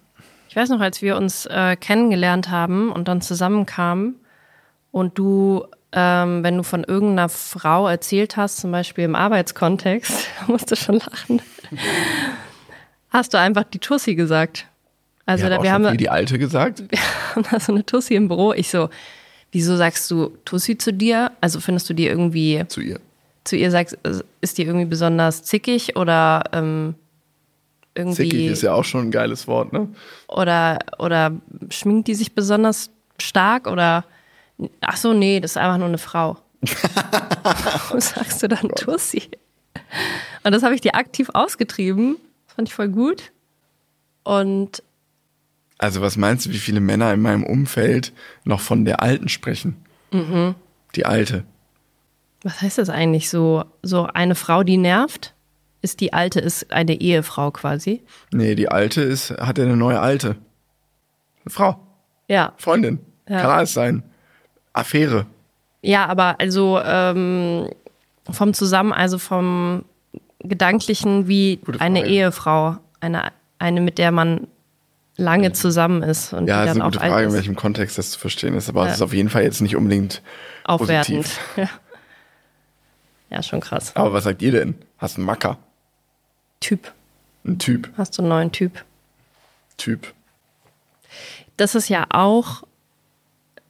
Ich 0.50 0.56
weiß 0.56 0.70
noch, 0.70 0.80
als 0.80 1.04
wir 1.04 1.16
uns 1.16 1.46
äh, 1.46 1.76
kennengelernt 1.76 2.50
haben 2.50 2.92
und 2.92 3.08
dann 3.08 3.22
zusammenkamen 3.22 4.16
und 4.92 5.20
du, 5.20 5.64
ähm, 5.92 6.44
wenn 6.44 6.58
du 6.58 6.64
von 6.64 6.84
irgendeiner 6.84 7.30
Frau 7.30 7.88
erzählt 7.88 8.36
hast, 8.36 8.58
zum 8.58 8.72
Beispiel 8.72 9.04
im 9.04 9.14
Arbeitskontext, 9.14 10.28
musst 10.48 10.72
du 10.72 10.76
schon 10.76 10.96
lachen, 10.96 11.44
hast 13.10 13.36
du 13.36 13.38
einfach 13.38 13.64
die 13.64 13.78
Tussi 13.78 14.16
gesagt. 14.16 14.66
Also 15.28 15.44
ich 15.44 15.50
da, 15.50 15.54
hab 15.54 15.60
auch 15.60 15.64
wir 15.64 15.72
haben, 15.72 15.98
die 15.98 16.10
Alte 16.10 16.40
gesagt. 16.40 16.84
wir 16.90 17.00
haben 17.36 17.46
da 17.52 17.60
so 17.60 17.72
eine 17.72 17.86
Tussi 17.86 18.16
im 18.16 18.28
Büro. 18.28 18.52
Ich 18.54 18.72
so, 18.72 18.90
wieso 19.52 19.78
sagst 19.78 20.10
du 20.10 20.36
Tussi 20.46 20.80
zu 20.80 20.92
dir? 20.92 21.32
Also 21.42 21.60
findest 21.60 21.88
du 21.92 21.94
die 21.94 22.08
irgendwie 22.08 22.64
zu 22.70 22.82
ihr. 22.82 23.00
zu 23.44 23.56
ihr 23.56 23.70
sagst, 23.70 24.00
äh, 24.02 24.22
ist 24.42 24.58
die 24.58 24.64
irgendwie 24.64 24.88
besonders 24.88 25.44
zickig 25.44 25.96
oder 25.96 26.46
ähm, 26.54 26.96
irgendwie 27.96 28.30
Zickig 28.30 28.48
ist 28.48 28.62
ja 28.62 28.74
auch 28.74 28.84
schon 28.86 29.08
ein 29.08 29.12
geiles 29.12 29.48
Wort, 29.48 29.74
ne? 29.74 29.90
oder 30.28 30.80
oder 31.00 31.32
schminkt 31.70 32.08
die 32.08 32.16
sich 32.16 32.34
besonders 32.34 32.90
stark 33.22 33.68
oder 33.68 34.06
ach 34.82 34.98
so 34.98 35.14
nee, 35.14 35.40
das 35.40 35.52
ist 35.52 35.58
einfach 35.58 35.78
nur 35.78 35.88
eine 35.88 35.98
Frau. 35.98 36.38
Warum 37.44 38.00
sagst 38.00 38.44
du 38.44 38.48
dann 38.48 38.70
Tussi? 38.70 39.30
Und 40.44 40.52
das 40.52 40.64
habe 40.64 40.76
ich 40.76 40.82
dir 40.82 40.96
aktiv 40.96 41.30
ausgetrieben. 41.34 42.18
Das 42.48 42.56
fand 42.56 42.68
ich 42.68 42.74
voll 42.74 42.90
gut. 42.90 43.32
Und 44.24 44.84
Also 45.78 46.02
was 46.02 46.18
meinst 46.18 46.46
du, 46.46 46.52
wie 46.52 46.58
viele 46.58 46.80
Männer 46.82 47.14
in 47.14 47.22
meinem 47.22 47.44
Umfeld 47.44 48.14
noch 48.44 48.60
von 48.60 48.86
der 48.86 49.02
Alten 49.02 49.30
sprechen? 49.30 49.78
Die 50.96 51.06
Alte. 51.06 51.44
was 52.44 52.62
heißt 52.62 52.78
das 52.78 52.90
eigentlich 52.90 53.30
so? 53.30 53.64
So 53.82 54.06
eine 54.06 54.36
Frau, 54.36 54.64
die 54.64 54.78
nervt? 54.78 55.34
Ist 55.82 56.02
die 56.02 56.12
alte, 56.14 56.40
ist 56.40 56.72
eine 56.74 57.00
Ehefrau 57.00 57.52
quasi? 57.52 58.04
Nee, 58.32 58.56
die 58.56 58.70
Alte 58.70 59.02
ist, 59.02 59.32
hat 59.32 59.60
eine 59.60 59.78
neue 59.78 60.00
Alte. 60.00 60.36
Eine 61.46 61.52
Frau, 61.52 61.80
Ja, 62.28 62.54
Freundin. 62.58 63.00
Ja. 63.30 63.42
Kann 63.42 63.50
alles 63.52 63.74
sein. 63.74 64.04
Affäre. 64.74 65.26
Ja, 65.82 66.06
aber 66.08 66.36
also 66.40 66.80
ähm, 66.84 67.70
vom 68.30 68.54
Zusammen, 68.54 68.92
also 68.92 69.18
vom 69.18 69.86
Gedanklichen 70.40 71.28
wie 71.28 71.60
eine. 71.80 72.06
Ehefrau, 72.06 72.78
eine, 73.00 73.32
eine, 73.58 73.80
mit 73.82 73.98
der 73.98 74.12
man 74.12 74.48
lange 75.16 75.52
zusammen 75.54 76.02
ist 76.04 76.34
und 76.34 76.48
Ja, 76.48 76.62
die 76.62 76.68
das 76.68 76.76
ist 76.76 76.82
eine 76.82 76.92
gute 76.92 77.00
Frage, 77.00 77.28
in 77.28 77.34
welchem 77.34 77.56
Kontext 77.56 77.98
das 77.98 78.12
zu 78.12 78.20
verstehen 78.20 78.54
ist. 78.56 78.68
Aber 78.70 78.84
Ja. 78.84 78.90
es 78.90 78.96
ist 78.98 79.02
auf 79.02 79.14
jeden 79.14 79.30
Fall 79.30 79.44
jetzt 79.44 79.62
nicht 79.62 79.76
unbedingt 79.78 80.22
aufwertend. 80.66 81.24
positiv. 81.24 81.40
Ja. 81.58 81.70
Ja, 83.30 83.44
schon 83.44 83.60
krass. 83.60 83.96
Aber 83.96 84.12
was 84.12 84.24
sagt 84.24 84.42
ihr 84.42 84.52
denn? 84.52 84.76
Hast 84.98 85.18
einen 85.18 85.26
Macker? 85.26 85.58
Typ. 86.60 86.92
Ein 87.46 87.60
Typ. 87.60 87.90
Hast 87.98 88.18
du 88.18 88.22
einen 88.22 88.30
neuen 88.30 88.52
Typ? 88.52 88.84
Typ. 89.78 90.14
Das 91.58 91.76
ist 91.76 91.90
ja 91.90 92.06
auch 92.10 92.64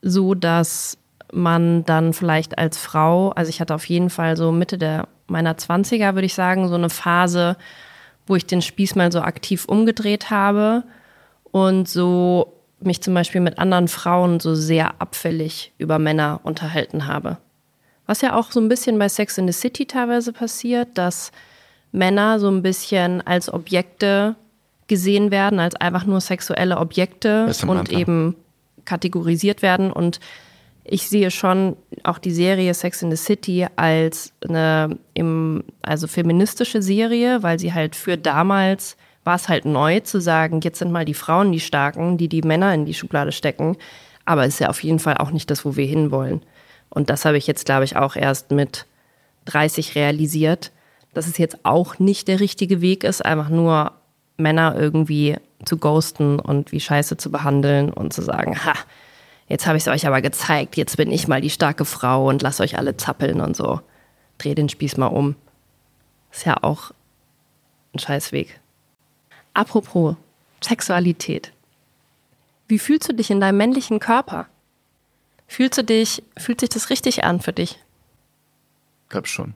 so, 0.02 0.34
dass 0.34 0.98
man 1.32 1.84
dann 1.84 2.12
vielleicht 2.12 2.58
als 2.58 2.78
Frau, 2.78 3.30
also 3.30 3.48
ich 3.48 3.60
hatte 3.60 3.74
auf 3.74 3.84
jeden 3.84 4.10
Fall 4.10 4.36
so 4.36 4.52
Mitte 4.52 4.78
der 4.78 5.08
meiner 5.28 5.54
20er, 5.54 6.14
würde 6.14 6.26
ich 6.26 6.34
sagen, 6.34 6.68
so 6.68 6.74
eine 6.74 6.90
Phase, 6.90 7.56
wo 8.26 8.36
ich 8.36 8.46
den 8.46 8.62
Spieß 8.62 8.96
mal 8.96 9.12
so 9.12 9.20
aktiv 9.20 9.64
umgedreht 9.66 10.30
habe 10.30 10.82
und 11.52 11.88
so 11.88 12.52
mich 12.80 13.02
zum 13.02 13.14
Beispiel 13.14 13.40
mit 13.40 13.58
anderen 13.58 13.88
Frauen 13.88 14.40
so 14.40 14.54
sehr 14.54 15.00
abfällig 15.00 15.72
über 15.78 15.98
Männer 15.98 16.40
unterhalten 16.42 17.06
habe. 17.06 17.38
Was 18.06 18.22
ja 18.22 18.34
auch 18.34 18.50
so 18.50 18.60
ein 18.60 18.68
bisschen 18.68 18.98
bei 18.98 19.08
Sex 19.08 19.38
in 19.38 19.46
the 19.46 19.52
City 19.52 19.86
teilweise 19.86 20.32
passiert, 20.32 20.88
dass 20.94 21.30
Männer 21.92 22.38
so 22.38 22.48
ein 22.48 22.62
bisschen 22.62 23.20
als 23.26 23.52
Objekte 23.52 24.36
gesehen 24.86 25.30
werden, 25.30 25.60
als 25.60 25.76
einfach 25.76 26.04
nur 26.04 26.20
sexuelle 26.20 26.78
Objekte 26.78 27.46
und 27.46 27.64
Mantra. 27.66 27.96
eben 27.96 28.36
kategorisiert 28.84 29.62
werden. 29.62 29.92
Und 29.92 30.20
ich 30.84 31.08
sehe 31.08 31.30
schon 31.30 31.76
auch 32.02 32.18
die 32.18 32.32
Serie 32.32 32.74
Sex 32.74 33.02
in 33.02 33.10
the 33.10 33.16
City 33.16 33.66
als 33.76 34.32
eine 34.46 34.98
im, 35.14 35.62
also 35.82 36.06
feministische 36.06 36.82
Serie, 36.82 37.42
weil 37.42 37.58
sie 37.58 37.72
halt 37.72 37.94
für 37.94 38.16
damals 38.16 38.96
war 39.22 39.36
es 39.36 39.48
halt 39.48 39.64
neu 39.64 40.00
zu 40.00 40.20
sagen, 40.20 40.60
jetzt 40.62 40.78
sind 40.78 40.92
mal 40.92 41.04
die 41.04 41.14
Frauen 41.14 41.52
die 41.52 41.60
Starken, 41.60 42.16
die 42.16 42.28
die 42.28 42.42
Männer 42.42 42.74
in 42.74 42.86
die 42.86 42.94
Schublade 42.94 43.32
stecken. 43.32 43.76
Aber 44.24 44.44
es 44.44 44.54
ist 44.54 44.60
ja 44.60 44.68
auf 44.70 44.82
jeden 44.82 44.98
Fall 44.98 45.18
auch 45.18 45.30
nicht 45.30 45.50
das, 45.50 45.64
wo 45.64 45.76
wir 45.76 45.86
hinwollen. 45.86 46.42
Und 46.88 47.10
das 47.10 47.24
habe 47.24 47.38
ich 47.38 47.46
jetzt, 47.46 47.66
glaube 47.66 47.84
ich, 47.84 47.96
auch 47.96 48.16
erst 48.16 48.50
mit 48.50 48.86
30 49.44 49.94
realisiert, 49.94 50.72
dass 51.14 51.26
es 51.26 51.38
jetzt 51.38 51.58
auch 51.64 51.98
nicht 51.98 52.28
der 52.28 52.40
richtige 52.40 52.80
Weg 52.80 53.04
ist, 53.04 53.24
einfach 53.24 53.48
nur 53.48 53.92
Männer 54.36 54.74
irgendwie 54.76 55.36
zu 55.64 55.76
ghosten 55.76 56.38
und 56.38 56.72
wie 56.72 56.80
scheiße 56.80 57.16
zu 57.16 57.30
behandeln 57.30 57.92
und 57.92 58.12
zu 58.12 58.22
sagen, 58.22 58.64
ha, 58.64 58.74
jetzt 59.48 59.66
habe 59.66 59.76
ich 59.76 59.84
es 59.84 59.88
euch 59.88 60.06
aber 60.06 60.22
gezeigt, 60.22 60.76
jetzt 60.76 60.96
bin 60.96 61.10
ich 61.12 61.28
mal 61.28 61.40
die 61.40 61.50
starke 61.50 61.84
Frau 61.84 62.28
und 62.28 62.42
lasst 62.42 62.60
euch 62.60 62.78
alle 62.78 62.96
zappeln 62.96 63.40
und 63.40 63.56
so. 63.56 63.80
Dreh 64.38 64.54
den 64.54 64.68
Spieß 64.68 64.96
mal 64.96 65.08
um. 65.08 65.36
Ist 66.32 66.46
ja 66.46 66.62
auch 66.62 66.92
ein 67.94 67.98
Scheißweg. 67.98 68.60
Apropos 69.52 70.16
Sexualität. 70.62 71.52
Wie 72.68 72.78
fühlst 72.78 73.08
du 73.08 73.14
dich 73.14 73.30
in 73.30 73.40
deinem 73.40 73.56
männlichen 73.56 73.98
Körper? 73.98 74.46
Fühlst 75.48 75.78
du 75.78 75.84
dich, 75.84 76.22
fühlt 76.36 76.60
sich 76.60 76.68
das 76.68 76.90
richtig 76.90 77.24
an 77.24 77.40
für 77.40 77.52
dich? 77.52 77.78
Glaub 79.08 79.26
schon. 79.26 79.54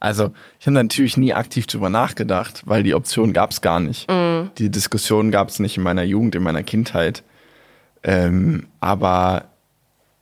Also, 0.00 0.32
ich 0.58 0.66
habe 0.66 0.74
natürlich 0.74 1.18
nie 1.18 1.34
aktiv 1.34 1.66
drüber 1.66 1.90
nachgedacht, 1.90 2.62
weil 2.64 2.82
die 2.82 2.94
Option 2.94 3.34
gab 3.34 3.50
es 3.50 3.60
gar 3.60 3.80
nicht. 3.80 4.10
Die 4.58 4.70
Diskussion 4.70 5.30
gab 5.30 5.50
es 5.50 5.58
nicht 5.58 5.76
in 5.76 5.82
meiner 5.82 6.02
Jugend, 6.02 6.34
in 6.34 6.42
meiner 6.42 6.62
Kindheit. 6.62 7.22
Ähm, 8.02 8.66
aber 8.80 9.44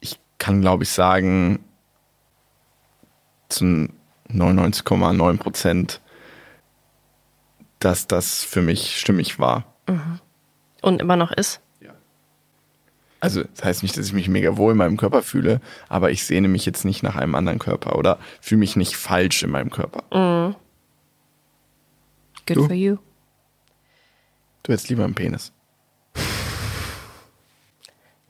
ich 0.00 0.18
kann, 0.38 0.60
glaube 0.60 0.82
ich, 0.82 0.90
sagen, 0.90 1.60
zu 3.48 3.88
99,9 4.30 5.38
Prozent, 5.38 6.00
dass 7.78 8.08
das 8.08 8.42
für 8.42 8.62
mich 8.62 8.98
stimmig 8.98 9.38
war. 9.38 9.64
Und 10.82 11.00
immer 11.00 11.16
noch 11.16 11.30
ist? 11.30 11.60
Also, 13.20 13.42
das 13.42 13.64
heißt 13.64 13.82
nicht, 13.82 13.96
dass 13.96 14.06
ich 14.06 14.12
mich 14.12 14.28
mega 14.28 14.56
wohl 14.56 14.72
in 14.72 14.78
meinem 14.78 14.96
Körper 14.96 15.22
fühle, 15.22 15.60
aber 15.88 16.10
ich 16.10 16.24
sehne 16.24 16.46
mich 16.46 16.64
jetzt 16.66 16.84
nicht 16.84 17.02
nach 17.02 17.16
einem 17.16 17.34
anderen 17.34 17.58
Körper 17.58 17.98
oder 17.98 18.18
fühle 18.40 18.60
mich 18.60 18.76
nicht 18.76 18.96
falsch 18.96 19.42
in 19.42 19.50
meinem 19.50 19.70
Körper. 19.70 20.54
Good 22.46 22.56
Du? 22.56 22.66
for 22.66 22.74
you. 22.74 22.96
Du 24.62 24.72
hättest 24.72 24.88
lieber 24.88 25.04
einen 25.04 25.14
Penis. 25.14 25.52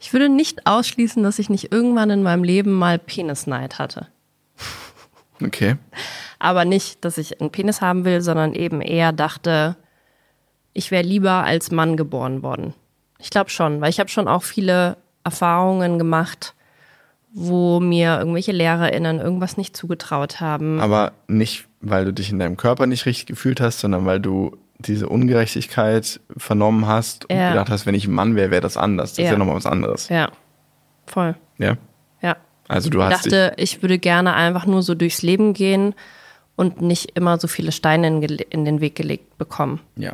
Ich 0.00 0.12
würde 0.12 0.28
nicht 0.28 0.66
ausschließen, 0.66 1.22
dass 1.22 1.38
ich 1.38 1.50
nicht 1.50 1.72
irgendwann 1.72 2.10
in 2.10 2.22
meinem 2.22 2.44
Leben 2.44 2.72
mal 2.72 2.98
Penisneid 2.98 3.78
hatte. 3.78 4.08
Okay. 5.42 5.76
Aber 6.38 6.64
nicht, 6.64 7.04
dass 7.04 7.18
ich 7.18 7.40
einen 7.40 7.50
Penis 7.50 7.80
haben 7.80 8.04
will, 8.04 8.20
sondern 8.20 8.54
eben 8.54 8.80
eher 8.80 9.12
dachte, 9.12 9.76
ich 10.72 10.90
wäre 10.90 11.02
lieber 11.02 11.44
als 11.44 11.70
Mann 11.70 11.96
geboren 11.96 12.42
worden. 12.42 12.74
Ich 13.18 13.30
glaube 13.30 13.50
schon, 13.50 13.80
weil 13.80 13.90
ich 13.90 14.00
habe 14.00 14.08
schon 14.10 14.28
auch 14.28 14.42
viele 14.42 14.96
Erfahrungen 15.24 15.98
gemacht, 15.98 16.54
wo 17.32 17.80
mir 17.80 18.18
irgendwelche 18.18 18.52
LehrerInnen 18.52 19.18
irgendwas 19.20 19.56
nicht 19.56 19.76
zugetraut 19.76 20.40
haben. 20.40 20.80
Aber 20.80 21.12
nicht, 21.26 21.66
weil 21.80 22.04
du 22.04 22.12
dich 22.12 22.30
in 22.30 22.38
deinem 22.38 22.56
Körper 22.56 22.86
nicht 22.86 23.06
richtig 23.06 23.26
gefühlt 23.26 23.60
hast, 23.60 23.80
sondern 23.80 24.06
weil 24.06 24.20
du 24.20 24.56
diese 24.78 25.08
Ungerechtigkeit 25.08 26.20
vernommen 26.36 26.86
hast 26.86 27.24
und 27.28 27.36
Ja. 27.36 27.50
gedacht 27.50 27.70
hast, 27.70 27.84
wenn 27.84 27.94
ich 27.96 28.06
ein 28.06 28.12
Mann 28.14 28.36
wäre, 28.36 28.50
wäre 28.50 28.62
das 28.62 28.76
anders. 28.76 29.10
Das 29.10 29.18
ist 29.18 29.24
Ja. 29.24 29.32
ja 29.32 29.38
nochmal 29.38 29.56
was 29.56 29.66
anderes. 29.66 30.08
Ja, 30.08 30.30
voll. 31.06 31.34
Ja. 31.58 31.76
Ja. 32.22 32.36
Also 32.68 32.88
du 32.88 32.98
Ich 32.98 33.04
hast 33.04 33.24
dich, 33.26 33.32
dachte, 33.32 33.54
ich 33.56 33.82
würde 33.82 33.98
gerne 33.98 34.34
einfach 34.34 34.66
nur 34.66 34.82
so 34.82 34.94
durchs 34.94 35.22
Leben 35.22 35.52
gehen 35.52 35.94
und 36.54 36.80
nicht 36.80 37.16
immer 37.16 37.38
so 37.38 37.48
viele 37.48 37.72
Steine 37.72 38.06
in, 38.06 38.22
in 38.22 38.64
den 38.64 38.80
Weg 38.80 38.94
gelegt 38.94 39.36
bekommen. 39.38 39.80
ja. 39.96 40.12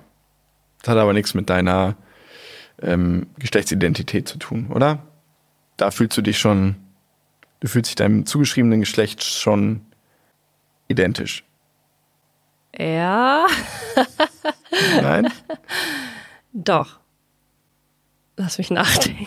Das 0.82 0.90
hat 0.92 0.98
aber 0.98 1.14
nichts 1.14 1.32
mit 1.32 1.48
deiner 1.48 1.94
ähm, 2.82 3.26
Geschlechtsidentität 3.38 4.28
zu 4.28 4.38
tun, 4.38 4.70
oder? 4.72 4.98
Da 5.76 5.90
fühlst 5.90 6.16
du 6.16 6.22
dich 6.22 6.38
schon, 6.38 6.76
du 7.60 7.68
fühlst 7.68 7.90
dich 7.90 7.96
deinem 7.96 8.26
zugeschriebenen 8.26 8.80
Geschlecht 8.80 9.24
schon 9.24 9.80
identisch. 10.88 11.44
Ja, 12.76 13.46
Nein? 15.00 15.32
doch. 16.52 16.98
Lass 18.36 18.58
mich 18.58 18.70
nachdenken. 18.70 19.26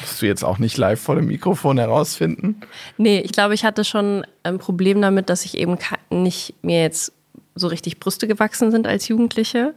Musst 0.00 0.22
du 0.22 0.26
jetzt 0.26 0.44
auch 0.44 0.58
nicht 0.58 0.76
live 0.78 1.00
vor 1.00 1.14
dem 1.14 1.26
Mikrofon 1.26 1.78
herausfinden? 1.78 2.60
Nee, 2.96 3.20
ich 3.20 3.32
glaube, 3.32 3.54
ich 3.54 3.64
hatte 3.64 3.84
schon 3.84 4.26
ein 4.42 4.58
Problem 4.58 5.02
damit, 5.02 5.28
dass 5.28 5.44
ich 5.44 5.58
eben 5.58 5.76
nicht 6.10 6.54
mir 6.62 6.80
jetzt 6.80 7.12
so 7.54 7.68
richtig 7.68 8.00
Brüste 8.00 8.26
gewachsen 8.26 8.70
sind 8.70 8.86
als 8.86 9.08
Jugendliche. 9.08 9.74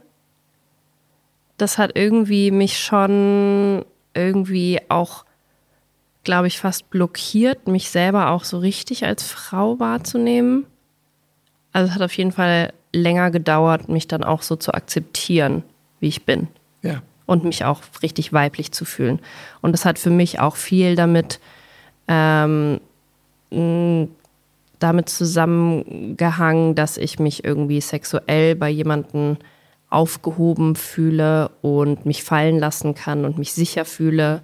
Das 1.58 1.76
hat 1.78 1.92
irgendwie 1.94 2.50
mich 2.50 2.78
schon 2.78 3.84
irgendwie 4.14 4.80
auch, 4.88 5.24
glaube 6.24 6.46
ich, 6.46 6.58
fast 6.58 6.88
blockiert, 6.90 7.68
mich 7.68 7.90
selber 7.90 8.30
auch 8.30 8.44
so 8.44 8.58
richtig 8.58 9.04
als 9.04 9.22
Frau 9.24 9.78
wahrzunehmen. 9.78 10.66
Also 11.72 11.90
es 11.90 11.94
hat 11.94 12.02
auf 12.02 12.16
jeden 12.16 12.32
Fall 12.32 12.72
länger 12.92 13.30
gedauert, 13.30 13.88
mich 13.88 14.08
dann 14.08 14.24
auch 14.24 14.42
so 14.42 14.56
zu 14.56 14.72
akzeptieren, 14.72 15.62
wie 16.00 16.08
ich 16.08 16.24
bin 16.24 16.48
Ja. 16.82 17.02
und 17.26 17.44
mich 17.44 17.64
auch 17.64 17.82
richtig 18.02 18.32
weiblich 18.32 18.72
zu 18.72 18.84
fühlen. 18.84 19.20
Und 19.60 19.72
das 19.72 19.84
hat 19.84 19.98
für 19.98 20.10
mich 20.10 20.40
auch 20.40 20.56
viel 20.56 20.96
damit, 20.96 21.38
ähm, 22.08 22.80
damit 23.50 25.08
zusammengehangen, 25.08 26.74
dass 26.74 26.96
ich 26.96 27.18
mich 27.18 27.44
irgendwie 27.44 27.80
sexuell 27.80 28.54
bei 28.54 28.68
jemandem 28.70 29.36
aufgehoben 29.90 30.76
fühle 30.76 31.50
und 31.62 32.04
mich 32.04 32.22
fallen 32.22 32.58
lassen 32.58 32.94
kann 32.94 33.24
und 33.24 33.38
mich 33.38 33.52
sicher 33.52 33.84
fühle 33.84 34.42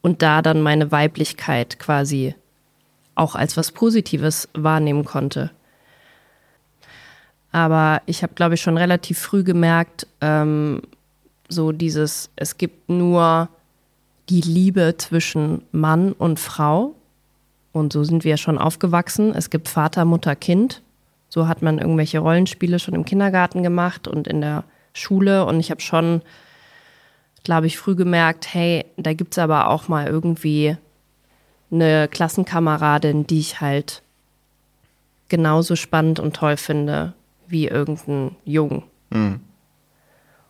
und 0.00 0.22
da 0.22 0.42
dann 0.42 0.62
meine 0.62 0.90
Weiblichkeit 0.90 1.78
quasi 1.78 2.34
auch 3.14 3.34
als 3.34 3.56
was 3.56 3.70
Positives 3.70 4.48
wahrnehmen 4.54 5.04
konnte. 5.04 5.50
Aber 7.52 8.02
ich 8.06 8.22
habe, 8.22 8.34
glaube 8.34 8.54
ich, 8.54 8.62
schon 8.62 8.78
relativ 8.78 9.18
früh 9.18 9.42
gemerkt, 9.42 10.06
ähm, 10.20 10.82
so 11.48 11.72
dieses, 11.72 12.30
es 12.36 12.56
gibt 12.58 12.88
nur 12.88 13.48
die 14.28 14.40
Liebe 14.40 14.94
zwischen 14.96 15.62
Mann 15.72 16.12
und 16.12 16.38
Frau. 16.38 16.94
Und 17.72 17.92
so 17.92 18.04
sind 18.04 18.24
wir 18.24 18.36
schon 18.36 18.58
aufgewachsen. 18.58 19.34
Es 19.34 19.50
gibt 19.50 19.68
Vater, 19.68 20.04
Mutter, 20.04 20.36
Kind. 20.36 20.82
So 21.30 21.48
hat 21.48 21.62
man 21.62 21.78
irgendwelche 21.78 22.18
Rollenspiele 22.18 22.78
schon 22.78 22.94
im 22.94 23.06
Kindergarten 23.06 23.62
gemacht 23.62 24.06
und 24.06 24.28
in 24.28 24.42
der 24.42 24.64
Schule. 24.92 25.46
Und 25.46 25.60
ich 25.60 25.70
habe 25.70 25.80
schon, 25.80 26.20
glaube 27.44 27.68
ich, 27.68 27.78
früh 27.78 27.94
gemerkt, 27.94 28.52
hey, 28.52 28.84
da 28.96 29.14
gibt 29.14 29.32
es 29.32 29.38
aber 29.38 29.68
auch 29.68 29.88
mal 29.88 30.06
irgendwie 30.06 30.76
eine 31.70 32.08
Klassenkameradin, 32.08 33.26
die 33.28 33.38
ich 33.38 33.60
halt 33.60 34.02
genauso 35.28 35.76
spannend 35.76 36.18
und 36.18 36.34
toll 36.34 36.56
finde 36.56 37.14
wie 37.46 37.68
irgendein 37.68 38.34
Jungen. 38.44 38.82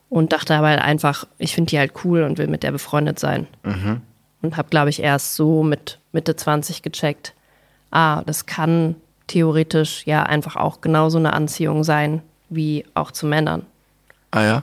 Und 0.09 0.33
dachte 0.33 0.55
aber 0.55 0.68
halt 0.68 0.81
einfach, 0.81 1.26
ich 1.39 1.55
finde 1.55 1.70
die 1.70 1.78
halt 1.78 1.93
cool 2.05 2.22
und 2.22 2.39
will 2.39 2.49
mit 2.49 2.62
der 2.62 2.72
befreundet 2.72 3.18
sein. 3.18 3.47
Und 4.43 4.57
habe, 4.57 4.70
glaube 4.70 4.89
ich, 4.89 5.03
erst 5.03 5.37
so 5.37 5.62
mit 5.62 5.99
Mitte 6.12 6.35
20 6.35 6.81
gecheckt, 6.81 7.35
ah, 7.91 8.22
das 8.22 8.47
kann 8.47 8.97
theoretisch 9.31 10.07
ja 10.07 10.24
einfach 10.24 10.57
auch 10.57 10.81
genauso 10.81 11.18
eine 11.18 11.33
Anziehung 11.33 11.85
sein 11.85 12.22
wie 12.49 12.85
auch 12.95 13.12
zu 13.12 13.26
Männern. 13.26 13.64
Ah 14.33 14.43
ja. 14.43 14.62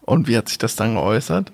Und 0.00 0.28
wie 0.28 0.36
hat 0.36 0.48
sich 0.48 0.58
das 0.58 0.76
dann 0.76 0.94
geäußert? 0.94 1.52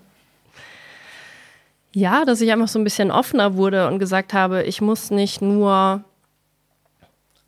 Ja, 1.93 2.25
dass 2.25 2.41
ich 2.41 2.53
einfach 2.53 2.69
so 2.69 2.79
ein 2.79 2.85
bisschen 2.85 3.11
offener 3.11 3.57
wurde 3.57 3.89
und 3.89 3.99
gesagt 3.99 4.35
habe, 4.35 4.63
ich 4.63 4.81
muss 4.81 5.11
nicht 5.11 5.43
nur 5.43 6.05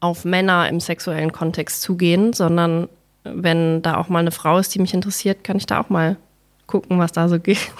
auf 0.00 0.24
Männer 0.24 0.68
im 0.68 0.80
sexuellen 0.80 1.32
Kontext 1.32 1.82
zugehen, 1.82 2.32
sondern 2.32 2.88
wenn 3.22 3.82
da 3.82 3.96
auch 3.96 4.08
mal 4.08 4.20
eine 4.20 4.30
Frau 4.32 4.58
ist, 4.58 4.74
die 4.74 4.80
mich 4.80 4.94
interessiert, 4.94 5.44
kann 5.44 5.56
ich 5.56 5.66
da 5.66 5.80
auch 5.80 5.88
mal 5.88 6.16
gucken, 6.66 6.98
was 6.98 7.12
da 7.12 7.28
so 7.28 7.38
geht. 7.38 7.70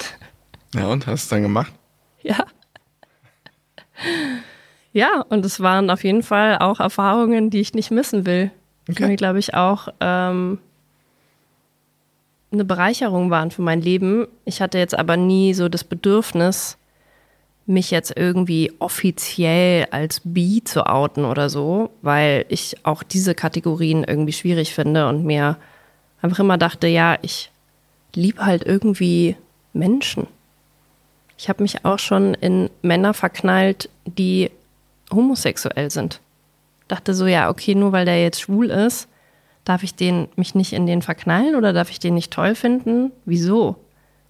Ja, 0.74 0.86
und 0.86 1.06
hast 1.06 1.22
du 1.22 1.24
es 1.24 1.28
dann 1.28 1.42
gemacht? 1.42 1.72
Ja. 2.22 2.44
Ja, 4.92 5.24
und 5.28 5.44
es 5.44 5.60
waren 5.60 5.90
auf 5.90 6.04
jeden 6.04 6.22
Fall 6.22 6.58
auch 6.58 6.80
Erfahrungen, 6.80 7.50
die 7.50 7.60
ich 7.60 7.74
nicht 7.74 7.90
missen 7.90 8.26
will. 8.26 8.50
Die 8.86 8.92
Okay. 8.92 9.06
mir, 9.06 9.16
glaube 9.16 9.38
ich, 9.38 9.54
auch 9.54 9.88
ähm, 10.00 10.58
eine 12.50 12.64
Bereicherung 12.64 13.30
waren 13.30 13.50
für 13.50 13.62
mein 13.62 13.82
Leben. 13.82 14.26
Ich 14.44 14.60
hatte 14.60 14.78
jetzt 14.78 14.98
aber 14.98 15.16
nie 15.16 15.52
so 15.54 15.68
das 15.68 15.84
Bedürfnis, 15.84 16.78
mich 17.66 17.90
jetzt 17.90 18.14
irgendwie 18.16 18.72
offiziell 18.78 19.86
als 19.90 20.22
bi 20.24 20.62
zu 20.64 20.86
outen 20.86 21.26
oder 21.26 21.50
so, 21.50 21.90
weil 22.00 22.46
ich 22.48 22.76
auch 22.84 23.02
diese 23.02 23.34
Kategorien 23.34 24.04
irgendwie 24.04 24.32
schwierig 24.32 24.72
finde 24.72 25.06
und 25.06 25.26
mir 25.26 25.58
einfach 26.22 26.38
immer 26.38 26.56
dachte, 26.56 26.86
ja, 26.86 27.18
ich 27.20 27.50
liebe 28.14 28.44
halt 28.44 28.64
irgendwie 28.64 29.36
Menschen. 29.74 30.26
Ich 31.36 31.50
habe 31.50 31.62
mich 31.62 31.84
auch 31.84 31.98
schon 31.98 32.32
in 32.32 32.70
Männer 32.80 33.12
verknallt, 33.12 33.90
die 34.06 34.50
homosexuell 35.12 35.90
sind. 35.90 36.20
Dachte 36.88 37.14
so, 37.14 37.26
ja, 37.26 37.50
okay, 37.50 37.74
nur 37.74 37.92
weil 37.92 38.04
der 38.04 38.22
jetzt 38.22 38.40
schwul 38.40 38.70
ist, 38.70 39.08
darf 39.64 39.82
ich 39.82 39.94
den 39.94 40.28
mich 40.36 40.54
nicht 40.54 40.72
in 40.72 40.86
den 40.86 41.02
verknallen 41.02 41.54
oder 41.54 41.72
darf 41.72 41.90
ich 41.90 41.98
den 41.98 42.14
nicht 42.14 42.32
toll 42.32 42.54
finden? 42.54 43.12
Wieso? 43.24 43.76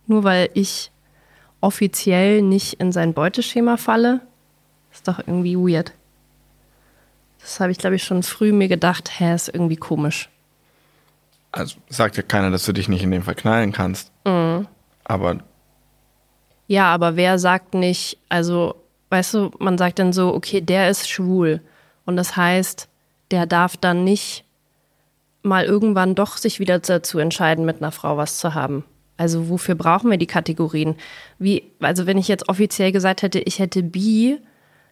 Nur 0.07 0.25
weil 0.25 0.51
ich 0.55 0.91
offiziell 1.61 2.43
nicht 2.43 2.75
in 2.75 2.93
sein 2.93 3.15
Beuteschema 3.15 3.77
falle? 3.77 4.21
Ist 4.93 5.07
doch 5.07 5.19
irgendwie 5.19 5.57
weird. 5.57 5.93
Das 7.41 7.61
habe 7.61 7.71
ich, 7.73 7.79
glaube 7.79 7.97
ich, 7.97 8.05
schon 8.05 8.23
früh 8.23 8.53
mir 8.53 8.69
gedacht, 8.69 9.21
hä, 9.21 9.35
ist 9.35 9.49
irgendwie 9.49 9.77
komisch. 9.77 10.29
Also 11.53 11.77
sagt 11.89 12.17
ja 12.17 12.23
keiner, 12.23 12.51
dass 12.51 12.65
du 12.67 12.73
dich 12.73 12.89
nicht 12.89 13.03
in 13.03 13.11
den 13.11 13.23
verknallen 13.23 13.73
kannst. 13.73 14.11
Mhm. 14.25 14.67
Aber 15.05 15.39
Ja, 16.67 16.93
aber 16.93 17.17
wer 17.17 17.39
sagt 17.39 17.75
nicht, 17.75 18.19
also, 18.29 18.78
weißt 19.11 19.35
du, 19.35 19.51
man 19.59 19.79
sagt 19.79 19.99
dann 19.99 20.13
so, 20.13 20.35
okay, 20.35 20.61
der 20.61 20.91
ist 20.91 21.09
schwul. 21.09 21.61
Und 22.05 22.17
das 22.17 22.37
heißt, 22.37 22.89
der 23.31 23.47
darf 23.47 23.77
dann 23.77 24.05
nicht 24.05 24.45
mal 25.43 25.65
irgendwann 25.65 26.15
doch 26.15 26.37
sich 26.37 26.61
wieder 26.61 26.79
dazu 26.79 27.19
entscheiden, 27.19 27.65
mit 27.65 27.79
einer 27.79 27.93
Frau 27.93 28.17
was 28.17 28.39
zu 28.39 28.55
haben. 28.55 28.85
Also 29.17 29.49
wofür 29.49 29.75
brauchen 29.75 30.11
wir 30.11 30.19
die 30.19 30.27
Kategorien? 30.27 30.95
Wie, 31.39 31.73
also 31.81 32.07
wenn 32.07 32.19
ich 32.19 32.29
jetzt 32.29 32.49
offiziell 32.49 32.93
gesagt 32.93 33.23
hätte, 33.23 33.41
ich 33.41 33.59
hätte 33.59 33.83
bi, 33.83 34.39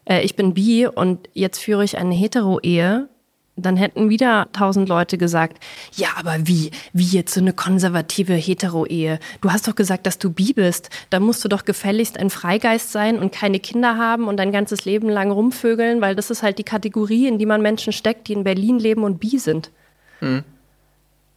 äh, 0.04 0.22
ich 0.22 0.34
bin 0.34 0.54
bi 0.54 0.86
und 0.86 1.28
jetzt 1.32 1.58
führe 1.58 1.84
ich 1.84 1.96
eine 1.96 2.14
Hetero-Ehe, 2.14 3.08
dann 3.56 3.76
hätten 3.76 4.10
wieder 4.10 4.48
tausend 4.52 4.88
Leute 4.88 5.16
gesagt, 5.16 5.62
ja, 5.94 6.08
aber 6.16 6.46
wie, 6.46 6.70
wie 6.92 7.04
jetzt 7.04 7.34
so 7.34 7.40
eine 7.40 7.54
konservative 7.54 8.34
Hetero-Ehe? 8.34 9.18
Du 9.40 9.50
hast 9.50 9.66
doch 9.66 9.74
gesagt, 9.74 10.06
dass 10.06 10.18
du 10.18 10.30
bi 10.30 10.52
bist. 10.52 10.90
Da 11.10 11.20
musst 11.20 11.42
du 11.44 11.48
doch 11.48 11.64
gefälligst 11.64 12.18
ein 12.18 12.30
Freigeist 12.30 12.92
sein 12.92 13.18
und 13.18 13.32
keine 13.32 13.58
Kinder 13.58 13.96
haben 13.96 14.28
und 14.28 14.36
dein 14.36 14.52
ganzes 14.52 14.84
Leben 14.84 15.08
lang 15.08 15.30
rumvögeln, 15.30 16.00
weil 16.02 16.14
das 16.14 16.30
ist 16.30 16.42
halt 16.42 16.58
die 16.58 16.64
Kategorie, 16.64 17.26
in 17.26 17.38
die 17.38 17.46
man 17.46 17.62
Menschen 17.62 17.92
steckt, 17.92 18.28
die 18.28 18.34
in 18.34 18.44
Berlin 18.44 18.78
leben 18.78 19.04
und 19.04 19.20
bi 19.20 19.38
sind. 19.38 19.70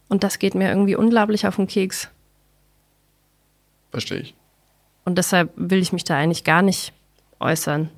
Und 0.08 0.24
das 0.24 0.38
geht 0.38 0.54
mir 0.54 0.68
irgendwie 0.68 0.96
unglaublich 0.96 1.46
auf 1.46 1.56
den 1.56 1.66
Keks. 1.66 2.08
verstehe 3.90 4.20
ich. 4.20 4.34
Und 5.04 5.16
deshalb 5.16 5.50
will 5.56 5.80
ich 5.80 5.92
mich 5.92 6.04
da 6.04 6.16
eigentlich 6.16 6.44
gar 6.44 6.62
nicht 6.62 6.92
äußern. 7.38 7.90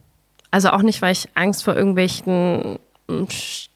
Also 0.51 0.71
auch 0.71 0.83
nicht, 0.83 1.03
weil 1.03 1.13
ich 1.13 1.29
Angst 1.35 1.65
vor 1.65 1.75
irgendwelchen 1.75 2.79
mm, 3.09 3.25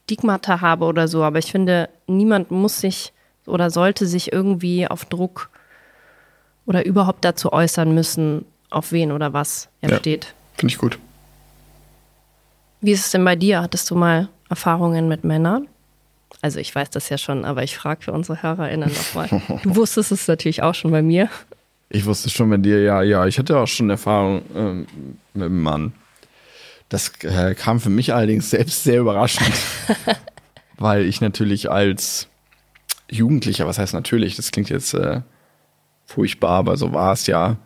Stigmata 0.06 0.60
habe 0.60 0.84
oder 0.84 1.08
so, 1.08 1.24
aber 1.24 1.40
ich 1.40 1.50
finde, 1.50 1.88
niemand 2.06 2.52
muss 2.52 2.80
sich 2.80 3.12
oder 3.44 3.70
sollte 3.70 4.06
sich 4.06 4.32
irgendwie 4.32 4.86
auf 4.86 5.04
Druck 5.04 5.50
oder 6.64 6.86
überhaupt 6.86 7.24
dazu 7.24 7.52
äußern 7.52 7.92
müssen, 7.92 8.44
auf 8.70 8.92
wen 8.92 9.10
oder 9.10 9.32
was 9.32 9.68
er 9.80 9.90
Ja. 9.90 9.96
steht. 9.96 10.32
Finde 10.56 10.72
ich 10.72 10.78
gut. 10.78 11.00
Wie 12.80 12.92
ist 12.92 13.06
es 13.06 13.10
denn 13.10 13.24
bei 13.24 13.34
dir? 13.34 13.62
Hattest 13.62 13.90
du 13.90 13.96
mal 13.96 14.28
Erfahrungen 14.48 15.08
mit 15.08 15.24
Männern? 15.24 15.66
Also 16.40 16.60
ich 16.60 16.72
weiß 16.72 16.90
das 16.90 17.08
ja 17.08 17.18
schon, 17.18 17.44
aber 17.44 17.64
ich 17.64 17.76
frage 17.76 18.02
für 18.04 18.12
unsere 18.12 18.40
HörerInnen 18.44 18.92
nochmal. 18.92 19.28
Du 19.64 19.74
wusstest 19.74 20.12
es 20.12 20.28
natürlich 20.28 20.62
auch 20.62 20.74
schon 20.76 20.92
bei 20.92 21.02
mir. 21.02 21.28
Ich 21.88 22.04
wusste 22.06 22.30
schon 22.30 22.48
bei 22.50 22.58
dir, 22.58 22.80
ja, 22.80 23.02
ja, 23.02 23.26
ich 23.26 23.40
hatte 23.40 23.58
auch 23.58 23.66
schon 23.66 23.90
Erfahrung 23.90 24.42
ähm, 24.54 24.86
mit 25.34 25.46
einem 25.46 25.62
Mann. 25.64 25.92
Das 26.88 27.12
äh, 27.24 27.54
kam 27.54 27.80
für 27.80 27.90
mich 27.90 28.14
allerdings 28.14 28.50
selbst 28.50 28.84
sehr 28.84 29.00
überraschend, 29.00 29.52
weil 30.78 31.04
ich 31.04 31.20
natürlich 31.20 31.70
als 31.70 32.28
Jugendlicher, 33.10 33.66
was 33.66 33.78
heißt 33.78 33.94
natürlich, 33.94 34.36
das 34.36 34.52
klingt 34.52 34.70
jetzt 34.70 34.94
äh, 34.94 35.20
furchtbar, 36.06 36.58
aber 36.58 36.76
so 36.76 36.92
war 36.92 37.12
es 37.12 37.26
ja. 37.26 37.56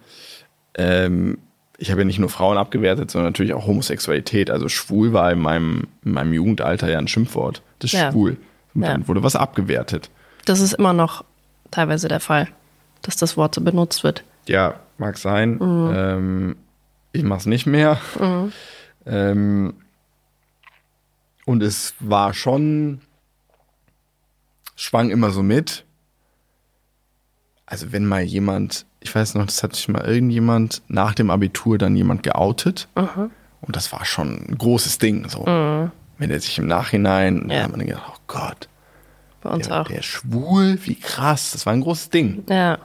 Ähm, 0.74 1.38
ich 1.76 1.90
habe 1.90 2.02
ja 2.02 2.04
nicht 2.06 2.18
nur 2.18 2.28
Frauen 2.28 2.58
abgewertet, 2.58 3.10
sondern 3.10 3.28
natürlich 3.32 3.54
auch 3.54 3.66
Homosexualität. 3.66 4.50
Also 4.50 4.68
schwul 4.68 5.12
war 5.12 5.32
in 5.32 5.38
meinem, 5.38 5.84
in 6.04 6.12
meinem 6.12 6.32
Jugendalter 6.34 6.90
ja 6.90 6.98
ein 6.98 7.08
Schimpfwort. 7.08 7.62
Das 7.78 7.92
ist 7.92 7.98
Ja. 8.00 8.10
schwul. 8.12 8.36
Und 8.74 8.82
Ja. 8.82 8.88
dann 8.92 9.08
wurde 9.08 9.22
was 9.22 9.34
abgewertet. 9.36 10.10
Das 10.44 10.60
ist 10.60 10.74
immer 10.74 10.92
noch 10.92 11.24
teilweise 11.70 12.08
der 12.08 12.20
Fall, 12.20 12.48
dass 13.02 13.16
das 13.16 13.36
Wort 13.38 13.54
so 13.54 13.62
benutzt 13.62 14.04
wird. 14.04 14.24
Ja, 14.46 14.74
mag 14.98 15.16
sein. 15.16 15.58
Ähm, 15.60 16.56
ich 17.12 17.22
mach's 17.22 17.46
nicht 17.46 17.66
mehr. 17.66 17.98
Ähm, 19.06 19.74
und 21.46 21.62
es 21.62 21.94
war 22.00 22.32
schon, 22.34 23.00
schwang 24.76 25.10
immer 25.10 25.30
so 25.30 25.42
mit. 25.42 25.84
Also 27.66 27.92
wenn 27.92 28.06
mal 28.06 28.22
jemand, 28.22 28.86
ich 29.00 29.14
weiß 29.14 29.34
noch, 29.34 29.46
das 29.46 29.62
hat 29.62 29.74
sich 29.76 29.88
mal 29.88 30.04
irgendjemand 30.04 30.82
nach 30.88 31.14
dem 31.14 31.30
Abitur 31.30 31.78
dann 31.78 31.96
jemand 31.96 32.22
geoutet. 32.22 32.88
Und 32.94 33.76
das 33.76 33.92
war 33.92 34.04
schon 34.04 34.44
ein 34.48 34.58
großes 34.58 34.98
Ding. 34.98 35.28
So. 35.28 35.44
Wenn 35.46 36.30
er 36.30 36.40
sich 36.40 36.58
im 36.58 36.66
Nachhinein, 36.66 37.48
Ja. 37.48 37.62
hat 37.64 37.70
man 37.70 37.80
dann 37.80 37.88
gedacht, 37.88 38.12
oh 38.14 38.20
Gott, 38.26 38.68
Bei 39.40 39.50
uns 39.50 39.68
der, 39.68 39.80
auch. 39.80 39.86
der 39.88 40.02
schwul, 40.02 40.78
wie 40.84 40.96
krass. 40.96 41.52
Das 41.52 41.64
war 41.66 41.72
ein 41.72 41.80
großes 41.80 42.10
Ding 42.10 42.44
Ja, 42.48 42.78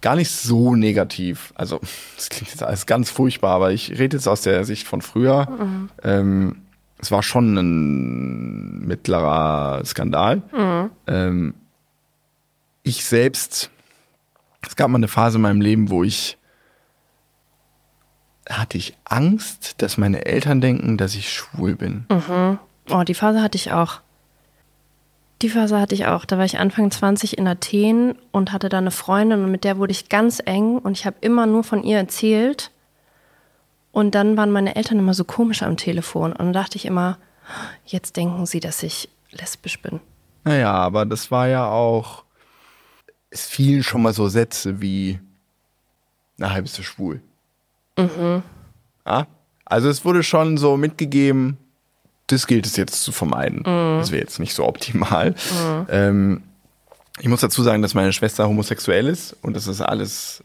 gar 0.00 0.16
nicht 0.16 0.30
so 0.30 0.74
negativ. 0.74 1.52
Also, 1.54 1.80
das 2.16 2.28
klingt 2.28 2.50
jetzt 2.50 2.62
alles 2.62 2.86
ganz 2.86 3.10
furchtbar, 3.10 3.54
aber 3.54 3.72
ich 3.72 3.90
rede 3.98 4.16
jetzt 4.16 4.26
aus 4.26 4.42
der 4.42 4.64
Sicht 4.64 4.86
von 4.86 5.02
früher. 5.02 5.48
Ähm, 6.02 6.62
es 6.98 7.10
war 7.10 7.22
schon 7.22 7.56
ein 7.56 8.86
mittlerer 8.86 9.82
Skandal. 9.84 10.42
Ähm, 11.06 11.54
ich 12.82 13.04
selbst, 13.04 13.70
es 14.66 14.76
gab 14.76 14.90
mal 14.90 14.98
eine 14.98 15.08
Phase 15.08 15.38
in 15.38 15.42
meinem 15.42 15.60
Leben, 15.60 15.90
wo 15.90 16.04
ich 16.04 16.36
hatte 18.48 18.78
ich 18.78 18.96
Angst, 19.04 19.80
dass 19.80 19.96
meine 19.96 20.26
Eltern 20.26 20.60
denken, 20.60 20.96
dass 20.96 21.14
ich 21.14 21.32
schwul 21.32 21.76
bin. 21.76 22.06
oh, 22.90 23.02
die 23.04 23.14
Phase 23.14 23.42
hatte 23.42 23.56
ich 23.56 23.72
auch. 23.72 24.00
Die 25.42 25.48
Phase 25.48 25.80
hatte 25.80 25.94
ich 25.94 26.06
auch. 26.06 26.24
Da 26.26 26.36
war 26.36 26.44
ich 26.44 26.58
Anfang 26.58 26.90
20 26.90 27.38
in 27.38 27.46
Athen 27.46 28.14
und 28.30 28.52
hatte 28.52 28.68
da 28.68 28.78
eine 28.78 28.90
Freundin 28.90 29.44
und 29.44 29.50
mit 29.50 29.64
der 29.64 29.78
wurde 29.78 29.92
ich 29.92 30.08
ganz 30.08 30.42
eng 30.44 30.78
und 30.78 30.92
ich 30.92 31.06
habe 31.06 31.16
immer 31.20 31.46
nur 31.46 31.64
von 31.64 31.82
ihr 31.82 31.96
erzählt. 31.96 32.70
Und 33.92 34.14
dann 34.14 34.36
waren 34.36 34.52
meine 34.52 34.76
Eltern 34.76 34.98
immer 34.98 35.14
so 35.14 35.24
komisch 35.24 35.62
am 35.62 35.76
Telefon 35.76 36.32
und 36.32 36.38
dann 36.38 36.52
dachte 36.52 36.76
ich 36.76 36.84
immer, 36.84 37.18
jetzt 37.86 38.16
denken 38.16 38.46
sie, 38.46 38.60
dass 38.60 38.82
ich 38.82 39.08
lesbisch 39.30 39.80
bin. 39.80 40.00
Naja, 40.44 40.72
aber 40.72 41.06
das 41.06 41.30
war 41.30 41.48
ja 41.48 41.68
auch, 41.68 42.24
es 43.30 43.46
fielen 43.46 43.82
schon 43.82 44.02
mal 44.02 44.12
so 44.12 44.28
Sätze 44.28 44.80
wie, 44.80 45.20
na, 46.36 46.60
bist 46.60 46.78
du 46.78 46.82
schwul. 46.82 47.20
Ja? 49.06 49.26
Also 49.64 49.88
es 49.88 50.04
wurde 50.04 50.22
schon 50.22 50.56
so 50.56 50.76
mitgegeben, 50.76 51.58
das 52.32 52.46
gilt 52.46 52.66
es 52.66 52.76
jetzt 52.76 53.02
zu 53.02 53.12
vermeiden. 53.12 53.62
Das 53.64 54.10
wäre 54.10 54.22
jetzt 54.22 54.38
nicht 54.38 54.54
so 54.54 54.66
optimal. 54.66 55.34
Ähm, 55.88 56.42
ich 57.20 57.28
muss 57.28 57.40
dazu 57.40 57.62
sagen, 57.62 57.82
dass 57.82 57.94
meine 57.94 58.12
Schwester 58.12 58.48
homosexuell 58.48 59.06
ist 59.06 59.36
und 59.42 59.54
das 59.54 59.66
ist 59.66 59.80
alles, 59.80 60.42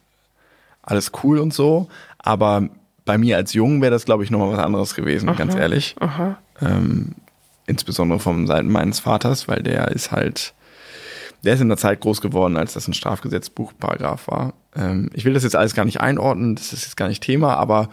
alles 0.83 1.11
cool 1.23 1.39
und 1.39 1.53
so. 1.53 1.87
Aber 2.17 2.67
bei 3.05 3.17
mir 3.17 3.37
als 3.37 3.53
Jungen 3.53 3.81
wäre 3.81 3.91
das, 3.91 4.05
glaube 4.05 4.23
ich, 4.23 4.31
nochmal 4.31 4.51
was 4.51 4.59
anderes 4.59 4.95
gewesen, 4.95 5.33
ganz 5.35 5.55
ehrlich. 5.55 5.95
Ähm, 6.61 7.15
insbesondere 7.67 8.19
von 8.19 8.47
Seiten 8.47 8.69
meines 8.71 8.99
Vaters, 8.99 9.47
weil 9.47 9.61
der 9.63 9.89
ist 9.89 10.11
halt, 10.11 10.53
der 11.43 11.53
ist 11.53 11.61
in 11.61 11.69
der 11.69 11.77
Zeit 11.77 12.01
groß 12.01 12.21
geworden, 12.21 12.57
als 12.57 12.73
das 12.73 12.87
ein 12.87 12.93
Strafgesetzbuchparagraf 12.93 14.27
war. 14.27 14.53
Ähm, 14.75 15.09
ich 15.13 15.23
will 15.25 15.33
das 15.33 15.43
jetzt 15.43 15.55
alles 15.55 15.75
gar 15.75 15.85
nicht 15.85 16.01
einordnen, 16.01 16.55
das 16.55 16.73
ist 16.73 16.83
jetzt 16.83 16.97
gar 16.97 17.07
nicht 17.07 17.23
Thema, 17.23 17.55
aber 17.55 17.89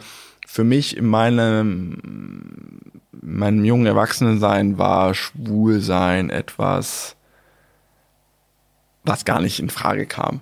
für 0.47 0.64
mich 0.64 0.97
in 0.97 1.07
meinem, 1.07 2.80
meinem 3.20 3.64
jungen 3.64 3.86
Erwachsenensein 3.86 4.78
war 4.78 5.14
Schwulsein 5.14 6.30
etwas, 6.30 7.16
was 9.04 9.24
gar 9.24 9.40
nicht 9.40 9.60
in 9.60 9.70
Frage 9.70 10.06
kam. 10.06 10.40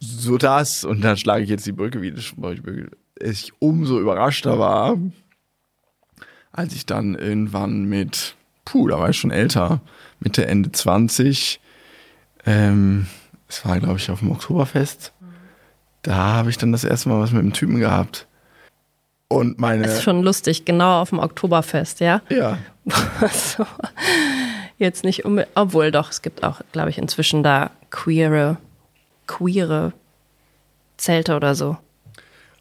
so 0.00 0.38
das, 0.38 0.84
und 0.84 1.02
dann 1.02 1.16
schlage 1.16 1.44
ich 1.44 1.50
jetzt 1.50 1.66
die 1.66 1.72
Brücke 1.72 2.00
wieder, 2.02 2.20
ich 3.20 3.52
umso 3.58 4.00
überraschter 4.00 4.58
war, 4.58 4.96
als 6.52 6.74
ich 6.74 6.86
dann 6.86 7.14
irgendwann 7.14 7.84
mit, 7.84 8.34
puh, 8.64 8.88
da 8.88 8.98
war 8.98 9.10
ich 9.10 9.18
schon 9.18 9.30
älter, 9.30 9.80
Mitte, 10.18 10.46
Ende 10.46 10.72
20, 10.72 11.60
ähm, 12.46 13.06
es 13.46 13.64
war, 13.66 13.78
glaube 13.78 13.98
ich, 13.98 14.10
auf 14.10 14.20
dem 14.20 14.32
Oktoberfest, 14.32 15.12
da 16.02 16.16
habe 16.16 16.50
ich 16.50 16.56
dann 16.56 16.72
das 16.72 16.84
erste 16.84 17.10
Mal 17.10 17.20
was 17.20 17.32
mit 17.32 17.42
einem 17.42 17.52
Typen 17.52 17.78
gehabt. 17.78 18.26
Und 19.32 19.60
meine. 19.60 19.84
Das 19.84 19.94
ist 19.94 20.02
schon 20.02 20.22
lustig, 20.24 20.64
genau 20.64 21.00
auf 21.00 21.10
dem 21.10 21.20
Oktoberfest, 21.20 22.00
ja? 22.00 22.20
Ja. 22.28 22.58
so. 23.32 23.64
Jetzt 24.76 25.04
nicht 25.04 25.24
unbedingt, 25.24 25.52
obwohl 25.54 25.92
doch, 25.92 26.10
es 26.10 26.20
gibt 26.20 26.42
auch, 26.42 26.62
glaube 26.72 26.90
ich, 26.90 26.98
inzwischen 26.98 27.44
da 27.44 27.70
queere, 27.90 28.56
queere 29.28 29.92
Zelte 30.96 31.36
oder 31.36 31.54
so. 31.54 31.76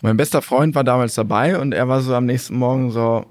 Mein 0.01 0.15
bester 0.15 0.43
Freund 0.43 0.75
war 0.75 0.83
damals 0.83 1.15
dabei 1.15 1.57
und 1.57 1.73
er 1.73 1.87
war 1.87 2.01
so 2.01 2.13
am 2.13 2.27
nächsten 2.27 2.55
Morgen 2.55 2.91
so, 2.91 3.25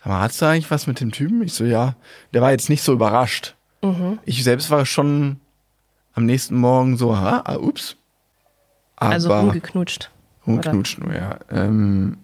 sag 0.00 0.06
mal, 0.06 0.20
hast 0.20 0.42
du 0.42 0.46
eigentlich 0.46 0.70
was 0.70 0.86
mit 0.86 1.00
dem 1.00 1.12
Typen? 1.12 1.40
Ich 1.42 1.54
so, 1.54 1.64
ja. 1.64 1.94
Der 2.34 2.42
war 2.42 2.50
jetzt 2.50 2.68
nicht 2.68 2.82
so 2.82 2.92
überrascht. 2.92 3.54
Mhm. 3.80 4.18
Ich 4.26 4.44
selbst 4.44 4.70
war 4.70 4.84
schon 4.84 5.40
am 6.12 6.26
nächsten 6.26 6.56
Morgen 6.56 6.98
so, 6.98 7.16
ha, 7.16 7.40
ah, 7.42 7.56
ups. 7.56 7.96
Aber 8.96 9.12
also 9.12 9.32
rumgeknutscht. 9.32 10.10
Rumgeknutscht, 10.46 10.98
ja. 11.14 11.38
Ähm, 11.50 12.18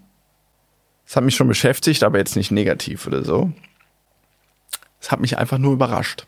es 1.06 1.14
hat 1.14 1.24
mich 1.24 1.36
schon 1.36 1.48
beschäftigt, 1.48 2.02
aber 2.02 2.18
jetzt 2.18 2.36
nicht 2.36 2.50
negativ 2.50 3.06
oder 3.06 3.24
so. 3.24 3.52
Es 5.00 5.12
hat 5.12 5.20
mich 5.20 5.38
einfach 5.38 5.58
nur 5.58 5.72
überrascht. 5.72 6.26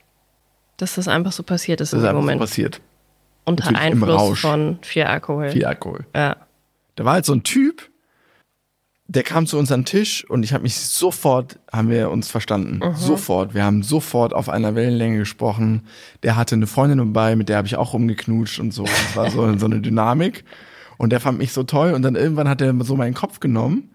Dass 0.76 0.94
das 0.94 1.08
einfach 1.08 1.32
so 1.32 1.42
passiert 1.42 1.80
ist 1.80 1.92
das 1.92 2.00
im 2.00 2.06
ist 2.06 2.12
Moment. 2.12 2.40
So 2.40 2.46
passiert. 2.46 2.80
Unter 3.44 3.64
Natürlich 3.72 3.92
Einfluss 3.92 4.38
von 4.40 4.78
viel 4.82 5.02
Alkohol. 5.02 5.50
Viel 5.50 5.64
Alkohol. 5.64 6.06
Ja. 6.14 6.36
Da 6.94 7.04
war 7.04 7.14
halt 7.14 7.24
so 7.24 7.32
ein 7.32 7.42
Typ, 7.42 7.90
der 9.08 9.24
kam 9.24 9.46
zu 9.46 9.58
uns 9.58 9.72
an 9.72 9.80
den 9.80 9.86
Tisch 9.86 10.24
und 10.28 10.44
ich 10.44 10.52
habe 10.52 10.62
mich 10.62 10.76
sofort, 10.76 11.58
haben 11.72 11.90
wir 11.90 12.10
uns 12.10 12.30
verstanden. 12.30 12.80
Mhm. 12.86 12.94
Sofort. 12.94 13.54
Wir 13.54 13.64
haben 13.64 13.82
sofort 13.82 14.32
auf 14.32 14.48
einer 14.48 14.76
Wellenlänge 14.76 15.18
gesprochen. 15.18 15.86
Der 16.22 16.36
hatte 16.36 16.54
eine 16.54 16.68
Freundin 16.68 16.98
dabei, 16.98 17.34
mit 17.34 17.48
der 17.48 17.56
habe 17.56 17.66
ich 17.66 17.76
auch 17.76 17.94
rumgeknutscht 17.94 18.60
und 18.60 18.72
so. 18.72 18.84
Das 18.84 19.16
war 19.16 19.30
so, 19.30 19.58
so 19.58 19.66
eine 19.66 19.80
Dynamik. 19.80 20.44
Und 20.98 21.10
der 21.10 21.20
fand 21.20 21.38
mich 21.38 21.52
so 21.52 21.64
toll 21.64 21.94
und 21.94 22.02
dann 22.02 22.14
irgendwann 22.14 22.48
hat 22.48 22.60
er 22.60 22.74
so 22.84 22.94
meinen 22.94 23.14
Kopf 23.14 23.40
genommen 23.40 23.90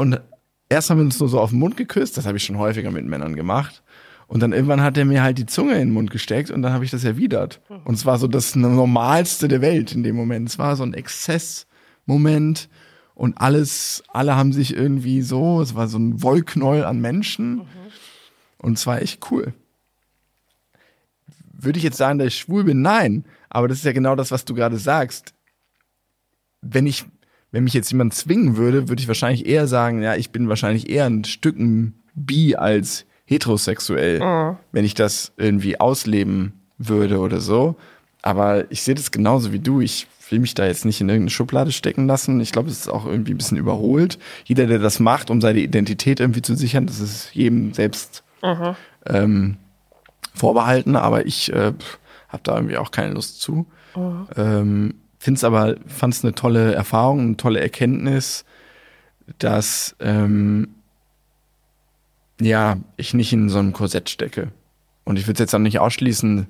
und 0.00 0.20
erst 0.68 0.90
haben 0.90 0.98
wir 0.98 1.04
uns 1.04 1.20
nur 1.20 1.28
so 1.28 1.40
auf 1.40 1.50
den 1.50 1.58
Mund 1.58 1.76
geküsst, 1.76 2.16
das 2.16 2.26
habe 2.26 2.38
ich 2.38 2.44
schon 2.44 2.58
häufiger 2.58 2.90
mit 2.90 3.04
Männern 3.04 3.36
gemacht. 3.36 3.82
Und 4.26 4.40
dann 4.40 4.52
irgendwann 4.52 4.80
hat 4.80 4.96
er 4.96 5.04
mir 5.04 5.22
halt 5.22 5.38
die 5.38 5.46
Zunge 5.46 5.72
in 5.72 5.88
den 5.88 5.92
Mund 5.92 6.10
gesteckt 6.10 6.50
und 6.50 6.62
dann 6.62 6.72
habe 6.72 6.84
ich 6.84 6.92
das 6.92 7.02
erwidert. 7.02 7.60
Und 7.84 7.94
es 7.94 8.06
war 8.06 8.16
so 8.16 8.28
das 8.28 8.54
Normalste 8.54 9.48
der 9.48 9.60
Welt 9.60 9.92
in 9.92 10.04
dem 10.04 10.14
Moment. 10.14 10.48
Es 10.48 10.58
war 10.58 10.76
so 10.76 10.84
ein 10.84 10.94
Exzessmoment 10.94 12.68
und 13.14 13.38
alles, 13.40 14.04
alle 14.08 14.36
haben 14.36 14.52
sich 14.52 14.74
irgendwie 14.74 15.20
so, 15.22 15.60
es 15.60 15.74
war 15.74 15.88
so 15.88 15.98
ein 15.98 16.22
Wollknäuel 16.22 16.84
an 16.84 17.00
Menschen. 17.00 17.56
Mhm. 17.56 17.66
Und 18.58 18.78
es 18.78 18.86
war 18.86 19.02
echt 19.02 19.30
cool. 19.30 19.52
Würde 21.52 21.78
ich 21.78 21.84
jetzt 21.84 21.96
sagen, 21.96 22.18
dass 22.18 22.28
ich 22.28 22.38
schwul 22.38 22.64
bin? 22.64 22.82
Nein. 22.82 23.24
Aber 23.48 23.68
das 23.68 23.78
ist 23.78 23.84
ja 23.84 23.92
genau 23.92 24.14
das, 24.14 24.30
was 24.30 24.44
du 24.44 24.54
gerade 24.54 24.78
sagst. 24.78 25.34
Wenn 26.62 26.86
ich 26.86 27.04
wenn 27.52 27.64
mich 27.64 27.74
jetzt 27.74 27.90
jemand 27.90 28.14
zwingen 28.14 28.56
würde, 28.56 28.88
würde 28.88 29.00
ich 29.00 29.08
wahrscheinlich 29.08 29.46
eher 29.46 29.66
sagen, 29.66 30.02
ja, 30.02 30.14
ich 30.14 30.30
bin 30.30 30.48
wahrscheinlich 30.48 30.88
eher 30.88 31.06
ein 31.06 31.24
Stücken 31.24 31.94
bi 32.14 32.56
als 32.56 33.06
heterosexuell, 33.24 34.20
oh. 34.22 34.56
wenn 34.72 34.84
ich 34.84 34.94
das 34.94 35.32
irgendwie 35.36 35.78
ausleben 35.80 36.52
würde 36.78 37.18
oder 37.18 37.40
so. 37.40 37.76
Aber 38.22 38.70
ich 38.70 38.82
sehe 38.82 38.94
das 38.94 39.10
genauso 39.10 39.52
wie 39.52 39.60
du. 39.60 39.80
Ich 39.80 40.06
will 40.28 40.40
mich 40.40 40.54
da 40.54 40.66
jetzt 40.66 40.84
nicht 40.84 41.00
in 41.00 41.08
irgendeine 41.08 41.30
Schublade 41.30 41.72
stecken 41.72 42.06
lassen. 42.06 42.40
Ich 42.40 42.52
glaube, 42.52 42.68
es 42.68 42.80
ist 42.80 42.88
auch 42.88 43.06
irgendwie 43.06 43.32
ein 43.32 43.38
bisschen 43.38 43.56
überholt. 43.56 44.18
Jeder, 44.44 44.66
der 44.66 44.78
das 44.78 45.00
macht, 45.00 45.30
um 45.30 45.40
seine 45.40 45.60
Identität 45.60 46.20
irgendwie 46.20 46.42
zu 46.42 46.54
sichern, 46.54 46.86
das 46.86 47.00
ist 47.00 47.34
jedem 47.34 47.72
selbst 47.72 48.22
uh 48.42 48.74
ähm, 49.06 49.56
vorbehalten. 50.34 50.96
Aber 50.96 51.26
ich 51.26 51.52
äh, 51.52 51.72
habe 52.28 52.42
da 52.42 52.56
irgendwie 52.56 52.76
auch 52.76 52.90
keine 52.90 53.14
Lust 53.14 53.40
zu. 53.40 53.66
Uh 53.96 54.24
ähm, 54.36 54.94
finde 55.20 55.38
es 55.38 55.44
aber, 55.44 55.76
fand 55.86 56.14
es 56.14 56.24
eine 56.24 56.34
tolle 56.34 56.74
Erfahrung, 56.74 57.20
eine 57.20 57.36
tolle 57.36 57.60
Erkenntnis, 57.60 58.44
dass 59.38 59.94
ähm, 60.00 60.68
ja, 62.40 62.78
ich 62.96 63.12
nicht 63.14 63.32
in 63.32 63.50
so 63.50 63.58
einem 63.58 63.72
Korsett 63.72 64.08
stecke. 64.08 64.48
Und 65.04 65.18
ich 65.18 65.26
würde 65.26 65.34
es 65.34 65.40
jetzt 65.40 65.54
auch 65.54 65.60
nicht 65.60 65.78
ausschließen, 65.78 66.46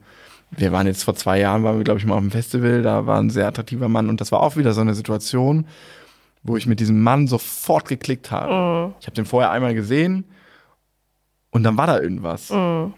wir 0.52 0.72
waren 0.72 0.86
jetzt 0.86 1.04
vor 1.04 1.14
zwei 1.14 1.38
Jahren, 1.38 1.62
waren 1.64 1.76
wir, 1.76 1.84
glaube 1.84 2.00
ich, 2.00 2.06
mal 2.06 2.14
auf 2.14 2.20
dem 2.20 2.30
Festival, 2.30 2.82
da 2.82 3.06
war 3.06 3.18
ein 3.18 3.30
sehr 3.30 3.46
attraktiver 3.46 3.88
Mann 3.88 4.08
und 4.08 4.20
das 4.20 4.32
war 4.32 4.40
auch 4.40 4.56
wieder 4.56 4.72
so 4.72 4.80
eine 4.80 4.94
Situation, 4.94 5.66
wo 6.42 6.56
ich 6.56 6.66
mit 6.66 6.80
diesem 6.80 7.02
Mann 7.02 7.26
sofort 7.26 7.88
geklickt 7.88 8.30
habe. 8.30 8.88
Mm. 8.88 8.94
Ich 9.00 9.06
habe 9.06 9.14
den 9.14 9.26
vorher 9.26 9.50
einmal 9.50 9.74
gesehen 9.74 10.24
und 11.50 11.62
dann 11.62 11.76
war 11.76 11.86
da 11.86 12.00
irgendwas 12.00 12.50
mm. 12.50 12.92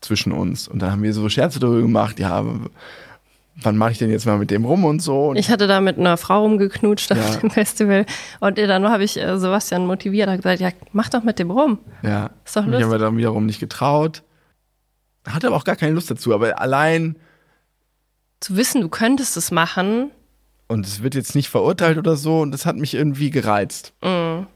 zwischen 0.00 0.32
uns. 0.32 0.68
Und 0.68 0.80
dann 0.80 0.92
haben 0.92 1.02
wir 1.02 1.14
so 1.14 1.28
Scherze 1.28 1.58
darüber 1.58 1.82
gemacht, 1.82 2.18
ja, 2.18 2.44
wann 3.62 3.76
mache 3.76 3.92
ich 3.92 3.98
denn 3.98 4.10
jetzt 4.10 4.26
mal 4.26 4.38
mit 4.38 4.50
dem 4.50 4.64
rum 4.64 4.84
und 4.84 5.00
so. 5.00 5.28
Und 5.28 5.36
ich 5.36 5.50
hatte 5.50 5.66
da 5.66 5.80
mit 5.80 5.98
einer 5.98 6.16
Frau 6.16 6.42
rumgeknutscht 6.42 7.10
ja. 7.10 7.16
auf 7.16 7.40
dem 7.40 7.50
Festival 7.50 8.06
und 8.40 8.58
dann 8.58 8.88
habe 8.88 9.04
ich 9.04 9.18
äh, 9.18 9.38
Sebastian 9.38 9.86
motiviert, 9.86 10.28
und 10.28 10.36
gesagt, 10.36 10.60
ja, 10.60 10.70
mach 10.92 11.08
doch 11.08 11.22
mit 11.22 11.38
dem 11.38 11.50
rum. 11.50 11.78
Ja. 12.02 12.30
Ist 12.44 12.56
doch 12.56 12.62
lustig. 12.62 12.80
Ich 12.80 12.84
habe 12.84 12.94
mir 12.94 12.98
dann 12.98 13.16
wiederum 13.16 13.46
nicht 13.46 13.60
getraut. 13.60 14.22
Hatte 15.26 15.48
aber 15.48 15.56
auch 15.56 15.64
gar 15.64 15.76
keine 15.76 15.92
Lust 15.92 16.10
dazu, 16.10 16.34
aber 16.34 16.60
allein 16.60 17.16
zu 18.40 18.56
wissen, 18.56 18.80
du 18.80 18.88
könntest 18.88 19.36
es 19.36 19.50
machen. 19.50 20.10
Und 20.66 20.86
es 20.86 21.02
wird 21.02 21.14
jetzt 21.14 21.34
nicht 21.34 21.48
verurteilt 21.48 21.98
oder 21.98 22.16
so 22.16 22.40
und 22.40 22.52
das 22.52 22.64
hat 22.64 22.76
mich 22.76 22.94
irgendwie 22.94 23.30
gereizt. 23.30 23.92
Mm. 24.02 24.46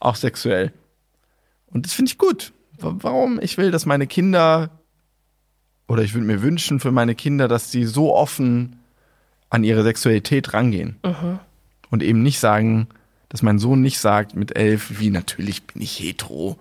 Auch 0.00 0.16
sexuell. 0.16 0.72
Und 1.66 1.86
das 1.86 1.94
finde 1.94 2.10
ich 2.10 2.18
gut. 2.18 2.52
Warum? 2.78 3.40
Ich 3.40 3.56
will, 3.56 3.70
dass 3.70 3.86
meine 3.86 4.06
Kinder 4.06 4.70
oder 5.86 6.02
ich 6.02 6.14
würde 6.14 6.26
mir 6.26 6.42
wünschen 6.42 6.80
für 6.80 6.92
meine 6.92 7.14
Kinder, 7.14 7.48
dass 7.48 7.70
sie 7.70 7.84
so 7.84 8.14
offen 8.14 8.80
an 9.50 9.64
ihre 9.64 9.82
Sexualität 9.82 10.54
rangehen. 10.54 10.96
Mhm. 11.04 11.38
Und 11.90 12.02
eben 12.02 12.22
nicht 12.22 12.40
sagen, 12.40 12.88
dass 13.28 13.42
mein 13.42 13.58
Sohn 13.58 13.80
nicht 13.80 13.98
sagt 13.98 14.34
mit 14.34 14.56
elf, 14.56 14.98
wie 14.98 15.10
natürlich 15.10 15.64
bin 15.64 15.82
ich 15.82 15.98
hetero. 15.98 16.58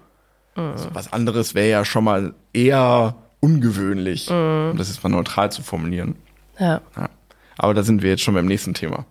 Mhm. 0.55 0.63
Also 0.63 0.89
was 0.93 1.13
anderes 1.13 1.55
wäre 1.55 1.69
ja 1.69 1.85
schon 1.85 2.03
mal 2.03 2.33
eher 2.53 3.15
ungewöhnlich, 3.39 4.29
mhm. 4.29 4.71
um 4.71 4.77
das 4.77 4.89
jetzt 4.89 5.03
mal 5.03 5.09
neutral 5.09 5.51
zu 5.51 5.63
formulieren. 5.63 6.15
Ja. 6.59 6.81
ja. 6.95 7.09
Aber 7.57 7.73
da 7.73 7.83
sind 7.83 8.01
wir 8.01 8.09
jetzt 8.09 8.23
schon 8.23 8.33
beim 8.33 8.45
nächsten 8.45 8.73
Thema. 8.73 9.05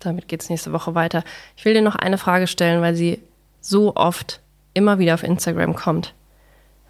Damit 0.00 0.28
geht 0.28 0.42
es 0.42 0.50
nächste 0.50 0.72
Woche 0.72 0.94
weiter. 0.94 1.24
Ich 1.56 1.64
will 1.64 1.74
dir 1.74 1.82
noch 1.82 1.96
eine 1.96 2.18
Frage 2.18 2.46
stellen, 2.46 2.82
weil 2.82 2.94
sie 2.94 3.20
so 3.60 3.96
oft 3.96 4.40
immer 4.74 4.98
wieder 4.98 5.14
auf 5.14 5.22
Instagram 5.22 5.74
kommt. 5.74 6.14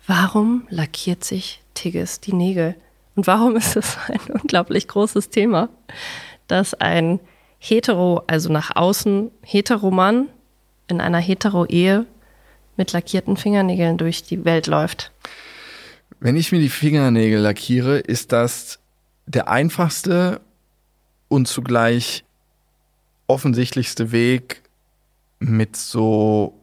Warum 0.06 0.66
lackiert 0.70 1.24
sich 1.24 1.62
Tigges 1.76 2.20
die 2.20 2.32
Nägel? 2.32 2.74
Und 3.14 3.26
warum 3.26 3.56
ist 3.56 3.76
es 3.76 3.96
ein 4.08 4.20
unglaublich 4.28 4.88
großes 4.88 5.30
Thema, 5.30 5.68
dass 6.48 6.74
ein 6.74 7.20
hetero, 7.58 8.22
also 8.26 8.52
nach 8.52 8.74
außen 8.74 9.30
Heteromann 9.42 10.28
in 10.88 11.00
einer 11.00 11.18
hetero-Ehe 11.18 12.06
mit 12.76 12.92
lackierten 12.92 13.36
Fingernägeln 13.36 13.96
durch 13.96 14.24
die 14.24 14.44
Welt 14.44 14.66
läuft? 14.66 15.12
Wenn 16.20 16.36
ich 16.36 16.52
mir 16.52 16.60
die 16.60 16.68
Fingernägel 16.68 17.40
lackiere, 17.40 17.98
ist 17.98 18.32
das 18.32 18.78
der 19.26 19.48
einfachste 19.48 20.40
und 21.28 21.48
zugleich 21.48 22.24
offensichtlichste 23.26 24.12
Weg, 24.12 24.62
mit 25.38 25.76
so 25.76 26.54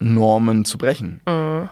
Normen 0.00 0.64
zu 0.64 0.78
brechen. 0.78 1.20
Mhm 1.26 1.68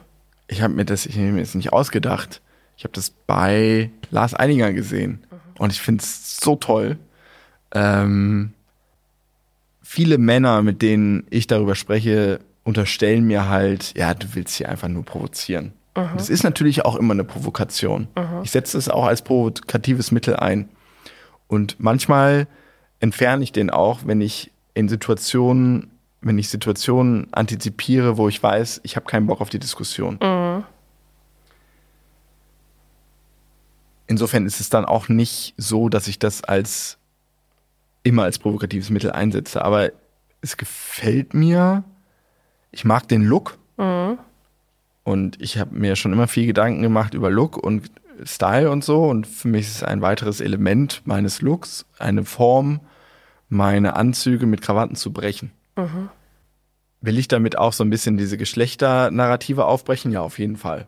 ich 0.49 0.63
habe 0.63 0.75
mir 0.75 0.85
das 0.85 1.07
ich 1.07 1.17
mir 1.17 1.39
jetzt 1.39 1.55
nicht 1.55 1.73
ausgedacht. 1.73 2.41
Ich 2.77 2.85
habe 2.85 2.93
das 2.93 3.11
bei 3.11 3.91
Lars 4.11 4.35
Eininger 4.35 4.73
gesehen 4.73 5.25
mhm. 5.31 5.39
und 5.59 5.73
ich 5.73 5.81
finde 5.81 6.03
es 6.03 6.39
so 6.39 6.57
toll. 6.57 6.99
Ähm, 7.73 8.53
viele 9.83 10.19
Männer, 10.19 10.63
mit 10.63 10.83
denen 10.83 11.27
ich 11.31 11.47
darüber 11.47 11.75
spreche, 11.75 12.41
unterstellen 12.65 13.25
mir 13.25 13.49
halt, 13.49 13.97
ja, 13.97 14.13
du 14.15 14.27
willst 14.35 14.57
hier 14.57 14.69
einfach 14.69 14.89
nur 14.89 15.05
provozieren. 15.05 15.73
Mhm. 15.97 16.11
Das 16.17 16.29
ist 16.29 16.43
natürlich 16.43 16.85
auch 16.85 16.97
immer 16.97 17.15
eine 17.15 17.25
Provokation. 17.25 18.09
Mhm. 18.17 18.43
Ich 18.43 18.51
setze 18.51 18.77
es 18.77 18.89
auch 18.89 19.07
als 19.07 19.23
provokatives 19.23 20.13
Mittel 20.13 20.37
ein. 20.37 20.69
Und 21.49 21.77
manchmal 21.79 22.49
entferne 23.01 23.45
ich 23.45 23.53
den 23.53 23.71
auch, 23.71 24.01
wenn 24.05 24.21
ich 24.21 24.51
in 24.75 24.89
Situationen 24.89 25.91
wenn 26.21 26.39
ich 26.39 26.49
Situationen 26.49 27.33
antizipiere, 27.33 28.17
wo 28.17 28.29
ich 28.29 28.43
weiß, 28.43 28.81
ich 28.83 28.97
habe 28.97 29.07
keinen 29.07 29.27
Bock 29.27 29.41
auf 29.41 29.49
die 29.49 29.59
Diskussion. 29.59 30.19
Mhm. 30.23 30.65
Insofern 34.07 34.47
ist 34.47 34.61
es 34.61 34.71
dann 34.71 34.85
auch 34.85 35.09
nicht 35.09 35.55
so, 35.57 35.89
dass 35.89 36.09
ich 36.09 36.19
das 36.19 36.45
als 36.45 36.99
immer 38.03 38.23
als 38.23 38.39
provokatives 38.39 38.91
Mittel 38.91 39.11
einsetze. 39.11 39.65
Aber 39.65 39.91
es 40.41 40.57
gefällt 40.57 41.35
mir. 41.35 41.83
Ich 42.71 42.85
mag 42.85 43.09
den 43.09 43.23
Look. 43.23 43.59
Mhm. 43.77 44.19
Und 45.03 45.41
ich 45.41 45.59
habe 45.59 45.75
mir 45.75 45.97
schon 45.97 46.13
immer 46.13 46.29
viel 46.29 46.47
Gedanken 46.47 46.83
gemacht 46.83 47.15
über 47.15 47.31
Look 47.31 47.57
und 47.57 47.91
Style 48.25 48.71
und 48.71 48.85
so. 48.85 49.05
Und 49.05 49.27
für 49.27 49.49
mich 49.49 49.67
ist 49.67 49.77
es 49.77 49.83
ein 49.83 50.03
weiteres 50.03 50.41
Element 50.41 51.03
meines 51.05 51.43
Looks, 51.43 51.85
eine 51.99 52.25
Form, 52.25 52.81
meine 53.49 53.97
Anzüge 53.97 54.47
mit 54.47 54.63
Krawatten 54.63 54.97
zu 54.97 55.13
brechen. 55.13 55.51
Will 57.01 57.19
ich 57.19 57.29
damit 57.29 57.59
auch 57.59 57.73
so 57.73 57.85
ein 57.85 57.91
bisschen 57.91 58.17
diese 58.17 58.39
Geschlechternarrative 58.39 59.67
aufbrechen? 59.67 60.11
Ja, 60.11 60.23
auf 60.23 60.39
jeden 60.39 60.57
Fall. 60.57 60.87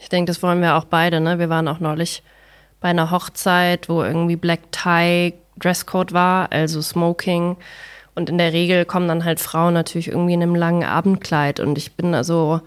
Ich 0.00 0.08
denke, 0.08 0.30
das 0.30 0.42
wollen 0.42 0.60
wir 0.60 0.76
auch 0.76 0.84
beide. 0.84 1.20
Ne? 1.20 1.38
Wir 1.38 1.48
waren 1.48 1.68
auch 1.68 1.80
neulich 1.80 2.22
bei 2.80 2.88
einer 2.88 3.10
Hochzeit, 3.10 3.88
wo 3.88 4.02
irgendwie 4.02 4.36
Black 4.36 4.72
Tie 4.72 5.34
Dresscode 5.58 6.12
war, 6.12 6.50
also 6.50 6.80
Smoking. 6.80 7.56
Und 8.14 8.28
in 8.28 8.38
der 8.38 8.52
Regel 8.52 8.84
kommen 8.84 9.08
dann 9.08 9.24
halt 9.24 9.40
Frauen 9.40 9.74
natürlich 9.74 10.08
irgendwie 10.08 10.34
in 10.34 10.42
einem 10.42 10.54
langen 10.54 10.84
Abendkleid. 10.84 11.60
Und 11.60 11.78
ich 11.78 11.92
bin 11.92 12.14
also, 12.14 12.60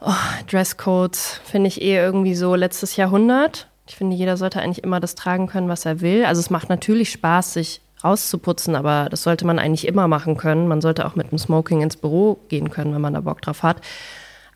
oh, 0.00 0.12
Dresscodes 0.50 1.40
finde 1.44 1.68
ich 1.68 1.82
eh 1.82 1.96
irgendwie 1.96 2.34
so 2.34 2.54
letztes 2.54 2.96
Jahrhundert. 2.96 3.68
Ich 3.86 3.96
finde, 3.96 4.16
jeder 4.16 4.36
sollte 4.36 4.60
eigentlich 4.60 4.84
immer 4.84 5.00
das 5.00 5.14
tragen 5.14 5.46
können, 5.46 5.68
was 5.68 5.84
er 5.84 6.00
will. 6.00 6.24
Also 6.24 6.40
es 6.40 6.50
macht 6.50 6.68
natürlich 6.68 7.10
Spaß, 7.10 7.54
sich 7.54 7.80
rauszuputzen, 8.04 8.76
aber 8.76 9.08
das 9.10 9.22
sollte 9.22 9.46
man 9.46 9.58
eigentlich 9.58 9.86
immer 9.86 10.06
machen 10.06 10.36
können. 10.36 10.68
Man 10.68 10.80
sollte 10.80 11.06
auch 11.06 11.16
mit 11.16 11.30
dem 11.30 11.38
Smoking 11.38 11.80
ins 11.80 11.96
Büro 11.96 12.38
gehen 12.48 12.70
können, 12.70 12.94
wenn 12.94 13.00
man 13.00 13.14
da 13.14 13.20
Bock 13.20 13.40
drauf 13.40 13.62
hat. 13.62 13.78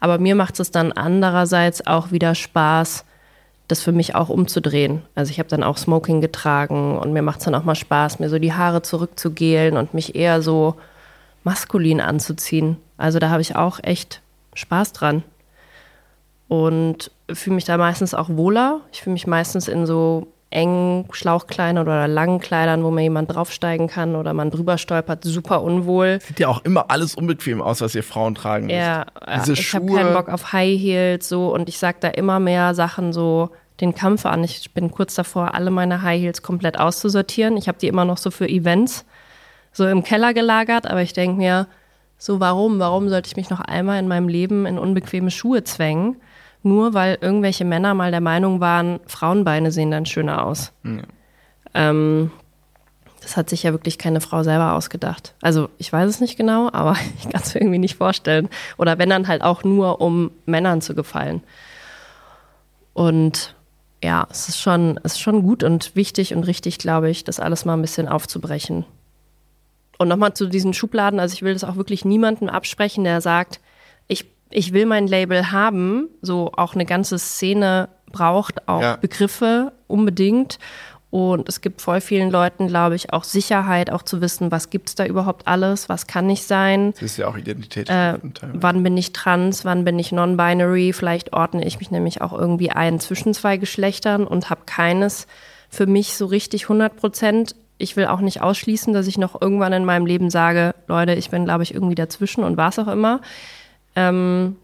Aber 0.01 0.19
mir 0.19 0.35
macht 0.35 0.61
es 0.61 0.71
dann 0.71 0.93
andererseits 0.93 1.87
auch 1.87 2.13
wieder 2.13 2.35
Spaß, 2.35 3.05
das 3.67 3.83
für 3.83 3.93
mich 3.93 4.15
auch 4.15 4.29
umzudrehen. 4.29 5.03
Also 5.15 5.31
ich 5.31 5.39
habe 5.39 5.49
dann 5.49 5.63
auch 5.63 5.77
Smoking 5.77 6.21
getragen 6.21 6.99
und 6.99 7.13
mir 7.13 7.23
macht 7.23 7.41
es 7.41 7.45
dann 7.45 7.55
auch 7.55 7.65
mal 7.65 7.75
Spaß, 7.75 8.19
mir 8.19 8.29
so 8.29 8.39
die 8.39 8.53
Haare 8.53 8.83
zurückzugelen 8.83 9.77
und 9.77 9.95
mich 9.95 10.15
eher 10.15 10.41
so 10.43 10.77
maskulin 11.45 12.01
anzuziehen. 12.01 12.77
Also 12.97 13.19
da 13.19 13.31
habe 13.31 13.43
ich 13.43 13.57
auch 13.57 13.81
echt 13.83 14.21
Spaß 14.55 14.93
dran. 14.93 15.23
Und 16.49 17.11
fühle 17.31 17.57
mich 17.57 17.65
da 17.67 17.77
meistens 17.77 18.15
auch 18.15 18.31
wohler. 18.31 18.81
Ich 18.91 19.03
fühle 19.03 19.13
mich 19.13 19.27
meistens 19.27 19.69
in 19.69 19.85
so 19.85 20.29
engen 20.51 21.05
Schlauchkleidern 21.13 21.83
oder 21.83 22.09
langen 22.09 22.41
Kleidern, 22.41 22.83
wo 22.83 22.91
mir 22.91 23.03
jemand 23.03 23.35
draufsteigen 23.35 23.87
kann 23.87 24.17
oder 24.17 24.33
man 24.33 24.51
drüber 24.51 24.79
stolpert, 24.79 25.25
super 25.25 25.63
unwohl. 25.63 26.21
Sieht 26.23 26.41
ja 26.41 26.49
auch 26.49 26.65
immer 26.65 26.91
alles 26.91 27.15
unbequem 27.15 27.61
aus, 27.61 27.81
was 27.81 27.95
ihr 27.95 28.03
Frauen 28.03 28.35
tragen 28.35 28.67
müsst. 28.67 28.79
Ja, 28.79 29.07
Diese 29.37 29.53
ich 29.53 29.75
habe 29.75 29.93
keinen 29.93 30.15
Bock 30.15 30.29
auf 30.29 30.53
High 30.53 30.81
Heels 30.81 31.29
so 31.29 31.53
und 31.53 31.69
ich 31.69 31.79
sage 31.79 31.99
da 32.01 32.09
immer 32.09 32.41
mehr 32.41 32.75
Sachen 32.75 33.13
so 33.13 33.51
den 33.81 33.95
Kampf 33.95 34.25
an. 34.25 34.43
Ich 34.43 34.73
bin 34.73 34.91
kurz 34.91 35.15
davor, 35.15 35.55
alle 35.55 35.71
meine 35.71 36.03
High 36.03 36.21
Heels 36.21 36.43
komplett 36.43 36.79
auszusortieren. 36.79 37.57
Ich 37.57 37.69
habe 37.69 37.79
die 37.79 37.89
immer 37.89 38.07
noch 38.07 38.19
so 38.19 38.31
für 38.31 38.49
Events 38.49 39.05
so 39.73 39.87
im 39.87 40.03
Keller 40.03 40.35
gelagert, 40.35 40.87
aber 40.87 41.03
ich 41.03 41.13
denke 41.13 41.37
mir, 41.37 41.69
so 42.17 42.41
warum? 42.41 42.81
Warum 42.81 43.09
sollte 43.09 43.29
ich 43.29 43.37
mich 43.37 43.51
noch 43.51 43.61
einmal 43.61 44.01
in 44.01 44.09
meinem 44.09 44.29
Leben 44.29 44.67
in 44.67 44.79
unbequeme 44.79 45.31
Schuhe 45.31 45.63
zwängen? 45.63 46.17
Nur 46.69 46.93
weil 46.93 47.17
irgendwelche 47.21 47.65
Männer 47.65 47.95
mal 47.95 48.11
der 48.11 48.21
Meinung 48.21 48.61
waren, 48.61 49.01
Frauenbeine 49.07 49.73
sehen 49.73 49.91
dann 49.91 50.05
schöner 50.05 50.45
aus. 50.45 50.73
Ähm, 51.73 52.31
das 53.23 53.39
hat 53.39 53.49
sich 53.49 53.63
ja 53.63 53.73
wirklich 53.73 53.97
keine 53.97 54.21
Frau 54.21 54.43
selber 54.43 54.75
ausgedacht. 54.75 55.35
Also 55.41 55.71
ich 55.79 55.91
weiß 55.91 56.09
es 56.09 56.21
nicht 56.21 56.37
genau, 56.37 56.69
aber 56.71 56.95
ich 57.19 57.31
kann 57.31 57.41
es 57.43 57.55
mir 57.55 57.63
irgendwie 57.63 57.79
nicht 57.79 57.97
vorstellen. 57.97 58.51
Oder 58.77 58.99
wenn 58.99 59.09
dann 59.09 59.29
halt 59.29 59.41
auch 59.43 59.65
nur, 59.65 60.03
um 60.03 60.31
Männern 60.45 60.83
zu 60.83 60.95
gefallen. 60.95 61.43
Und 62.93 63.55
ja, 64.05 64.27
es 64.31 64.49
ist 64.49 64.61
schon, 64.61 65.01
es 65.03 65.13
ist 65.13 65.21
schon 65.21 65.43
gut 65.43 65.63
und 65.63 65.97
wichtig 65.97 66.35
und 66.35 66.45
richtig, 66.45 66.79
glaube 66.79 67.09
ich, 67.09 67.25
das 67.25 67.41
alles 67.41 67.65
mal 67.65 67.75
ein 67.75 67.83
bisschen 67.83 68.09
aufzubrechen. 68.09 68.85
Und 69.97 70.09
nochmal 70.09 70.35
zu 70.35 70.47
diesen 70.47 70.75
Schubladen, 70.75 71.19
also 71.19 71.33
ich 71.33 71.43
will 71.43 71.55
das 71.55 71.65
auch 71.65 71.77
wirklich 71.77 72.05
niemandem 72.05 72.51
absprechen, 72.51 73.05
der 73.05 73.23
sagt, 73.23 73.59
ich, 74.07 74.27
ich 74.51 74.73
will 74.73 74.87
mein 74.87 75.07
Label 75.07 75.53
haben, 75.53 76.09
so 76.23 76.53
auch 76.57 76.75
eine 76.75 76.85
ganze 76.87 77.19
Szene 77.19 77.89
braucht 78.13 78.67
auch 78.69 78.81
Ja. 78.83 78.97
Begriffe 78.97 79.73
unbedingt. 79.87 80.59
Und 81.11 81.49
es 81.49 81.63
gibt 81.63 81.81
voll 81.81 82.03
vielen 82.03 82.31
Leuten, 82.31 82.67
glaube 82.69 82.95
ich, 82.95 83.15
auch 83.15 83.25
Sicherheit, 83.25 83.91
auch 83.91 84.03
zu 84.03 84.21
wissen, 84.21 84.51
was 84.51 84.69
gibt's 84.69 84.95
da 84.95 85.07
überhaupt 85.07 85.47
alles, 85.49 85.89
was 85.89 86.07
kann 86.07 86.29
ich 86.29 86.43
sein, 86.45 86.93
Das 86.93 87.03
ist 87.03 87.17
ja 87.17 87.29
auch 87.29 87.37
Identität. 87.39 87.89
äh, 87.89 88.19
wann 88.53 88.83
bin 88.83 88.95
ich 88.99 89.15
trans, 89.15 89.65
wann 89.65 89.87
bin 89.87 89.99
ich 89.99 90.13
non-binary. 90.13 90.93
Vielleicht 90.93 91.33
ordne 91.33 91.65
ich 91.67 91.79
mich 91.79 91.91
nämlich 91.91 92.21
auch 92.21 92.35
irgendwie 92.35 92.71
ein 92.73 93.01
zwischen 93.01 93.33
zwei 93.33 93.57
Geschlechtern 93.57 94.27
und 94.27 94.51
habe 94.51 94.61
keines 94.67 95.27
für 95.71 95.87
mich 95.87 96.15
so 96.15 96.27
richtig 96.27 96.65
100 96.65 96.97
Prozent. 96.97 97.55
Ich 97.79 97.97
will 97.97 98.05
auch 98.07 98.21
nicht 98.21 98.43
ausschließen, 98.43 98.93
dass 98.93 99.07
ich 99.07 99.17
noch 99.17 99.41
irgendwann 99.41 99.73
in 99.73 99.87
meinem 99.87 100.05
Leben 100.05 100.29
sage, 100.29 100.75
Leute, 100.89 101.15
ich 101.15 101.31
bin, 101.31 101.47
glaube 101.47 101.63
ich, 101.63 101.73
irgendwie 101.73 101.95
dazwischen 101.95 102.45
und 102.45 102.59
war 102.59 102.69
es 102.69 102.79
auch 102.79 102.89
immer. 102.89 103.23
Ähm, 103.99 104.57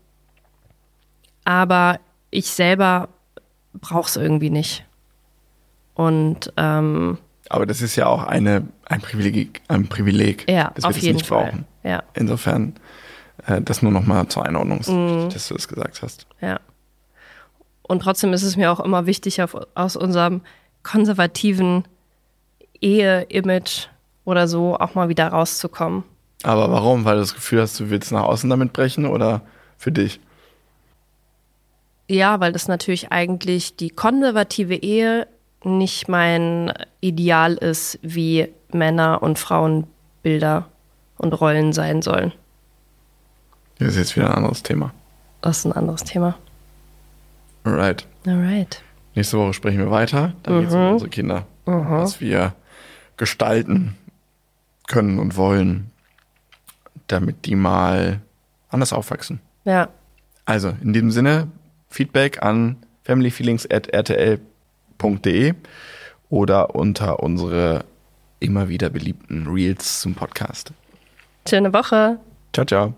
aber 1.44 1.98
ich 2.30 2.46
selber 2.46 3.08
brauche 3.74 4.08
es 4.08 4.16
irgendwie 4.16 4.50
nicht. 4.50 4.84
Und 5.94 6.52
ähm, 6.56 7.18
Aber 7.48 7.66
das 7.66 7.82
ist 7.82 7.96
ja 7.96 8.06
auch 8.06 8.22
eine, 8.24 8.68
ein 8.86 9.00
Privileg, 9.00 9.60
ein 9.68 9.88
Privileg 9.88 10.48
ja, 10.48 10.70
dass 10.74 10.84
wir 10.84 10.88
auf 10.90 10.94
das 10.94 11.02
jeden 11.02 11.16
nicht 11.16 11.26
Fall. 11.26 11.44
brauchen. 11.46 11.64
Ja, 11.82 12.02
Insofern, 12.14 12.74
äh, 13.46 13.60
das 13.60 13.82
nur 13.82 13.92
noch 13.92 14.06
mal 14.06 14.28
zur 14.28 14.44
Einordnung, 14.46 14.80
Mhm. 14.86 15.30
dass 15.30 15.48
du 15.48 15.54
das 15.54 15.68
gesagt 15.68 16.02
hast. 16.02 16.26
Ja. 16.40 16.60
Und 17.82 18.00
trotzdem 18.02 18.32
ist 18.32 18.42
es 18.44 18.56
mir 18.56 18.72
auch 18.72 18.80
immer 18.80 19.06
wichtig, 19.06 19.42
auf, 19.42 19.56
aus 19.74 19.96
unserem 19.96 20.40
konservativen 20.82 21.84
Ehe-Image 22.80 23.88
oder 24.24 24.48
so 24.48 24.76
auch 24.78 24.94
mal 24.94 25.08
wieder 25.08 25.28
rauszukommen. 25.28 26.04
Aber 26.44 26.70
warum? 26.70 27.04
Weil 27.04 27.14
du 27.14 27.20
das 27.20 27.34
Gefühl 27.34 27.62
hast, 27.62 27.80
du 27.80 27.90
willst 27.90 28.12
nach 28.12 28.24
außen 28.24 28.48
damit 28.50 28.72
brechen 28.72 29.06
oder 29.06 29.40
für 29.78 29.90
dich? 29.90 30.20
Ja, 32.06 32.38
weil 32.38 32.52
das 32.52 32.68
natürlich 32.68 33.10
eigentlich 33.10 33.76
die 33.76 33.88
konservative 33.88 34.74
Ehe 34.74 35.26
nicht 35.64 36.08
mein 36.08 36.72
Ideal 37.00 37.54
ist, 37.54 37.98
wie 38.02 38.48
Männer- 38.70 39.22
und 39.22 39.38
Frauenbilder 39.38 40.68
und 41.16 41.32
Rollen 41.32 41.72
sein 41.72 42.02
sollen. 42.02 42.32
Das 43.78 43.88
ist 43.88 43.96
jetzt 43.96 44.16
wieder 44.16 44.28
ein 44.28 44.34
anderes 44.34 44.62
Thema. 44.62 44.92
Das 45.40 45.58
ist 45.58 45.64
ein 45.64 45.72
anderes 45.72 46.04
Thema. 46.04 46.36
Alright. 47.64 48.06
Alright. 48.26 48.82
Nächste 49.14 49.38
Woche 49.38 49.54
sprechen 49.54 49.78
wir 49.78 49.90
weiter. 49.90 50.34
Dann 50.42 50.60
geht 50.60 50.68
es 50.68 50.74
um 50.74 50.92
unsere 50.92 51.10
Kinder. 51.10 51.46
Was 51.64 52.20
wir 52.20 52.52
gestalten 53.16 53.96
können 54.86 55.18
und 55.18 55.36
wollen, 55.38 55.90
damit 57.06 57.46
die 57.46 57.54
mal 57.54 58.20
anders 58.68 58.92
aufwachsen. 58.92 59.40
Ja. 59.64 59.88
Also, 60.44 60.74
in 60.82 60.92
diesem 60.92 61.10
Sinne, 61.10 61.48
Feedback 61.88 62.42
an 62.42 62.76
familyfeelings.rtl.de 63.04 65.54
oder 66.28 66.74
unter 66.74 67.22
unsere 67.22 67.86
immer 68.40 68.68
wieder 68.68 68.90
beliebten 68.90 69.46
Reels 69.46 70.00
zum 70.00 70.14
Podcast. 70.14 70.72
Schöne 71.48 71.72
Woche. 71.72 72.18
Ciao, 72.52 72.66
ciao. 72.66 72.94